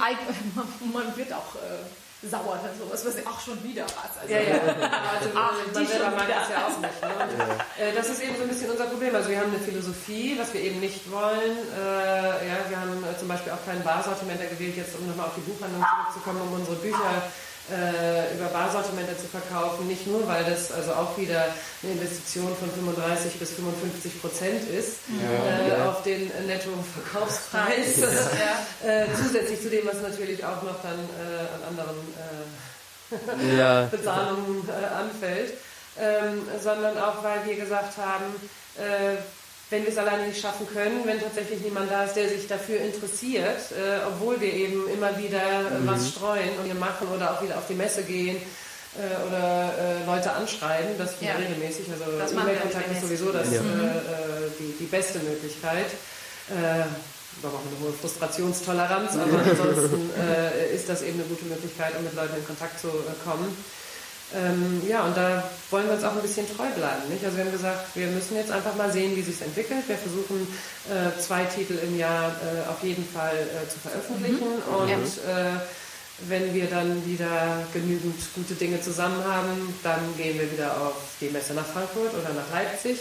[0.93, 4.15] man wird auch äh, sauer dann sowas, was ach schon wieder was.
[4.23, 4.59] Also, ja, ja.
[5.19, 7.03] Also, ach, man selber mag das ja auch nicht.
[7.03, 7.65] Ne?
[7.79, 7.85] Ja.
[7.85, 9.15] Äh, das ist eben so ein bisschen unser Problem.
[9.15, 11.59] Also wir haben eine Philosophie, was wir eben nicht wollen.
[11.75, 15.51] Äh, ja, wir haben zum Beispiel auch kein Barsortiment gewählt, jetzt um nochmal auf die
[15.51, 17.23] Buchhandlung zurückzukommen, um unsere Bücher
[17.71, 21.47] äh, über Barsortimente zu verkaufen, nicht nur, weil das also auch wieder
[21.83, 25.89] eine Investition von 35 bis 55 Prozent ist ja, äh, ja.
[25.91, 28.89] auf den Nettoverkaufspreis, ja.
[28.89, 31.97] äh, zusätzlich zu dem, was natürlich auch noch dann äh, an anderen
[33.13, 35.55] äh, Bezahlungen äh, anfällt,
[35.99, 38.35] ähm, sondern auch, weil wir gesagt haben,
[39.71, 42.81] wenn wir es alleine nicht schaffen können, wenn tatsächlich niemand da ist, der sich dafür
[42.81, 45.87] interessiert, äh, obwohl wir eben immer wieder äh, mhm.
[45.87, 50.07] was streuen und wir machen oder auch wieder auf die Messe gehen äh, oder äh,
[50.07, 51.35] Leute anschreiben, das ja.
[51.35, 51.87] regelmäßig.
[51.91, 52.05] Also
[52.35, 53.61] E-Mail-Kontakt ist sowieso das, ja.
[53.61, 55.87] Äh, äh, die, die beste Möglichkeit
[57.41, 62.05] wir brauchen eine hohe Frustrationstoleranz, aber ansonsten äh, ist das eben eine gute Möglichkeit, um
[62.05, 63.57] mit Leuten in Kontakt zu äh, kommen.
[64.35, 67.09] Ähm, ja, und da wollen wir uns auch ein bisschen treu bleiben.
[67.09, 67.25] Nicht?
[67.25, 69.89] Also wir haben gesagt, wir müssen jetzt einfach mal sehen, wie sich entwickelt.
[69.89, 70.47] Wir versuchen
[70.91, 74.75] äh, zwei Titel im Jahr äh, auf jeden Fall äh, zu veröffentlichen mhm.
[74.75, 75.55] und ja.
[75.55, 75.61] Äh,
[76.27, 81.29] wenn wir dann wieder genügend gute Dinge zusammen haben, dann gehen wir wieder auf die
[81.29, 82.99] Messe nach Frankfurt oder nach Leipzig.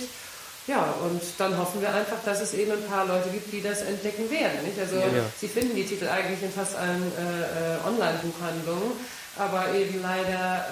[0.67, 3.81] Ja, und dann hoffen wir einfach, dass es eben ein paar Leute gibt, die das
[3.81, 4.63] entdecken werden.
[4.63, 4.77] Nicht?
[4.79, 5.23] Also ja.
[5.39, 8.91] sie finden die Titel eigentlich in fast allen äh, äh Online-Buchhandlungen
[9.39, 10.65] aber eben leider.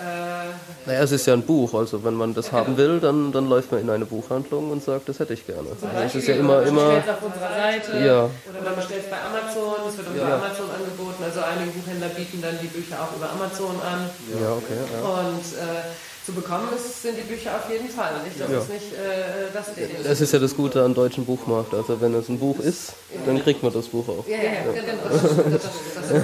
[0.46, 3.32] Äh, naja, es ist ja ein Buch, also wenn man das ja, haben will, dann,
[3.32, 5.68] dann läuft man in eine Buchhandlung und sagt, das hätte ich gerne.
[5.80, 6.64] Zum also es ist ja immer.
[6.64, 8.30] immer auf unserer Seite ja.
[8.50, 10.38] oder man bestellt es bei Amazon, es wird auch ja.
[10.38, 14.10] bei Amazon angeboten, also einige Buchhändler bieten dann die Bücher auch über Amazon an.
[14.42, 14.80] Ja, okay.
[14.94, 15.10] Ja.
[15.10, 15.86] Und äh,
[16.26, 18.14] zu bekommen ist, sind die Bücher auf jeden Fall.
[18.24, 18.40] Nicht?
[18.40, 18.58] Das ja.
[18.58, 19.90] ist nicht äh, das Ding.
[20.04, 21.74] Das ist ja das Gute am deutschen Buchmarkt.
[21.74, 22.94] Also wenn es ein Buch ist,
[23.28, 24.28] dann kriegt man das Buch auch.
[24.28, 24.82] Ja, ja, ja.
[24.82, 25.04] genau.
[25.46, 26.24] Das, das,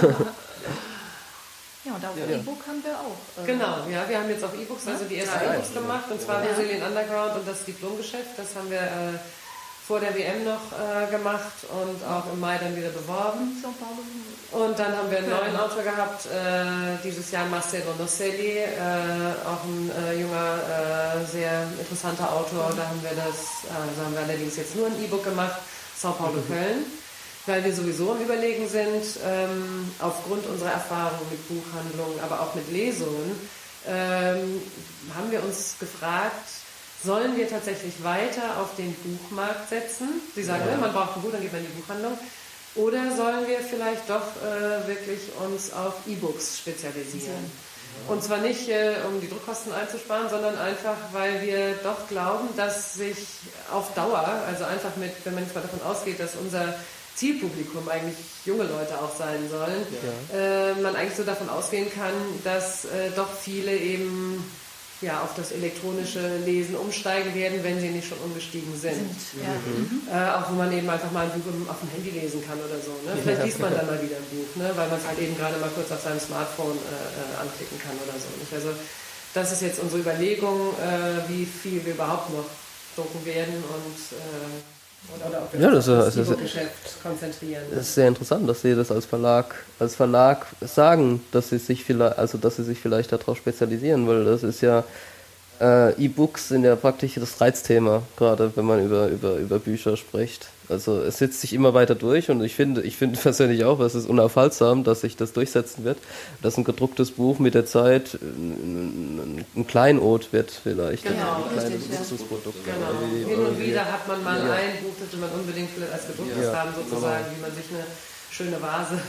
[0.00, 0.14] das,
[2.02, 2.36] ja, und auf ja.
[2.36, 3.42] E-Book haben wir auch.
[3.42, 6.42] Äh genau, ja, wir haben jetzt auch E-Books, also die ersten E-Books gemacht, und zwar
[6.42, 6.52] ja.
[6.52, 8.36] Brasilien Underground und das Diplomgeschäft.
[8.36, 9.18] Das haben wir äh,
[9.86, 13.62] vor der WM noch äh, gemacht und auch im Mai dann wieder beworben.
[14.52, 18.70] Und dann haben wir einen neuen Autor gehabt, äh, dieses Jahr Marcelo Nocelli, äh,
[19.44, 22.72] auch ein äh, junger, äh, sehr interessanter Autor.
[22.76, 25.60] Da haben wir das, also haben wir allerdings jetzt nur ein E-Book gemacht,
[25.96, 26.48] Sao Paulo mhm.
[26.48, 27.03] Köln
[27.46, 32.70] weil wir sowieso am Überlegen sind, ähm, aufgrund unserer Erfahrungen mit Buchhandlungen, aber auch mit
[32.72, 33.38] Lesungen,
[33.86, 34.62] ähm,
[35.14, 36.48] haben wir uns gefragt,
[37.04, 40.08] sollen wir tatsächlich weiter auf den Buchmarkt setzen?
[40.34, 40.76] Sie sagen, ja.
[40.78, 42.18] man braucht ein Buch, dann geht man in die Buchhandlung.
[42.76, 47.52] Oder sollen wir vielleicht doch äh, wirklich uns auf E-Books spezialisieren?
[48.08, 52.94] Und zwar nicht, äh, um die Druckkosten einzusparen, sondern einfach, weil wir doch glauben, dass
[52.94, 53.18] sich
[53.72, 56.74] auf Dauer, also einfach mit, wenn man jetzt mal davon ausgeht, dass unser
[57.14, 59.86] Zielpublikum eigentlich junge Leute auch sein sollen,
[60.32, 60.70] ja.
[60.70, 62.12] äh, man eigentlich so davon ausgehen kann,
[62.42, 64.42] dass äh, doch viele eben
[65.00, 68.94] ja, auf das elektronische Lesen umsteigen werden, wenn sie nicht schon umgestiegen sind.
[68.94, 69.52] sind ja.
[69.66, 70.02] mhm.
[70.10, 72.80] äh, auch wo man eben einfach mal ein Buch auf dem Handy lesen kann oder
[72.80, 72.92] so.
[73.04, 73.18] Ne?
[73.22, 73.44] Vielleicht ja.
[73.44, 74.70] liest man dann mal wieder ein Buch, ne?
[74.74, 77.94] weil man es halt eben gerade mal kurz auf seinem Smartphone äh, äh, anklicken kann
[78.02, 78.28] oder so.
[78.40, 78.52] Nicht?
[78.54, 78.70] Also
[79.34, 82.46] das ist jetzt unsere Überlegung, äh, wie viel wir überhaupt noch
[82.96, 84.73] drucken werden und äh,
[85.28, 87.62] oder auf ja, das, das, das, Geschäft konzentrieren.
[87.70, 91.84] Das ist sehr interessant, dass Sie das als Verlag, als Verlag sagen, dass Sie sich
[91.84, 94.84] vielleicht, also dass Sie sich vielleicht darauf spezialisieren, weil das ist ja
[95.60, 100.48] äh, E-Books sind ja praktisch das Reizthema, gerade wenn man über, über, über Bücher spricht.
[100.68, 103.94] Also es setzt sich immer weiter durch und ich finde, ich finde persönlich auch, es
[103.94, 105.98] ist unaufhaltsam, dass sich das durchsetzen wird,
[106.42, 111.04] dass ein gedrucktes Buch mit der Zeit ein, ein Kleinod wird vielleicht.
[111.04, 112.64] Genau, ein kleines Luxusprodukt.
[112.64, 112.86] Genau.
[112.86, 114.52] Also Hin und wieder hat man mal ja.
[114.52, 116.56] ein Buch, das man unbedingt als gedrucktes ja.
[116.56, 117.36] haben, sozusagen, genau.
[117.36, 117.84] wie man sich eine
[118.30, 119.00] schöne Vase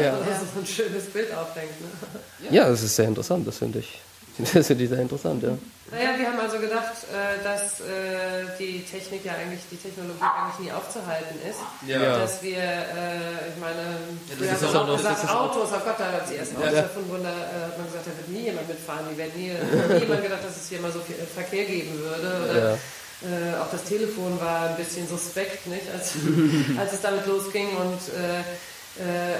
[0.00, 0.16] ja.
[0.18, 0.24] oder
[0.54, 1.74] so ein schönes Bild aufdenkt.
[1.80, 2.50] Ne?
[2.50, 4.00] Ja, das ist sehr interessant, das finde ich.
[4.54, 5.58] Das finde ich sehr interessant, ja.
[5.92, 10.66] Naja, wir haben also gedacht, äh, dass äh, die Technik ja eigentlich, die Technologie eigentlich
[10.66, 11.60] nie aufzuhalten ist.
[11.86, 12.18] Ja.
[12.18, 14.00] Dass wir, äh, ich meine,
[14.40, 16.82] ja, wir haben auch, auch gesagt, Autos, oh Gott, da hat die ersten Autos ja.
[16.82, 19.52] davon Wunder, hat man gesagt, da wird nie jemand mitfahren, die werden nie,
[20.00, 22.28] niemand gedacht, dass es hier mal so viel Verkehr geben würde.
[22.48, 22.78] Oder, ja.
[23.22, 26.14] Äh, auch das Telefon war ein bisschen suspekt, nicht, als,
[26.80, 28.42] als es damit losging und äh,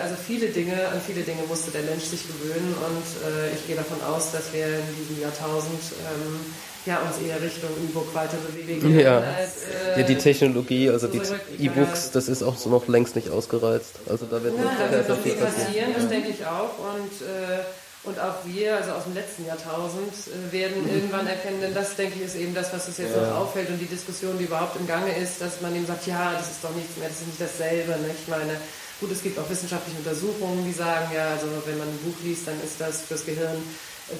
[0.03, 3.77] also viele Dinge, an viele Dinge musste der Mensch sich gewöhnen und äh, ich gehe
[3.77, 6.41] davon aus, dass wir in diesem Jahrtausend ähm,
[6.87, 8.99] ja, uns eher Richtung E-Book weiter bewegen.
[8.99, 9.19] Ja.
[9.19, 9.62] Als,
[9.97, 11.20] äh, ja, die Technologie, also die
[11.59, 13.95] E-Books, das ist auch so noch längst nicht ausgereizt.
[14.09, 16.79] Also da wird ja, noch, da wird noch viel passieren, das denke ich auch.
[16.79, 17.62] Und, äh,
[18.05, 20.95] und auch wir, also aus dem letzten Jahrtausend, äh, werden mhm.
[20.95, 23.29] irgendwann erkennen, denn das, denke ich, ist eben das, was uns jetzt ja.
[23.29, 26.33] noch auffällt und die Diskussion, die überhaupt im Gange ist, dass man eben sagt, ja,
[26.33, 27.93] das ist doch nichts mehr, das ist nicht dasselbe.
[27.93, 28.11] Ne?
[28.20, 28.57] Ich meine,
[29.01, 32.47] Gut, es gibt auch wissenschaftliche Untersuchungen, die sagen, ja, also wenn man ein Buch liest,
[32.47, 33.56] dann ist das fürs Gehirn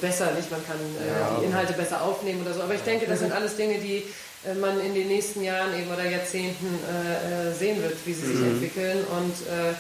[0.01, 0.51] besser, nicht?
[0.51, 2.62] Man kann äh, die Inhalte besser aufnehmen oder so.
[2.62, 4.05] Aber ich denke, das sind alles Dinge, die
[4.44, 8.27] äh, man in den nächsten Jahren eben oder Jahrzehnten äh, äh sehen wird, wie sie
[8.27, 8.51] sich mhm.
[8.53, 9.05] entwickeln.
[9.05, 9.74] Und äh,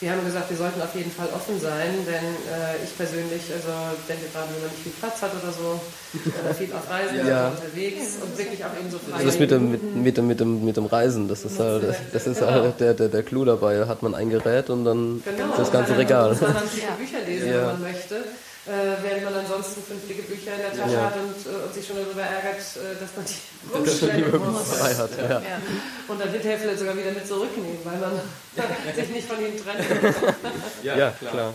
[0.00, 3.70] wir haben gesagt, wir sollten auf jeden Fall offen sein, denn äh, ich persönlich, also
[4.08, 5.80] denke gerade, wenn man nicht viel Platz hat oder so,
[6.44, 7.48] oder viel auf Reisen ja.
[7.48, 9.24] unterwegs und wirklich auch eben so frei.
[9.24, 12.26] Das mit dem, mit, mit, dem, mit, dem, mit dem Reisen, das ist halt, das
[12.26, 13.86] ist halt der, der, der Clou dabei.
[13.86, 16.30] Hat man ein Gerät und dann genau, das ganze Regal.
[16.30, 17.54] Man kann dann viele Bücher lesen, ja.
[17.54, 18.24] wenn man möchte
[18.66, 21.04] äh, während man ansonsten fünf dicke Bücher in der Tasche ja.
[21.06, 23.40] hat und, äh, und, sich schon darüber ärgert, äh, dass man die
[23.76, 24.78] rumstellen muss.
[24.78, 25.40] Frei hat, ja.
[25.40, 25.58] Ja.
[26.08, 28.20] Und dann wird er vielleicht sogar wieder mit zurücknehmen, weil man
[28.96, 29.84] sich nicht von ihm trennt.
[30.82, 31.54] ja, klar.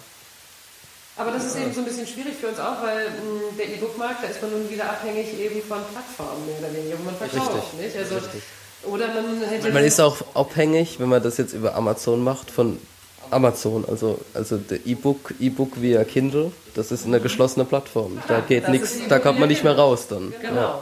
[1.17, 4.23] Aber das ist eben so ein bisschen schwierig für uns auch, weil mh, der E-Book-Markt,
[4.23, 7.57] da ist man nun wieder abhängig eben von Plattformen mehr oder weniger, wo man verkauft.
[7.57, 7.79] Richtig.
[7.81, 7.97] Nicht?
[7.97, 8.43] Also, Richtig.
[8.83, 9.71] Oder man hätte.
[9.71, 12.79] Man ist auch abhängig, wenn man das jetzt über Amazon macht, von
[13.31, 18.19] Amazon, also, also der E-Book, E-Book via Kindle, das ist eine geschlossene Plattform.
[18.27, 20.33] Da geht nichts, da kommt man nicht mehr raus dann.
[20.41, 20.55] Genau.
[20.55, 20.79] Ja.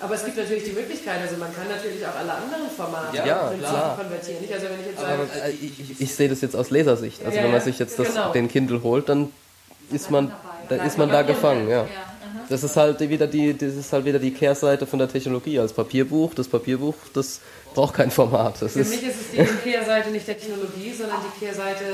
[0.00, 3.52] Aber es gibt natürlich die Möglichkeit, also man kann natürlich auch alle anderen Formate ja,
[3.56, 3.96] klar.
[3.96, 4.44] konvertieren.
[4.52, 7.24] Also wenn ich jetzt sage, Aber, äh, ich, ich, ich, sehe das jetzt aus Lesersicht.
[7.24, 8.32] Also ja, wenn man sich jetzt das, genau.
[8.32, 9.30] den Kindle holt, dann
[9.92, 10.32] ist man,
[10.68, 11.68] dann ist man da gefangen.
[11.68, 11.86] Ja.
[12.48, 15.72] Das ist halt wieder die, das ist halt wieder die Kehrseite von der Technologie als
[15.72, 16.34] Papierbuch.
[16.34, 17.40] Das Papierbuch, das
[17.74, 18.60] braucht kein Format.
[18.60, 21.84] Das Für ist mich ist es die Kehrseite nicht der Technologie, sondern die Kehrseite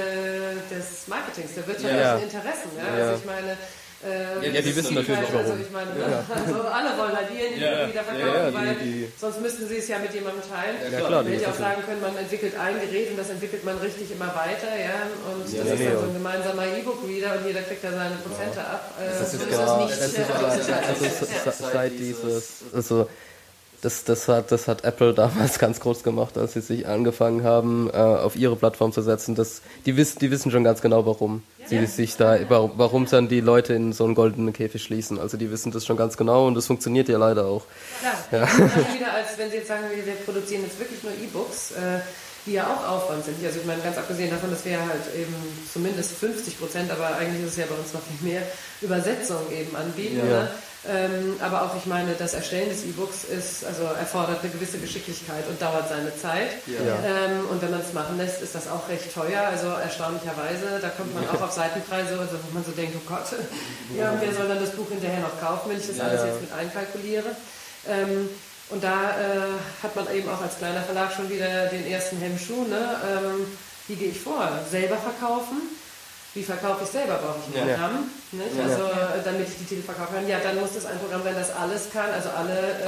[0.70, 2.16] des Marketings, der wirtschaftlichen ja.
[2.16, 2.70] Interessen.
[2.76, 2.94] Ja?
[2.94, 3.56] Also ich meine,
[3.98, 6.22] ähm, ja, ja, die wissen natürlich halt, also ich meine, ja.
[6.30, 9.88] also alle wollen halt ihren ja, wieder verkaufen, weil die, die, sonst müssten sie es
[9.88, 10.78] ja mit jemandem teilen.
[10.86, 13.64] Ja, klar, man hätte ja auch sagen können, man entwickelt ein Gerät und das entwickelt
[13.64, 17.62] man richtig immer weiter, ja, und das ist dann so ein gemeinsamer E-Book-Reader und jeder
[17.62, 18.94] kriegt da seine Prozente ab.
[19.02, 23.08] Das ist genau, das ist also seit dieses, also
[23.80, 27.88] das, das, hat, das hat Apple damals ganz groß gemacht, als sie sich angefangen haben,
[27.92, 29.34] äh, auf ihre Plattform zu setzen.
[29.34, 33.40] Das, die, wissen, die wissen schon ganz genau, warum sie sich da, warum, dann die
[33.40, 35.18] Leute in so einen goldenen Käfig schließen.
[35.18, 37.64] Also die wissen das schon ganz genau und das funktioniert ja leider auch.
[38.02, 38.48] Ja, ja.
[38.48, 41.72] wieder als wenn sie jetzt sagen, wir produzieren jetzt wirklich nur E-Books.
[41.72, 42.00] Äh,
[42.46, 43.44] die ja auch Aufwand sind.
[43.44, 45.34] Also ich meine, ganz abgesehen davon, dass wir halt eben
[45.70, 48.42] zumindest 50 Prozent, aber eigentlich ist es ja bei uns noch viel mehr,
[48.80, 50.18] Übersetzung eben anbieten.
[50.18, 50.24] Ja.
[50.24, 50.50] Ne?
[50.86, 55.46] Ähm, aber auch, ich meine, das Erstellen des E-Books ist, also erfordert eine gewisse Geschicklichkeit
[55.48, 56.62] und dauert seine Zeit.
[56.66, 56.78] Ja.
[57.04, 59.42] Ähm, und wenn man es machen lässt, ist das auch recht teuer.
[59.42, 63.26] Also erstaunlicherweise, da kommt man auch auf Seitenpreise, also wo man so denkt, oh Gott,
[63.98, 66.52] ja, wer soll dann das Buch hinterher noch kaufen, wenn ich das alles jetzt mit
[66.52, 67.34] einkalkuliere.
[67.88, 68.28] Ähm,
[68.70, 72.64] und da äh, hat man eben auch als kleiner Verlag schon wieder den ersten Hemmschuh.
[72.64, 72.96] Ne?
[73.88, 74.46] Wie gehe ich vor?
[74.70, 75.62] Selber verkaufen?
[76.34, 77.14] Wie verkaufe ich selber?
[77.14, 77.74] Brauche ich ein ja.
[77.74, 78.10] Programm?
[78.32, 78.56] Nicht?
[78.56, 78.64] Ja.
[78.64, 80.28] Also äh, damit ich die Titel verkaufen kann.
[80.28, 82.84] Ja, dann muss das ein Programm sein, das alles kann, also alle äh,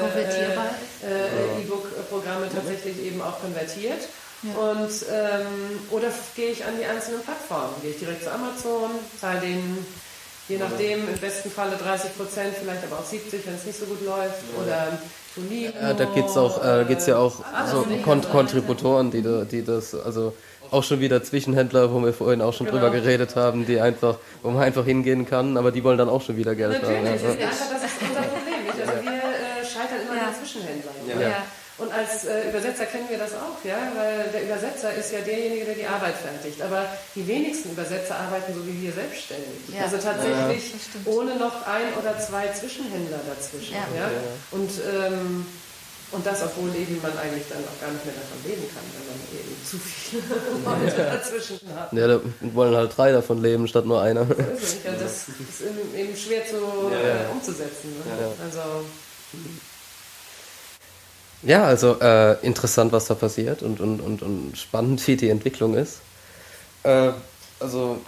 [1.06, 4.08] äh, E-Book-Programme tatsächlich eben auch konvertiert.
[4.42, 4.54] Ja.
[4.54, 7.74] Und ähm, oder gehe ich an die einzelnen Plattformen?
[7.82, 8.90] Gehe ich direkt zu Amazon,
[9.20, 9.86] zahle denen
[10.50, 13.86] je nachdem, im besten Falle 30 Prozent, vielleicht aber auch 70, wenn es nicht so
[13.86, 14.42] gut läuft.
[14.60, 14.98] Oder
[15.34, 15.78] Tonico.
[15.80, 17.36] Ja, da geht es auch, äh, geht's ja auch
[17.70, 20.34] so Kont Kontributoren, die, die das, also
[20.70, 22.78] auch schon wieder Zwischenhändler, wo wir vorhin auch schon genau.
[22.78, 26.22] drüber geredet haben, die einfach, wo man einfach hingehen kann, aber die wollen dann auch
[26.22, 27.04] schon wieder Geld Natürlich, haben.
[27.04, 27.46] Natürlich, ja.
[27.48, 28.64] das ist unser Problem.
[28.64, 28.80] Nicht?
[28.80, 30.28] Also wir äh, scheitern immer ja.
[30.28, 30.94] an Zwischenhändlern.
[31.08, 31.28] Ja.
[31.28, 31.42] ja.
[31.80, 35.64] Und als äh, Übersetzer kennen wir das auch, ja, weil der Übersetzer ist ja derjenige,
[35.64, 36.60] der die Arbeit fertigt.
[36.60, 36.84] Aber
[37.14, 39.72] die wenigsten Übersetzer arbeiten so wie wir selbstständig.
[39.72, 39.84] Ja.
[39.84, 43.74] Also tatsächlich ja, ohne noch ein oder zwei Zwischenhändler dazwischen.
[43.74, 43.88] Ja.
[43.96, 44.10] ja?
[44.50, 45.46] Und, ähm,
[46.12, 49.06] und das, obwohl eben man eigentlich dann auch gar nicht mehr davon leben kann, wenn
[49.06, 50.22] man eben zu viele
[50.64, 51.92] Leute dazwischen hat.
[51.92, 52.20] Ja, da
[52.54, 54.26] wollen halt drei davon leben, statt nur einer.
[54.26, 54.76] So ist es.
[54.84, 55.62] Ja, das ist
[55.96, 57.90] eben schwer zu, äh, umzusetzen.
[58.04, 58.32] Ne?
[58.44, 58.84] Also,
[61.42, 65.74] ja, also äh, interessant, was da passiert und, und, und, und spannend, wie die Entwicklung
[65.74, 66.00] ist.
[66.82, 67.12] Äh,
[67.60, 68.00] also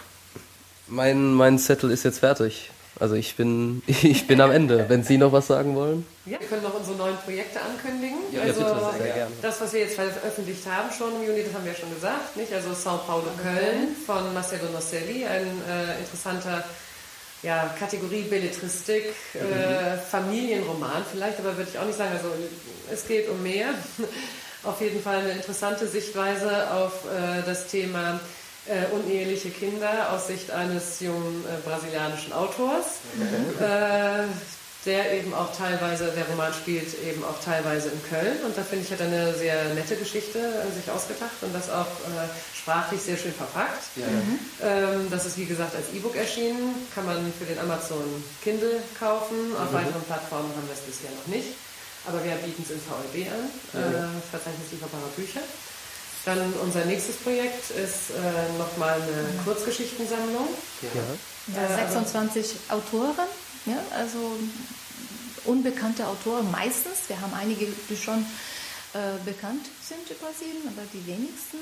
[0.87, 2.69] mein, mein Zettel ist jetzt fertig.
[2.99, 4.85] Also ich bin, ich bin am Ende.
[4.87, 6.05] Wenn Sie noch was sagen wollen?
[6.25, 8.17] Ja, wir können noch unsere neuen Projekte ankündigen.
[8.31, 9.31] Ja, also bitte, sehr gerne.
[9.41, 12.37] das, was wir jetzt veröffentlicht haben schon im Juni, das haben wir ja schon gesagt.
[12.37, 12.53] Nicht?
[12.53, 16.63] Also Sao Paulo Köln von Marcelo Nosselli, ein äh, interessanter
[17.41, 19.51] ja, Kategorie Belletristik, äh, mhm.
[19.51, 22.11] äh, Familienroman vielleicht, aber würde ich auch nicht sagen.
[22.13, 22.29] Also
[22.91, 23.73] es geht um mehr.
[24.63, 28.19] auf jeden Fall eine interessante Sichtweise auf äh, das Thema
[28.67, 32.99] äh, uneheliche Kinder aus Sicht eines jungen äh, brasilianischen Autors.
[33.15, 33.63] Mhm.
[33.63, 34.27] Äh,
[34.85, 38.83] der eben auch teilweise, der Roman spielt eben auch teilweise in Köln und da finde
[38.83, 40.39] ich, hat er eine sehr nette Geschichte
[40.75, 43.83] sich ausgedacht und das auch äh, sprachlich sehr schön verpackt.
[43.95, 44.07] Ja.
[44.07, 44.39] Mhm.
[44.61, 48.03] Ähm, das ist wie gesagt als E-Book erschienen, kann man für den Amazon
[48.43, 49.55] Kindle kaufen.
[49.55, 49.75] Auf mhm.
[49.75, 51.55] weiteren Plattformen haben wir es bisher noch nicht,
[52.05, 53.87] aber wir bieten es in VLB an, ja.
[53.87, 55.41] äh, Verzeichnis lieferbarer Bücher.
[56.25, 59.43] Dann unser nächstes Projekt ist äh, nochmal eine.
[59.43, 60.47] Kurzgeschichtensammlung.
[60.81, 61.61] Ja.
[61.61, 63.27] ja 26 Autoren
[63.65, 64.37] ja, also
[65.45, 67.07] unbekannte Autoren meistens.
[67.07, 68.25] Wir haben einige, die schon
[68.93, 71.57] äh, bekannt sind in Brasilien, aber die wenigsten.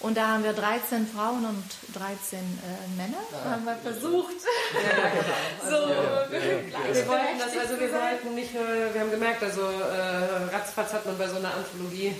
[0.00, 1.64] Und da haben wir 13 Frauen und
[1.94, 3.18] 13 äh, Männer.
[3.32, 3.50] Ja.
[3.50, 4.34] Haben wir versucht.
[4.72, 5.76] Ja, genau.
[5.86, 10.54] so, ja, wir wollten das, also wir wollten nicht nur, wir haben gemerkt, also äh,
[10.54, 12.14] ratzfatz hat man bei so einer Anthologie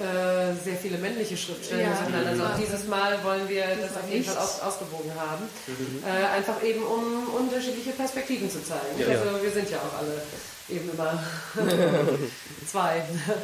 [0.00, 1.98] äh, sehr viele männliche Schriftsteller ja.
[2.26, 5.44] Also auch dieses Mal wollen wir das, das auf jeden Fall aus, ausgewogen haben.
[5.66, 6.02] Mhm.
[6.04, 8.98] Äh, einfach eben, um unterschiedliche Perspektiven zu zeigen.
[8.98, 9.08] Ja.
[9.08, 10.22] Also wir sind ja auch alle
[10.68, 11.22] eben immer
[12.70, 13.02] zwei,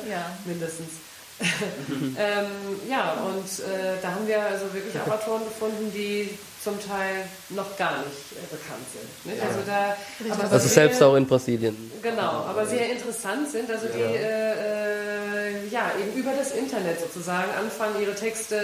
[0.09, 0.31] ja.
[0.45, 0.91] mindestens.
[1.41, 2.47] ähm,
[2.89, 6.31] ja, und äh, da haben wir also wirklich auch Autoren gefunden, die
[6.65, 9.33] zum Teil noch gar nicht äh, bekannt sind.
[9.33, 9.43] Nicht?
[9.45, 9.97] Also, da,
[10.33, 11.93] aber also selbst auch in Brasilien.
[12.03, 17.51] Genau, aber sehr interessant sind, also die äh, äh, ja, eben über das Internet sozusagen
[17.53, 18.57] anfangen, ihre Texte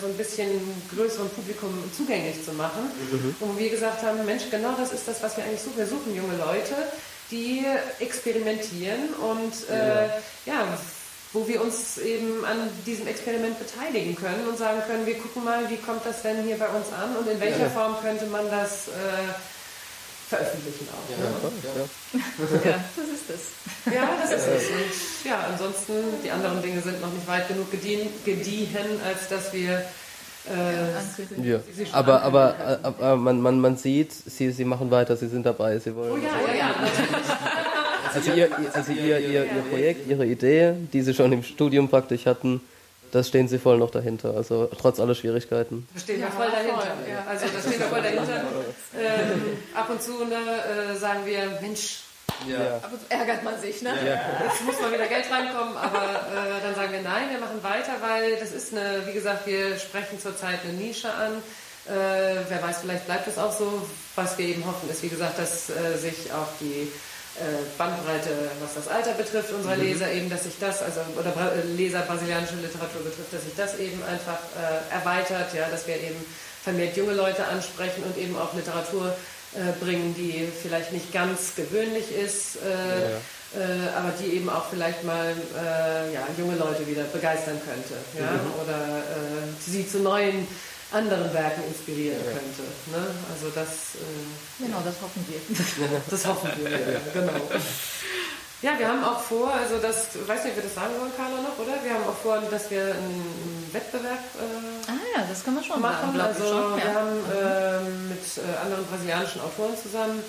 [0.00, 0.48] so ein bisschen
[0.94, 2.90] größerem Publikum zugänglich zu machen.
[3.10, 3.34] Mhm.
[3.40, 5.78] Und wo wir gesagt haben, Mensch, genau das ist das, was wir eigentlich suchen.
[5.78, 6.74] Wir suchen junge Leute,
[7.30, 7.64] die
[7.98, 10.08] experimentieren und äh,
[10.46, 10.78] ja,
[11.32, 15.68] wo wir uns eben an diesem Experiment beteiligen können und sagen können, wir gucken mal,
[15.68, 17.70] wie kommt das denn hier bei uns an und in welcher ja.
[17.70, 18.92] Form könnte man das äh,
[20.28, 21.04] veröffentlichen auch.
[21.10, 22.60] Ja, ne?
[22.64, 22.70] ja.
[22.70, 23.92] ja, das ist es.
[23.92, 24.68] Ja, das ist es.
[24.70, 25.92] Und ja, ansonsten,
[26.24, 29.84] die anderen Dinge sind noch nicht weit genug gediehen, gediehen als dass wir
[30.50, 31.60] äh, ja.
[31.92, 35.78] Aber, aber, äh, aber man, man, man sieht, sie, sie machen weiter, sie sind dabei,
[35.78, 36.12] sie wollen.
[36.12, 36.74] Oh ja, ja, ja.
[38.14, 42.26] Also, ihr, also ihr, ihr, ihr Projekt, Ihre Idee, die Sie schon im Studium praktisch
[42.26, 42.60] hatten,
[43.12, 45.88] das stehen Sie voll noch dahinter, also trotz aller Schwierigkeiten.
[45.94, 46.86] Da stehen wir voll dahinter.
[47.08, 47.24] Ja.
[47.28, 48.44] Also da stehen wir voll dahinter.
[48.98, 50.36] Ähm, ab und zu ne,
[50.92, 52.00] äh, sagen wir, Mensch,
[52.46, 52.80] ja.
[52.82, 53.90] Aber ärgert man sich, ne?
[54.06, 54.46] Ja.
[54.46, 57.94] Jetzt muss mal wieder Geld reinkommen, aber äh, dann sagen wir nein, wir machen weiter,
[58.00, 61.32] weil das ist eine, wie gesagt, wir sprechen zurzeit eine Nische an.
[61.86, 63.82] Äh, wer weiß, vielleicht bleibt es auch so.
[64.14, 66.92] Was wir eben hoffen, ist, wie gesagt, dass äh, sich auch die
[67.76, 69.82] Bandbreite, was das Alter betrifft, unserer mhm.
[69.82, 71.32] Leser eben, dass sich das, also oder
[71.76, 76.24] Leser brasilianische Literatur betrifft, dass sich das eben einfach äh, erweitert, ja, dass wir eben
[76.62, 79.14] vermehrt junge Leute ansprechen und eben auch Literatur
[79.54, 83.16] äh, bringen, die vielleicht nicht ganz gewöhnlich ist, äh, ja.
[83.56, 88.32] Äh, aber die eben auch vielleicht mal äh, ja, junge Leute wieder begeistern könnte, ja,
[88.32, 88.62] mhm.
[88.62, 88.78] oder
[89.66, 90.46] sie zu neuen
[90.92, 92.32] anderen Werken inspirieren ja.
[92.32, 92.62] könnte.
[92.92, 93.14] Ne?
[93.32, 93.96] Also das.
[93.96, 95.40] Äh, genau, das hoffen wir.
[96.10, 97.40] das hoffen wir, ja, genau.
[98.60, 101.36] Ja, wir haben auch vor, also das, weiß nicht, ob wir das sagen wollen, Carla,
[101.42, 101.78] noch, oder?
[101.84, 105.80] Wir haben auch vor, dass wir einen Wettbewerb äh, ah, ja, das kann man schon
[105.80, 106.16] machen.
[106.16, 110.24] Sagen, also schon, wir haben äh, mit äh, anderen brasilianischen Autoren zusammen,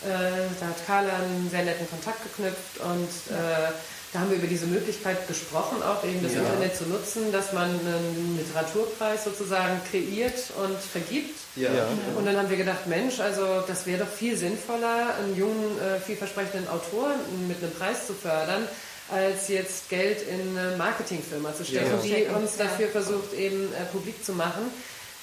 [0.00, 3.72] äh, da hat Carla einen sehr netten Kontakt geknüpft und äh,
[4.12, 6.40] da haben wir über diese Möglichkeit gesprochen, auch eben das ja.
[6.40, 11.38] Internet zu nutzen, dass man einen Literaturpreis sozusagen kreiert und vergibt.
[11.56, 11.70] Ja.
[12.16, 16.00] Und dann haben wir gedacht, Mensch, also das wäre doch viel sinnvoller, einen jungen, äh,
[16.00, 17.10] vielversprechenden Autor
[17.48, 18.66] mit einem Preis zu fördern,
[19.10, 22.16] als jetzt Geld in eine Marketingfirma zu stecken, ja.
[22.16, 24.70] die uns dafür versucht, eben äh, publik zu machen.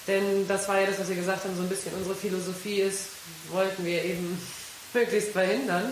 [0.07, 3.07] Denn das war ja das, was wir gesagt haben, so ein bisschen unsere Philosophie ist,
[3.51, 4.39] wollten wir eben
[4.93, 5.91] möglichst verhindern.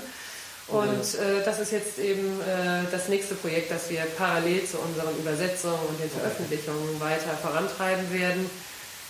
[0.73, 5.15] Und äh, das ist jetzt eben äh, das nächste Projekt, das wir parallel zu unseren
[5.17, 8.49] Übersetzungen und den Veröffentlichungen weiter vorantreiben werden.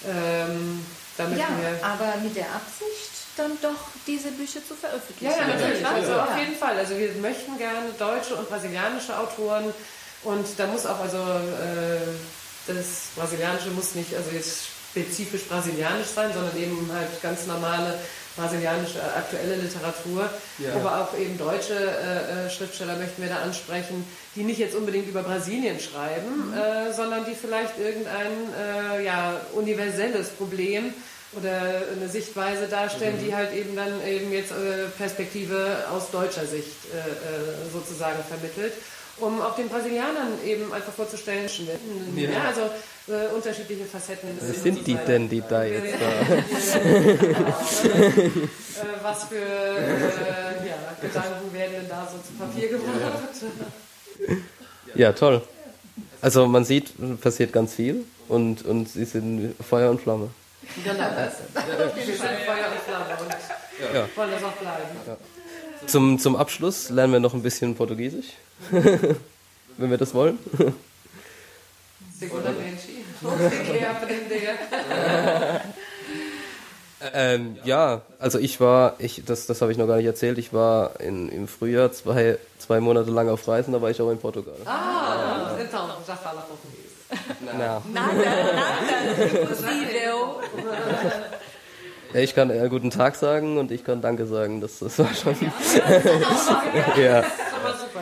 [0.05, 0.85] Ähm,
[1.17, 5.31] damit ja, wir aber mit der Absicht, dann doch diese Bücher zu veröffentlichen.
[5.31, 5.85] Ja, ja natürlich.
[5.85, 6.77] Also auf jeden Fall.
[6.77, 9.73] Also wir möchten gerne deutsche und brasilianische Autoren
[10.23, 11.99] und da muss auch also äh,
[12.67, 17.97] das Brasilianische muss nicht also jetzt spezifisch brasilianisch sein, sondern eben halt ganz normale
[18.35, 20.29] brasilianische äh, aktuelle Literatur,
[20.59, 20.73] ja.
[20.75, 24.05] aber auch eben deutsche äh, äh, Schriftsteller möchten wir da ansprechen,
[24.35, 26.53] die nicht jetzt unbedingt über Brasilien schreiben, mhm.
[26.53, 30.93] äh, sondern die vielleicht irgendein äh, ja, universelles Problem
[31.35, 33.25] oder eine Sichtweise darstellen, mhm.
[33.25, 36.75] die halt eben dann eben jetzt äh, Perspektive aus deutscher Sicht
[37.71, 38.73] sozusagen vermittelt
[39.17, 41.49] um auch den Brasilianern eben einfach vorzustellen,
[42.15, 42.29] ja.
[42.29, 42.61] ja also
[43.07, 44.29] äh, unterschiedliche Facetten.
[44.39, 46.09] Was sind die denn, die da jetzt da?
[48.73, 52.89] Äh, was für äh, ja, Gedanken werden denn da so zu Papier gebracht?
[54.95, 55.43] Ja, toll.
[56.21, 56.91] Also man sieht,
[57.21, 60.31] passiert ganz viel und, und sie sind Feuer und Flamme.
[60.83, 61.35] Genau, das.
[61.95, 63.35] wir sind Feuer und Flamme und
[63.93, 64.09] ja.
[64.15, 64.97] wollen das auch bleiben.
[65.05, 65.17] Ja.
[65.87, 68.27] Zum, zum Abschluss lernen wir noch ein bisschen Portugiesisch,
[69.77, 70.39] wenn wir das wollen.
[77.13, 80.53] Ähm, ja, also ich war, ich, das, das habe ich noch gar nicht erzählt, ich
[80.53, 84.19] war in, im Frühjahr zwei, zwei Monate lang auf Reisen, da war ich auch in
[84.19, 84.55] Portugal.
[84.65, 86.93] Ah, então, já fala português.
[87.41, 88.23] Nada, nada,
[89.21, 90.39] impossível.
[92.13, 94.61] Ich kann äh, guten Tag sagen und ich kann Danke sagen.
[94.61, 95.35] Das, das war schon.
[96.95, 97.23] Ja,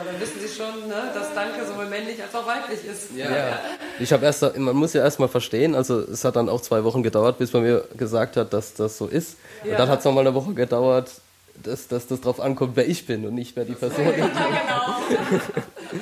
[0.06, 3.16] Dann wissen Sie schon, ne, dass Danke sowohl männlich als auch weiblich ist.
[3.16, 3.30] Ja.
[3.30, 3.60] ja.
[4.00, 5.76] Ich habe erst, man muss ja erstmal verstehen.
[5.76, 8.98] Also es hat dann auch zwei Wochen gedauert, bis man mir gesagt hat, dass das
[8.98, 9.38] so ist.
[9.64, 9.72] Ja.
[9.72, 11.12] Und dann hat es nochmal eine Woche gedauert,
[11.64, 14.18] dass, dass das darauf ankommt, wer ich bin und nicht wer die Person ist.
[14.20, 15.42] Ja, genau.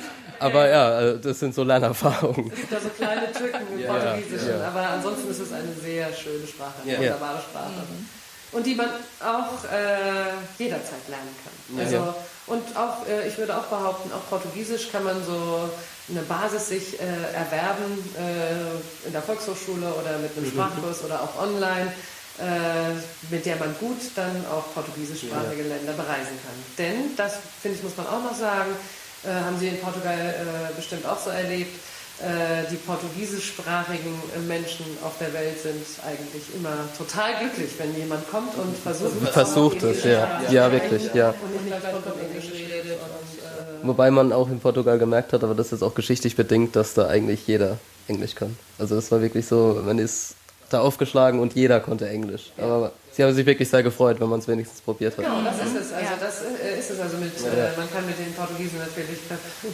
[0.40, 2.50] Aber ja, äh, das sind so Lernerfahrungen.
[2.50, 4.68] Es gibt da so kleine Tücken im ja, Portugiesischen, ja.
[4.68, 6.98] aber ansonsten ist es eine sehr schöne Sprache, eine ja.
[6.98, 7.68] wunderbare Sprache.
[7.68, 8.08] Mhm.
[8.52, 8.88] Und die man
[9.20, 11.78] auch äh, jederzeit lernen kann.
[11.78, 12.14] Also,
[12.50, 15.70] Und auch, äh, ich würde auch behaupten, auch Portugiesisch kann man so
[16.10, 20.50] eine Basis sich äh, erwerben äh, in der Volkshochschule oder mit einem mhm.
[20.50, 21.92] Sprachkurs oder auch online
[22.40, 22.96] äh,
[23.30, 25.76] mit der man gut dann auch portugiesischsprachige ja.
[25.76, 26.56] Länder bereisen kann.
[26.78, 28.70] Denn, das finde ich, muss man auch noch sagen,
[29.24, 31.78] äh, haben Sie in Portugal äh, bestimmt auch so erlebt,
[32.70, 34.12] die portugiesischsprachigen
[34.46, 39.82] Menschen auf der Welt sind eigentlich immer total glücklich, wenn jemand kommt und versucht, versucht
[39.84, 40.42] es, ja.
[40.50, 41.30] ja, wirklich, ja.
[41.30, 41.34] Äh
[43.82, 47.08] Wobei man auch in Portugal gemerkt hat, aber das ist auch geschichtlich bedingt, dass da
[47.08, 48.56] eigentlich jeder Englisch kann.
[48.78, 50.34] Also es war wirklich so, man ist
[50.68, 52.52] da aufgeschlagen und jeder konnte Englisch.
[52.58, 55.24] Aber sie haben sich wirklich sehr gefreut, wenn man es wenigstens probiert hat.
[55.24, 55.92] Genau, das ist es.
[55.92, 56.40] Also das
[56.78, 57.00] ist es.
[57.00, 57.48] Also mit, ja.
[57.48, 59.18] äh, man kann mit den Portugiesen natürlich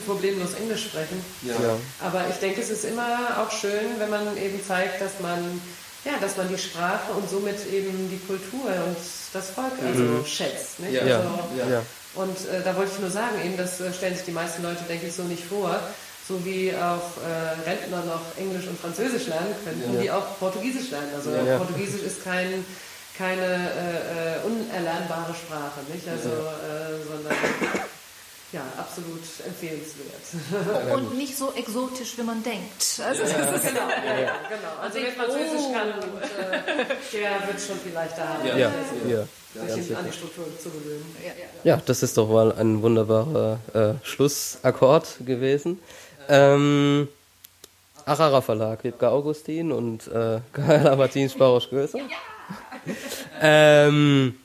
[0.06, 1.24] problemlos Englisch sprechen.
[1.42, 1.54] Ja.
[2.00, 5.60] Aber ich denke, es ist immer auch schön, wenn man eben zeigt, dass man
[6.04, 8.96] ja, dass man die Sprache und somit eben die Kultur und
[9.32, 10.24] das Volk also mhm.
[10.24, 10.78] schätzt.
[10.78, 10.94] Nicht?
[10.94, 11.02] Ja.
[11.02, 11.28] Also,
[11.68, 11.82] ja.
[12.14, 14.84] Und äh, da wollte ich nur sagen, eben das äh, stellen sich die meisten Leute,
[14.88, 15.80] denke ich, so nicht vor
[16.26, 20.00] so wie auch äh, Rentner noch Englisch und Französisch lernen könnten, ja.
[20.00, 21.10] die auch Portugiesisch lernen.
[21.14, 22.64] Also ja, Portugiesisch ist kein,
[23.16, 26.06] keine äh, äh, unerlernbare Sprache, nicht?
[26.09, 27.34] Also, äh, sondern
[28.52, 30.94] ja, absolut empfehlenswert.
[30.94, 33.01] Und nicht so exotisch, wie man denkt.
[33.05, 34.82] Also, ja, das ist genau, ja, ja, genau.
[34.82, 35.72] Also wer Französisch oh.
[35.72, 38.47] kann, und, äh, der wird schon vielleicht da haben.
[38.47, 38.70] Ja, ja.
[39.09, 39.74] ja.
[39.74, 41.16] sich an die Struktur zu gewöhnen.
[41.64, 45.80] Ja, das ist doch mal ein wunderbarer äh, Schlussakkord gewesen.
[46.28, 47.09] Ähm,
[48.05, 51.98] Arara Verlag, Wiebke Augustin und äh, Carla Martin Sparosch Göse.
[53.40, 54.36] Ähm,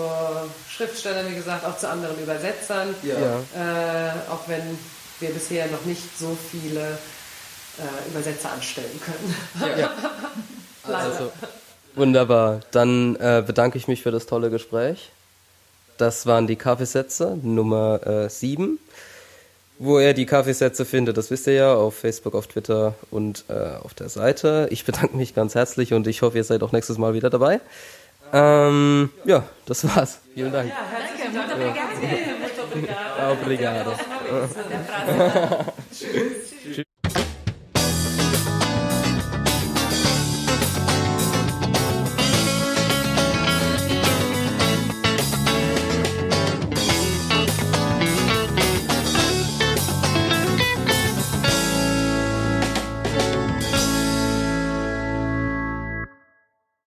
[0.69, 2.95] Schriftstellern, wie gesagt, auch zu anderen Übersetzern.
[3.01, 3.15] Ja.
[3.17, 4.77] Äh, auch wenn
[5.19, 6.97] wir bisher noch nicht so viele
[7.79, 9.35] äh, Übersetzer anstellen können.
[9.77, 9.91] Ja.
[10.93, 11.31] also,
[11.95, 12.61] wunderbar.
[12.71, 15.11] Dann äh, bedanke ich mich für das tolle Gespräch.
[15.97, 18.79] Das waren die Kaffeesätze Nummer äh, 7.
[19.79, 23.75] Wo ihr die Kaffeesätze findet, das wisst ihr ja, auf Facebook, auf Twitter und äh,
[23.83, 24.67] auf der Seite.
[24.69, 27.59] Ich bedanke mich ganz herzlich und ich hoffe, ihr seid auch nächstes Mal wieder dabei.
[28.31, 30.19] Ähm, ja, das war's.
[30.33, 30.69] Vielen Dank.
[30.69, 31.49] Ja, herzlichen Dank.
[32.39, 33.41] Muito obrigado.
[33.41, 33.91] Obrigado.
[34.31, 35.73] Obrigado.
[35.91, 36.49] Tschüss.